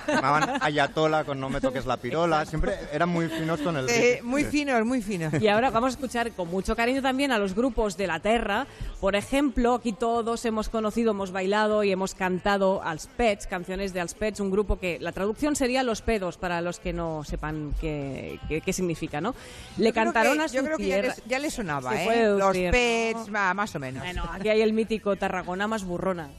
llamaban 0.09 0.61
Ayatola 0.61 1.23
con 1.23 1.39
No 1.39 1.49
me 1.49 1.61
toques 1.61 1.85
la 1.85 1.95
pirola. 1.95 2.45
Siempre 2.45 2.75
eran 2.91 3.07
muy 3.07 3.29
finos 3.29 3.61
con 3.61 3.77
el 3.77 3.89
Eh, 3.89 4.19
muy 4.23 4.43
Sí. 4.43 4.49
finos, 4.49 4.85
muy 4.85 5.01
finos. 5.01 5.33
Y 5.41 5.47
ahora 5.47 5.69
vamos 5.69 5.91
a 5.93 5.95
escuchar 5.95 6.29
con 6.33 6.49
mucho 6.49 6.75
cariño 6.75 7.01
también 7.01 7.31
a 7.31 7.37
los 7.37 7.55
grupos 7.55 7.95
de 7.95 8.07
la 8.07 8.19
Terra. 8.19 8.67
Por 8.99 9.15
ejemplo, 9.15 9.75
aquí 9.75 9.93
todos 9.93 10.43
hemos 10.43 10.67
conocido, 10.67 11.11
hemos 11.11 11.31
bailado 11.31 11.85
y 11.85 11.93
hemos 11.93 12.13
cantado 12.13 12.83
als 12.83 13.07
Pets, 13.07 13.47
canciones 13.47 13.93
de 13.93 14.01
als 14.01 14.15
Pets, 14.15 14.41
un 14.41 14.51
grupo 14.51 14.79
que 14.79 14.97
la 14.99 15.13
traducción 15.13 15.55
sería 15.55 15.81
Los 15.83 16.01
Pedos, 16.01 16.35
para 16.35 16.59
los 16.59 16.79
que 16.81 16.91
no 16.91 17.23
sepan 17.23 17.73
qué, 17.79 18.37
qué- 18.49 18.59
qué 18.59 18.73
significa, 18.73 19.21
¿no? 19.21 19.33
Le 19.77 19.89
Yo 19.89 19.93
cantaron 19.93 20.37
que- 20.39 20.43
a 20.43 20.47
su 20.49 20.57
creo 20.77 20.87
que 20.87 20.87
ya 20.87 21.01
les, 21.01 21.25
ya 21.25 21.39
les 21.39 21.53
sonaba, 21.53 21.91
Se 21.91 22.03
¿eh? 22.03 22.27
Los 22.27 22.57
pets, 22.57 23.33
va, 23.33 23.53
más 23.53 23.75
o 23.75 23.79
menos. 23.79 24.03
Bueno, 24.03 24.29
aquí 24.31 24.49
hay 24.49 24.61
el 24.61 24.73
mítico 24.73 25.15
Tarragona 25.15 25.67
más 25.67 25.83
burrona. 25.83 26.29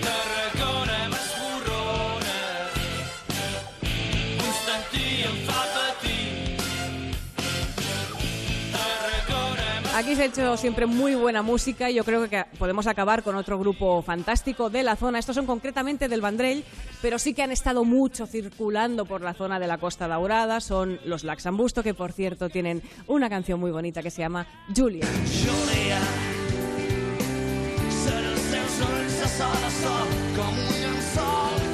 Tarragona 0.00 0.87
Aquí 9.98 10.14
se 10.14 10.22
ha 10.22 10.26
hecho 10.26 10.56
siempre 10.56 10.86
muy 10.86 11.16
buena 11.16 11.42
música 11.42 11.90
y 11.90 11.94
yo 11.94 12.04
creo 12.04 12.30
que 12.30 12.44
podemos 12.56 12.86
acabar 12.86 13.24
con 13.24 13.34
otro 13.34 13.58
grupo 13.58 14.00
fantástico 14.00 14.70
de 14.70 14.84
la 14.84 14.94
zona. 14.94 15.18
Estos 15.18 15.34
son 15.34 15.44
concretamente 15.44 16.06
del 16.06 16.20
Vandrell, 16.20 16.62
pero 17.02 17.18
sí 17.18 17.34
que 17.34 17.42
han 17.42 17.50
estado 17.50 17.82
mucho 17.82 18.24
circulando 18.24 19.06
por 19.06 19.22
la 19.22 19.34
zona 19.34 19.58
de 19.58 19.66
la 19.66 19.78
Costa 19.78 20.06
Daurada. 20.06 20.60
Son 20.60 21.00
los 21.04 21.24
Laxambusto, 21.24 21.82
que 21.82 21.94
por 21.94 22.12
cierto 22.12 22.48
tienen 22.48 22.80
una 23.08 23.28
canción 23.28 23.58
muy 23.58 23.72
bonita 23.72 24.00
que 24.00 24.12
se 24.12 24.22
llama 24.22 24.46
Julia. 24.72 25.04
Julia 25.26 25.98
com 30.36 30.48
un 30.48 30.80
llençol 30.80 31.67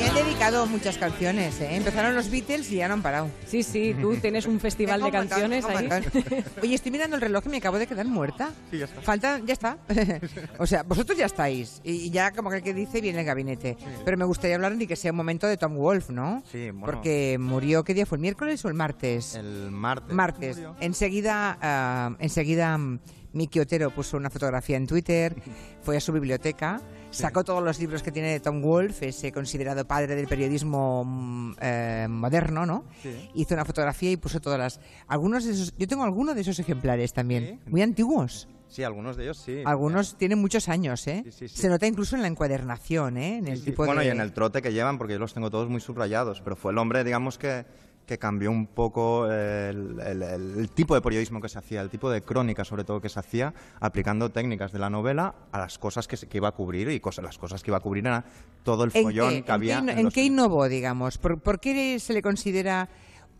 Me 0.00 0.06
han 0.06 0.14
dedicado 0.14 0.66
muchas 0.66 0.96
canciones, 0.96 1.60
¿eh? 1.60 1.76
Empezaron 1.76 2.14
los 2.14 2.30
Beatles 2.30 2.72
y 2.72 2.76
ya 2.76 2.88
no 2.88 2.94
han 2.94 3.02
parado. 3.02 3.28
Sí, 3.46 3.62
sí, 3.62 3.94
tú 4.00 4.16
tienes 4.22 4.46
un 4.46 4.58
festival 4.58 5.02
de 5.02 5.10
canciones 5.10 5.62
ahí. 5.66 5.90
Oye, 6.62 6.74
estoy 6.74 6.90
mirando 6.90 7.16
el 7.16 7.22
reloj 7.22 7.44
y 7.44 7.48
me 7.50 7.58
acabo 7.58 7.78
de 7.78 7.86
quedar 7.86 8.06
muerta. 8.06 8.50
Sí, 8.70 8.78
ya 8.78 8.86
está. 8.86 9.02
Falta, 9.02 9.40
ya 9.44 9.52
está. 9.52 9.76
o 10.58 10.66
sea, 10.66 10.84
vosotros 10.84 11.18
ya 11.18 11.26
estáis. 11.26 11.82
Y 11.84 12.08
ya 12.08 12.32
como 12.32 12.48
que 12.48 12.56
el 12.56 12.62
que 12.62 12.72
dice 12.72 13.02
viene 13.02 13.20
el 13.20 13.26
gabinete. 13.26 13.76
Pero 14.02 14.16
me 14.16 14.24
gustaría 14.24 14.56
hablar 14.56 14.74
ni 14.74 14.86
que 14.86 14.96
sea 14.96 15.10
un 15.10 15.18
momento 15.18 15.46
de 15.46 15.58
Tom 15.58 15.76
Wolf, 15.76 16.08
¿no? 16.08 16.42
Sí, 16.50 16.70
bueno. 16.70 16.86
Porque 16.86 17.36
murió, 17.38 17.84
¿qué 17.84 17.92
día 17.92 18.06
fue? 18.06 18.16
¿El 18.16 18.22
miércoles 18.22 18.64
o 18.64 18.68
el 18.68 18.74
martes? 18.74 19.34
El 19.34 19.70
martes. 19.70 20.14
Martes. 20.14 20.56
murió. 20.56 20.76
Enseguida, 20.80 21.58
ah, 21.60 22.16
enseguida 22.20 22.78
mm, 22.78 23.00
Miki 23.34 23.60
Otero 23.60 23.90
puso 23.90 24.16
una 24.16 24.30
fotografía 24.30 24.78
en 24.78 24.86
Twitter, 24.86 25.36
fue 25.82 25.98
a 25.98 26.00
su 26.00 26.12
biblioteca, 26.12 26.80
sacó 27.10 27.44
todos 27.44 27.62
los 27.62 27.78
libros 27.80 28.02
que 28.02 28.12
tiene 28.12 28.30
de 28.30 28.40
Tom 28.40 28.60
Wolfe, 28.62 29.08
ese 29.08 29.32
considerado 29.32 29.84
padre 29.86 30.14
del 30.14 30.26
periodismo 30.26 31.04
mm, 31.04 31.52
eh, 31.60 32.06
moderno, 32.08 32.66
¿no? 32.66 32.84
Sí. 33.02 33.30
Hizo 33.34 33.54
una 33.54 33.64
fotografía 33.64 34.10
y 34.10 34.16
puso 34.16 34.40
todas 34.40 34.58
las... 34.58 34.80
Algunos 35.08 35.44
de 35.44 35.52
esos, 35.52 35.74
yo 35.76 35.86
tengo 35.86 36.04
algunos 36.04 36.34
de 36.34 36.40
esos 36.42 36.58
ejemplares 36.58 37.12
también, 37.12 37.60
muy 37.66 37.82
antiguos. 37.82 38.48
Sí, 38.68 38.84
algunos 38.84 39.16
de 39.16 39.24
ellos 39.24 39.38
sí. 39.38 39.62
Algunos 39.64 40.16
tienen 40.16 40.38
muchos 40.38 40.68
años, 40.68 41.04
¿eh? 41.08 41.22
Sí, 41.24 41.32
sí, 41.32 41.48
sí. 41.48 41.62
Se 41.62 41.68
nota 41.68 41.88
incluso 41.88 42.14
en 42.14 42.22
la 42.22 42.28
encuadernación, 42.28 43.16
¿eh? 43.16 43.38
En 43.38 43.48
el 43.48 43.58
Sí, 43.58 43.64
tipo 43.64 43.84
bueno, 43.84 44.00
de... 44.00 44.06
y 44.06 44.10
en 44.10 44.20
el 44.20 44.32
trote 44.32 44.62
que 44.62 44.72
llevan, 44.72 44.96
porque 44.96 45.14
yo 45.14 45.18
los 45.18 45.34
tengo 45.34 45.50
todos 45.50 45.68
muy 45.68 45.80
subrayados, 45.80 46.40
pero 46.40 46.54
fue 46.54 46.70
el 46.70 46.78
hombre, 46.78 47.02
digamos, 47.02 47.36
que, 47.36 47.64
que 48.10 48.18
cambió 48.18 48.50
un 48.50 48.66
poco 48.66 49.30
el, 49.30 50.00
el- 50.00 50.68
tipo 50.74 50.96
de 50.96 51.00
periodismo 51.00 51.40
que 51.40 51.48
se 51.48 51.60
hacía, 51.60 51.80
el 51.80 51.90
tipo 51.90 52.10
de 52.10 52.22
crónica, 52.22 52.64
sobre 52.64 52.82
todo, 52.82 53.00
que 53.00 53.08
se 53.08 53.20
hacía, 53.20 53.54
aplicando 53.78 54.30
técnicas 54.30 54.72
de 54.72 54.80
la 54.80 54.90
novela 54.90 55.36
a 55.52 55.58
las 55.60 55.78
cosas 55.78 56.08
que, 56.08 56.16
se- 56.16 56.26
que 56.26 56.38
iba 56.38 56.48
a 56.48 56.52
cubrir, 56.52 56.90
y 56.90 56.98
cosas, 56.98 57.24
las 57.24 57.38
cosas 57.38 57.62
que 57.62 57.70
iba 57.70 57.76
a 57.78 57.80
cubrir 57.80 58.04
era 58.08 58.24
todo 58.64 58.82
el 58.82 58.90
¿En 58.94 59.04
follón 59.04 59.30
qué, 59.30 59.42
que 59.44 59.52
había. 59.52 59.78
en 59.78 59.86
qué, 59.86 59.92
en 59.92 59.98
en 60.00 60.08
qué 60.08 60.24
innovó, 60.24 60.68
digamos? 60.68 61.18
¿Por, 61.18 61.38
por 61.38 61.60
qué 61.60 62.00
se 62.00 62.12
le 62.12 62.20
considera 62.20 62.88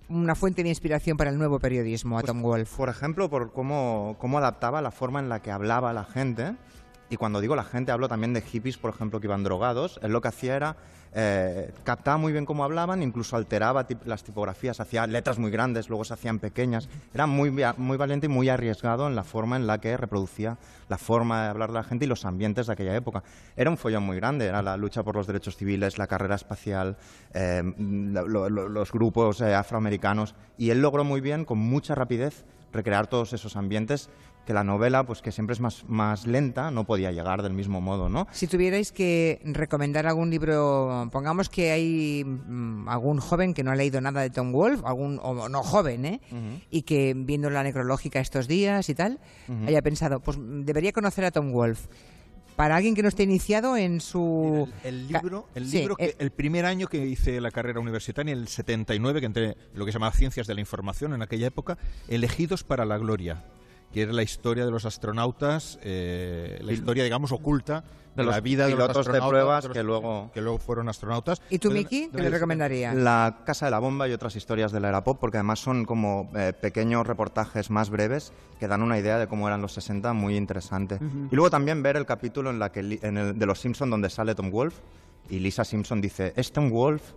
una 0.08 0.36
fuente 0.36 0.62
de 0.62 0.68
inspiración 0.68 1.16
para 1.16 1.30
el 1.30 1.38
nuevo 1.38 1.58
periodismo 1.58 2.16
a 2.16 2.22
Tom 2.22 2.40
Wolfe? 2.40 2.76
Por 2.76 2.88
ejemplo, 2.90 3.28
por 3.28 3.52
cómo, 3.52 4.14
cómo 4.20 4.38
adaptaba 4.38 4.80
la 4.82 4.92
forma 4.92 5.18
en 5.18 5.28
la 5.28 5.42
que 5.42 5.50
hablaba 5.50 5.92
la 5.92 6.04
gente. 6.04 6.54
Y 7.10 7.16
cuando 7.16 7.40
digo 7.40 7.56
la 7.56 7.64
gente, 7.64 7.90
hablo 7.90 8.08
también 8.08 8.32
de 8.32 8.40
hippies, 8.40 8.78
por 8.78 8.94
ejemplo, 8.94 9.20
que 9.20 9.26
iban 9.26 9.42
drogados. 9.42 9.98
Él 10.02 10.12
lo 10.12 10.20
que 10.20 10.28
hacía 10.28 10.54
era 10.54 10.76
eh, 11.12 11.72
muy 12.18 12.32
bien 12.32 12.46
cómo 12.46 12.62
hablaban, 12.62 13.02
incluso 13.02 13.34
alteraba 13.34 13.84
las 14.04 14.22
tipografías, 14.22 14.78
hacía 14.78 15.08
letras 15.08 15.40
muy 15.40 15.50
grandes, 15.50 15.88
luego 15.88 16.04
se 16.04 16.14
hacían 16.14 16.38
pequeñas. 16.38 16.88
Era 17.12 17.26
muy, 17.26 17.50
muy 17.50 17.96
valiente 17.96 18.26
y 18.26 18.28
muy 18.28 18.48
arriesgado 18.48 19.08
en 19.08 19.16
la 19.16 19.24
forma 19.24 19.56
en 19.56 19.66
la 19.66 19.78
que 19.80 19.96
reproducía 19.96 20.56
la 20.88 20.98
forma 20.98 21.42
de 21.42 21.48
hablar 21.48 21.70
de 21.70 21.74
la 21.78 21.82
gente 21.82 22.04
y 22.04 22.08
los 22.08 22.24
ambientes 22.24 22.68
de 22.68 22.72
aquella 22.74 22.94
época. 22.94 23.24
Era 23.56 23.70
un 23.70 23.76
follón 23.76 24.04
muy 24.04 24.14
grande, 24.16 24.46
era 24.46 24.62
la 24.62 24.76
lucha 24.76 25.02
por 25.02 25.16
los 25.16 25.26
derechos 25.26 25.56
civiles, 25.56 25.98
la 25.98 26.06
carrera 26.06 26.36
espacial, 26.36 26.96
eh, 27.34 27.60
lo- 27.76 28.28
lo- 28.28 28.48
lo- 28.48 28.68
los 28.68 28.92
grupos 28.92 29.40
eh, 29.40 29.52
afroamericanos. 29.52 30.36
Y 30.56 30.70
él 30.70 30.80
logró 30.80 31.02
muy 31.02 31.20
bien, 31.20 31.44
con 31.44 31.58
mucha 31.58 31.96
rapidez, 31.96 32.44
recrear 32.72 33.08
todos 33.08 33.32
esos 33.32 33.56
ambientes 33.56 34.10
que 34.46 34.52
la 34.52 34.64
novela, 34.64 35.04
pues 35.04 35.22
que 35.22 35.32
siempre 35.32 35.54
es 35.54 35.60
más, 35.60 35.84
más 35.88 36.26
lenta, 36.26 36.70
no 36.70 36.84
podía 36.84 37.12
llegar 37.12 37.42
del 37.42 37.52
mismo 37.52 37.80
modo, 37.80 38.08
¿no? 38.08 38.26
Si 38.32 38.46
tuvierais 38.46 38.92
que 38.92 39.40
recomendar 39.44 40.06
algún 40.06 40.30
libro, 40.30 41.08
pongamos 41.12 41.48
que 41.48 41.70
hay 41.70 42.24
mm, 42.24 42.88
algún 42.88 43.20
joven 43.20 43.54
que 43.54 43.62
no 43.62 43.70
ha 43.70 43.76
leído 43.76 44.00
nada 44.00 44.22
de 44.22 44.30
Tom 44.30 44.52
Wolfe, 44.52 44.82
algún 44.86 45.20
o 45.22 45.48
no 45.48 45.62
joven, 45.62 46.04
¿eh? 46.04 46.20
y 46.70 46.82
que 46.82 47.14
viendo 47.16 47.50
la 47.50 47.62
necrológica 47.62 48.20
estos 48.20 48.48
días 48.48 48.88
y 48.88 48.94
tal, 48.94 49.20
haya 49.66 49.82
pensado, 49.82 50.20
pues 50.20 50.38
debería 50.40 50.92
conocer 50.92 51.24
a 51.24 51.30
Tom 51.30 51.52
Wolfe. 51.52 51.88
Para 52.56 52.76
alguien 52.76 52.94
que 52.94 53.02
no 53.02 53.08
esté 53.08 53.22
iniciado 53.22 53.76
en 53.76 54.02
su... 54.02 54.68
El 54.84 55.08
libro, 55.08 55.48
el, 55.54 55.66
Sí, 55.66 55.78
libro 55.78 55.96
que, 55.96 56.06
eh, 56.06 56.16
el 56.18 56.30
primer 56.30 56.66
año 56.66 56.88
que 56.88 57.06
hice 57.06 57.40
la 57.40 57.50
carrera 57.50 57.80
universitaria, 57.80 58.32
en 58.32 58.38
el 58.38 58.48
79, 58.48 59.20
que 59.20 59.26
entré 59.26 59.44
en 59.46 59.56
lo 59.72 59.86
que 59.86 59.92
se 59.92 59.96
llamaba 59.96 60.12
Ciencias 60.12 60.46
de 60.46 60.54
la 60.54 60.60
Información 60.60 61.14
en 61.14 61.22
aquella 61.22 61.46
época, 61.46 61.78
Elegidos 62.08 62.62
para 62.62 62.84
la 62.84 62.98
Gloria, 62.98 63.44
que 63.92 64.02
era 64.02 64.12
la 64.12 64.22
historia 64.22 64.64
de 64.64 64.70
los 64.70 64.84
astronautas, 64.84 65.78
eh, 65.82 66.58
la 66.62 66.72
historia, 66.72 67.02
digamos, 67.04 67.32
oculta 67.32 67.80
de, 68.14 68.22
de 68.22 68.24
los 68.24 68.34
la 68.34 68.40
vida 68.40 68.64
de 68.66 68.70
los 68.70 68.78
pilotos 68.78 68.96
de 68.96 69.00
astronautas, 69.00 69.28
pruebas 69.30 69.62
de 69.64 69.68
los 69.68 69.76
que 69.76 69.82
luego- 69.82 70.30
que 70.34 70.40
luego 70.40 70.58
fueron 70.58 70.88
astronautas. 70.88 71.42
¿Y 71.50 71.58
tú, 71.58 71.70
Miki, 71.70 72.08
qué 72.10 72.22
le 72.22 72.30
recomendarías? 72.30 72.94
La 72.94 73.38
Casa 73.44 73.66
de 73.66 73.70
la 73.70 73.78
Bomba 73.78 74.08
y 74.08 74.12
otras 74.12 74.36
historias 74.36 74.72
de 74.72 74.80
la 74.80 74.88
era 74.90 75.02
pop, 75.04 75.18
porque 75.20 75.38
además 75.38 75.58
son 75.60 75.84
como 75.84 76.30
eh, 76.36 76.52
pequeños 76.52 77.06
reportajes 77.06 77.70
más 77.70 77.90
breves 77.90 78.32
que 78.58 78.68
dan 78.68 78.82
una 78.82 78.98
idea 78.98 79.18
de 79.18 79.26
cómo 79.26 79.46
eran 79.48 79.62
los 79.62 79.72
60 79.74 80.12
muy 80.12 80.36
interesante. 80.36 80.96
Ujú. 80.96 81.28
Y 81.30 81.34
luego 81.36 81.50
también 81.50 81.82
ver 81.82 81.96
el 81.96 82.06
capítulo 82.06 82.50
en 82.50 82.58
la 82.58 82.70
que, 82.72 82.98
en 83.02 83.16
el, 83.16 83.38
de 83.38 83.46
Los 83.46 83.60
Simpson 83.60 83.90
donde 83.90 84.10
sale 84.10 84.34
Tom 84.34 84.50
Wolfe 84.50 84.80
y 85.28 85.38
Lisa 85.38 85.64
Simpson 85.64 86.00
dice, 86.00 86.32
es 86.36 86.52
Tom 86.52 86.70
Wolfe 86.70 87.12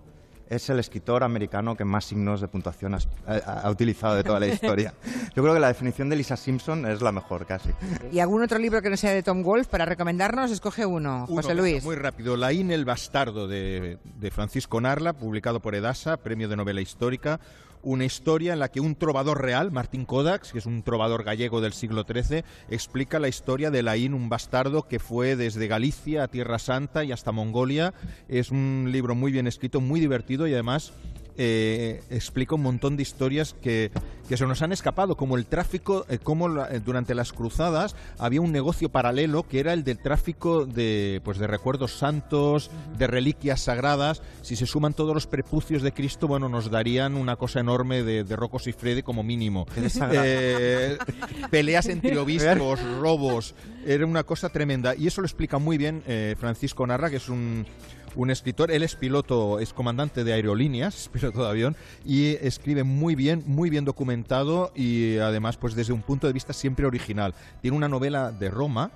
es 0.50 0.70
el 0.70 0.80
escritor 0.80 1.24
americano 1.24 1.76
que 1.76 1.86
más 1.86 2.06
signos 2.06 2.42
de 2.42 2.48
puntuación 2.48 2.96
ha, 2.96 3.00
ha 3.36 3.70
utilizado 3.70 4.16
de 4.16 4.24
toda 4.24 4.40
la 4.40 4.48
historia. 4.48 4.94
Yo 5.36 5.42
creo 5.42 5.54
que 5.54 5.60
la 5.60 5.68
definición 5.68 6.10
de 6.10 6.16
Lisa 6.16 6.38
Simpson 6.38 6.86
es 6.86 7.02
la 7.02 7.12
mejor 7.12 7.46
casi. 7.46 7.70
¿Y 8.12 8.20
algún 8.20 8.44
otro 8.44 8.60
libro 8.60 8.82
que 8.82 8.90
no 8.90 8.98
sea 8.98 9.12
de 9.12 9.24
Tom 9.24 9.44
Wolfe 9.44 9.70
para 9.70 9.86
recomendarnos? 9.86 10.52
Escoge 10.52 10.86
uno, 10.86 11.26
Uno, 11.28 11.42
José 11.42 11.56
Luis. 11.56 11.84
Muy 11.84 11.96
rápido. 11.96 12.38
Laín 12.38 12.72
el 12.72 12.86
Bastardo 12.86 13.48
de, 13.48 13.98
de 14.20 14.32
Francisco 14.32 14.80
Narla, 14.82 15.14
publicado 15.14 15.60
por 15.60 15.76
Edasa, 15.76 16.18
premio 16.18 16.50
de 16.50 16.56
novela 16.56 16.82
histórica. 16.82 17.40
Una 17.86 18.06
historia 18.06 18.54
en 18.54 18.60
la 18.60 18.70
que 18.70 18.80
un 18.80 18.96
trovador 18.96 19.42
real, 19.42 19.70
Martín 19.70 20.06
Kodax, 20.06 20.54
que 20.54 20.60
es 20.60 20.66
un 20.66 20.84
trovador 20.84 21.26
gallego 21.26 21.60
del 21.60 21.74
siglo 21.74 22.06
XIII, 22.08 22.46
explica 22.70 23.20
la 23.20 23.28
historia 23.28 23.72
de 23.72 23.84
Laín, 23.84 24.14
un 24.14 24.30
bastardo 24.30 24.88
que 24.88 25.00
fue 25.00 25.36
desde 25.36 25.68
Galicia 25.68 26.24
a 26.24 26.28
Tierra 26.30 26.60
Santa 26.60 27.04
y 27.04 27.12
hasta 27.12 27.34
Mongolia. 27.34 27.94
Es 28.30 28.52
un 28.52 28.88
libro 28.90 29.16
muy 29.16 29.34
bien 29.34 29.48
escrito, 29.48 29.82
muy 29.82 30.00
divertido 30.00 30.48
y 30.48 30.54
además 30.54 30.94
eh, 31.38 32.02
explica 32.10 32.56
un 32.56 32.62
montón 32.64 32.96
de 32.98 33.04
historias 33.04 33.56
que, 33.62 33.92
que 34.28 34.38
se 34.38 34.46
nos 34.46 34.62
han 34.62 34.72
escapado, 34.72 35.16
como 35.18 35.38
el 35.38 35.46
tráfico, 35.46 36.06
eh, 36.10 36.18
como 36.22 36.48
la- 36.50 36.70
eh, 36.74 36.80
durante 36.80 37.16
las 37.16 37.34
cruzadas 37.34 37.96
había 38.20 38.42
un 38.42 38.52
negocio 38.52 38.90
paralelo 38.90 39.44
que 39.44 39.60
era 39.60 39.74
el 39.74 39.84
del 39.84 39.98
tráfico 40.00 40.66
de, 40.66 41.22
pues, 41.24 41.38
de 41.38 41.48
recuerdos 41.48 41.98
santos, 41.98 42.70
de 42.98 43.08
reliquias 43.08 43.62
sagradas. 43.62 44.22
Si 44.42 44.56
se 44.56 44.66
suman 44.66 44.94
todos 44.94 45.14
los 45.14 45.28
prepucios 45.28 45.82
de 45.82 45.92
Cristo, 45.92 46.28
bueno, 46.28 46.50
nos 46.50 46.70
darían 46.70 47.16
una 47.16 47.36
cosa 47.36 47.60
enorme 47.60 48.04
de, 48.04 48.24
de 48.24 48.36
Rocco 48.36 48.60
Siffredi 48.60 49.02
como 49.04 49.24
mínimo. 49.24 49.66
Eh, 50.12 50.98
peleas 51.50 51.88
entre 51.88 52.18
obispos, 52.18 52.80
robos, 53.00 53.56
era 53.86 54.06
una 54.06 54.24
cosa 54.24 54.50
tremenda. 54.50 54.96
Y 54.96 55.08
eso 55.08 55.22
lo 55.22 55.28
explica 55.28 55.58
muy 55.58 55.78
bien 55.78 56.04
eh, 56.08 56.36
Francisco 56.40 56.86
Narra, 56.88 57.10
que 57.10 57.18
es 57.18 57.30
un, 57.30 57.66
un 58.16 58.30
escritor. 58.30 58.72
Él 58.72 58.84
es 58.84 58.96
piloto, 58.96 59.60
es 59.60 59.74
comandante 59.74 60.24
de 60.24 60.34
aerolíneas, 60.34 61.10
piloto 61.14 61.44
de 61.44 61.50
avión, 61.50 61.76
y 62.06 62.28
escribe 62.46 62.84
muy 62.84 63.16
bien, 63.16 63.44
muy 63.46 63.70
bien 63.70 63.86
documentado 63.86 64.72
y 64.76 65.18
además, 65.18 65.58
pues 65.58 65.76
desde 65.76 65.94
un 65.94 66.02
punto 66.02 66.28
de 66.28 66.34
vista 66.34 66.54
siempre 66.54 66.86
original. 66.86 67.34
Tiene 67.62 67.78
una 67.78 67.88
novela 67.90 68.32
de 68.32 68.50
Roma 68.50 68.92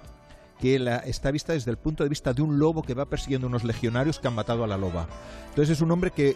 que 0.59 0.80
la- 0.80 0.97
está 0.97 1.30
vista 1.32 1.53
desde 1.53 1.70
el 1.72 1.78
punto 1.78 2.03
de 2.03 2.09
vista 2.09 2.34
de 2.34 2.41
un 2.41 2.57
lobo 2.57 2.82
que 2.82 2.93
va 2.95 3.05
persiguiendo 3.05 3.47
unos 3.47 3.63
legionarios 3.63 4.20
que 4.20 4.28
han 4.28 4.34
matado 4.36 4.63
a 4.63 4.68
la 4.68 4.78
loba. 4.78 5.07
Entonces 5.49 5.78
es 5.78 5.82
un 5.82 5.91
hombre 5.91 6.11
que 6.11 6.36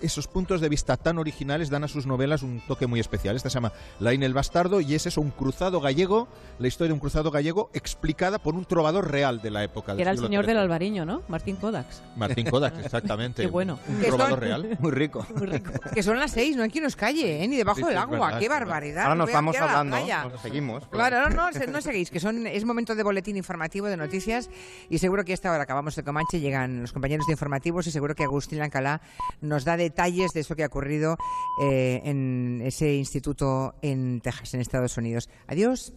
esos 0.00 0.26
puntos 0.28 0.60
de 0.60 0.68
vista 0.68 0.96
tan 0.96 1.18
originales 1.18 1.70
dan 1.70 1.84
a 1.84 1.88
sus 1.88 2.06
novelas 2.06 2.42
un 2.42 2.60
toque 2.60 2.86
muy 2.86 3.00
especial. 3.00 3.36
Esta 3.36 3.50
se 3.50 3.54
llama 3.54 3.72
Laín 4.00 4.22
el 4.22 4.34
Bastardo 4.34 4.80
y 4.80 4.94
es 4.94 5.06
eso, 5.06 5.20
un 5.20 5.30
cruzado 5.30 5.80
gallego, 5.80 6.28
la 6.58 6.68
historia 6.68 6.88
de 6.88 6.94
un 6.94 7.00
cruzado 7.00 7.30
gallego 7.30 7.70
explicada 7.74 8.38
por 8.38 8.54
un 8.54 8.64
trovador 8.64 9.10
real 9.10 9.40
de 9.42 9.50
la 9.50 9.64
época. 9.64 9.94
Que 9.96 10.02
era 10.02 10.10
el 10.12 10.18
señor 10.18 10.44
XIII. 10.44 10.54
del 10.54 10.58
Albariño, 10.62 11.04
¿no? 11.04 11.22
Martín 11.28 11.56
Kodaks. 11.56 12.02
Martín 12.16 12.48
Kodak, 12.50 12.78
exactamente. 12.84 13.42
Qué 13.42 13.48
bueno. 13.48 13.78
Un 13.88 14.00
Que 14.00 14.06
trovador 14.06 14.30
son- 14.30 14.40
real. 14.40 14.76
Muy 14.80 14.92
rico. 14.92 15.26
Que 15.94 16.02
son 16.02 16.18
las 16.18 16.30
seis, 16.32 16.56
no 16.56 16.62
hay 16.62 16.70
quien 16.70 16.84
nos 16.84 16.96
calle, 16.96 17.42
¿eh? 17.42 17.48
ni 17.48 17.56
debajo 17.56 17.78
Sí, 17.80 17.84
del 17.86 17.96
agua. 17.96 18.18
verdad, 18.26 18.38
¡Qué 18.40 18.48
barbaridad! 18.48 19.02
Ahora 19.04 19.14
nos 19.14 19.30
la 19.32 19.38
hablando, 19.38 19.96
nos 20.30 20.40
seguimos. 20.42 20.86
Claro, 20.88 21.28
no, 21.28 21.50
no, 21.50 21.50
no 21.50 21.80
seguís, 21.80 22.10
que 22.10 22.20
son, 22.20 22.46
es 22.46 22.64
momento 22.64 22.94
de 22.94 23.02
boletín 23.02 23.36
informativo, 23.36 23.86
de 23.86 23.96
noticias, 23.96 24.50
y 24.90 24.98
seguro 24.98 25.24
que 25.24 25.32
a 25.32 25.34
esta 25.34 25.50
hora 25.52 25.62
acabamos 25.62 25.96
de 25.96 26.02
Comanche, 26.02 26.40
llegan 26.40 26.82
los 26.82 26.92
compañeros 26.92 27.26
de 27.26 27.32
informativos 27.32 27.86
y 27.86 27.90
seguro 27.90 28.14
que 28.14 28.24
Agustín 28.24 28.58
Lancalá 28.58 29.00
nos 29.40 29.64
da 29.64 29.76
detalles 29.88 30.32
de 30.32 30.40
eso 30.40 30.54
que 30.54 30.64
ha 30.64 30.66
ocurrido 30.66 31.16
eh, 31.62 32.00
en 32.04 32.60
ese 32.64 32.94
instituto 32.94 33.74
en 33.82 34.20
Texas, 34.20 34.54
en 34.54 34.60
Estados 34.60 34.96
Unidos. 34.96 35.28
Adiós. 35.46 35.92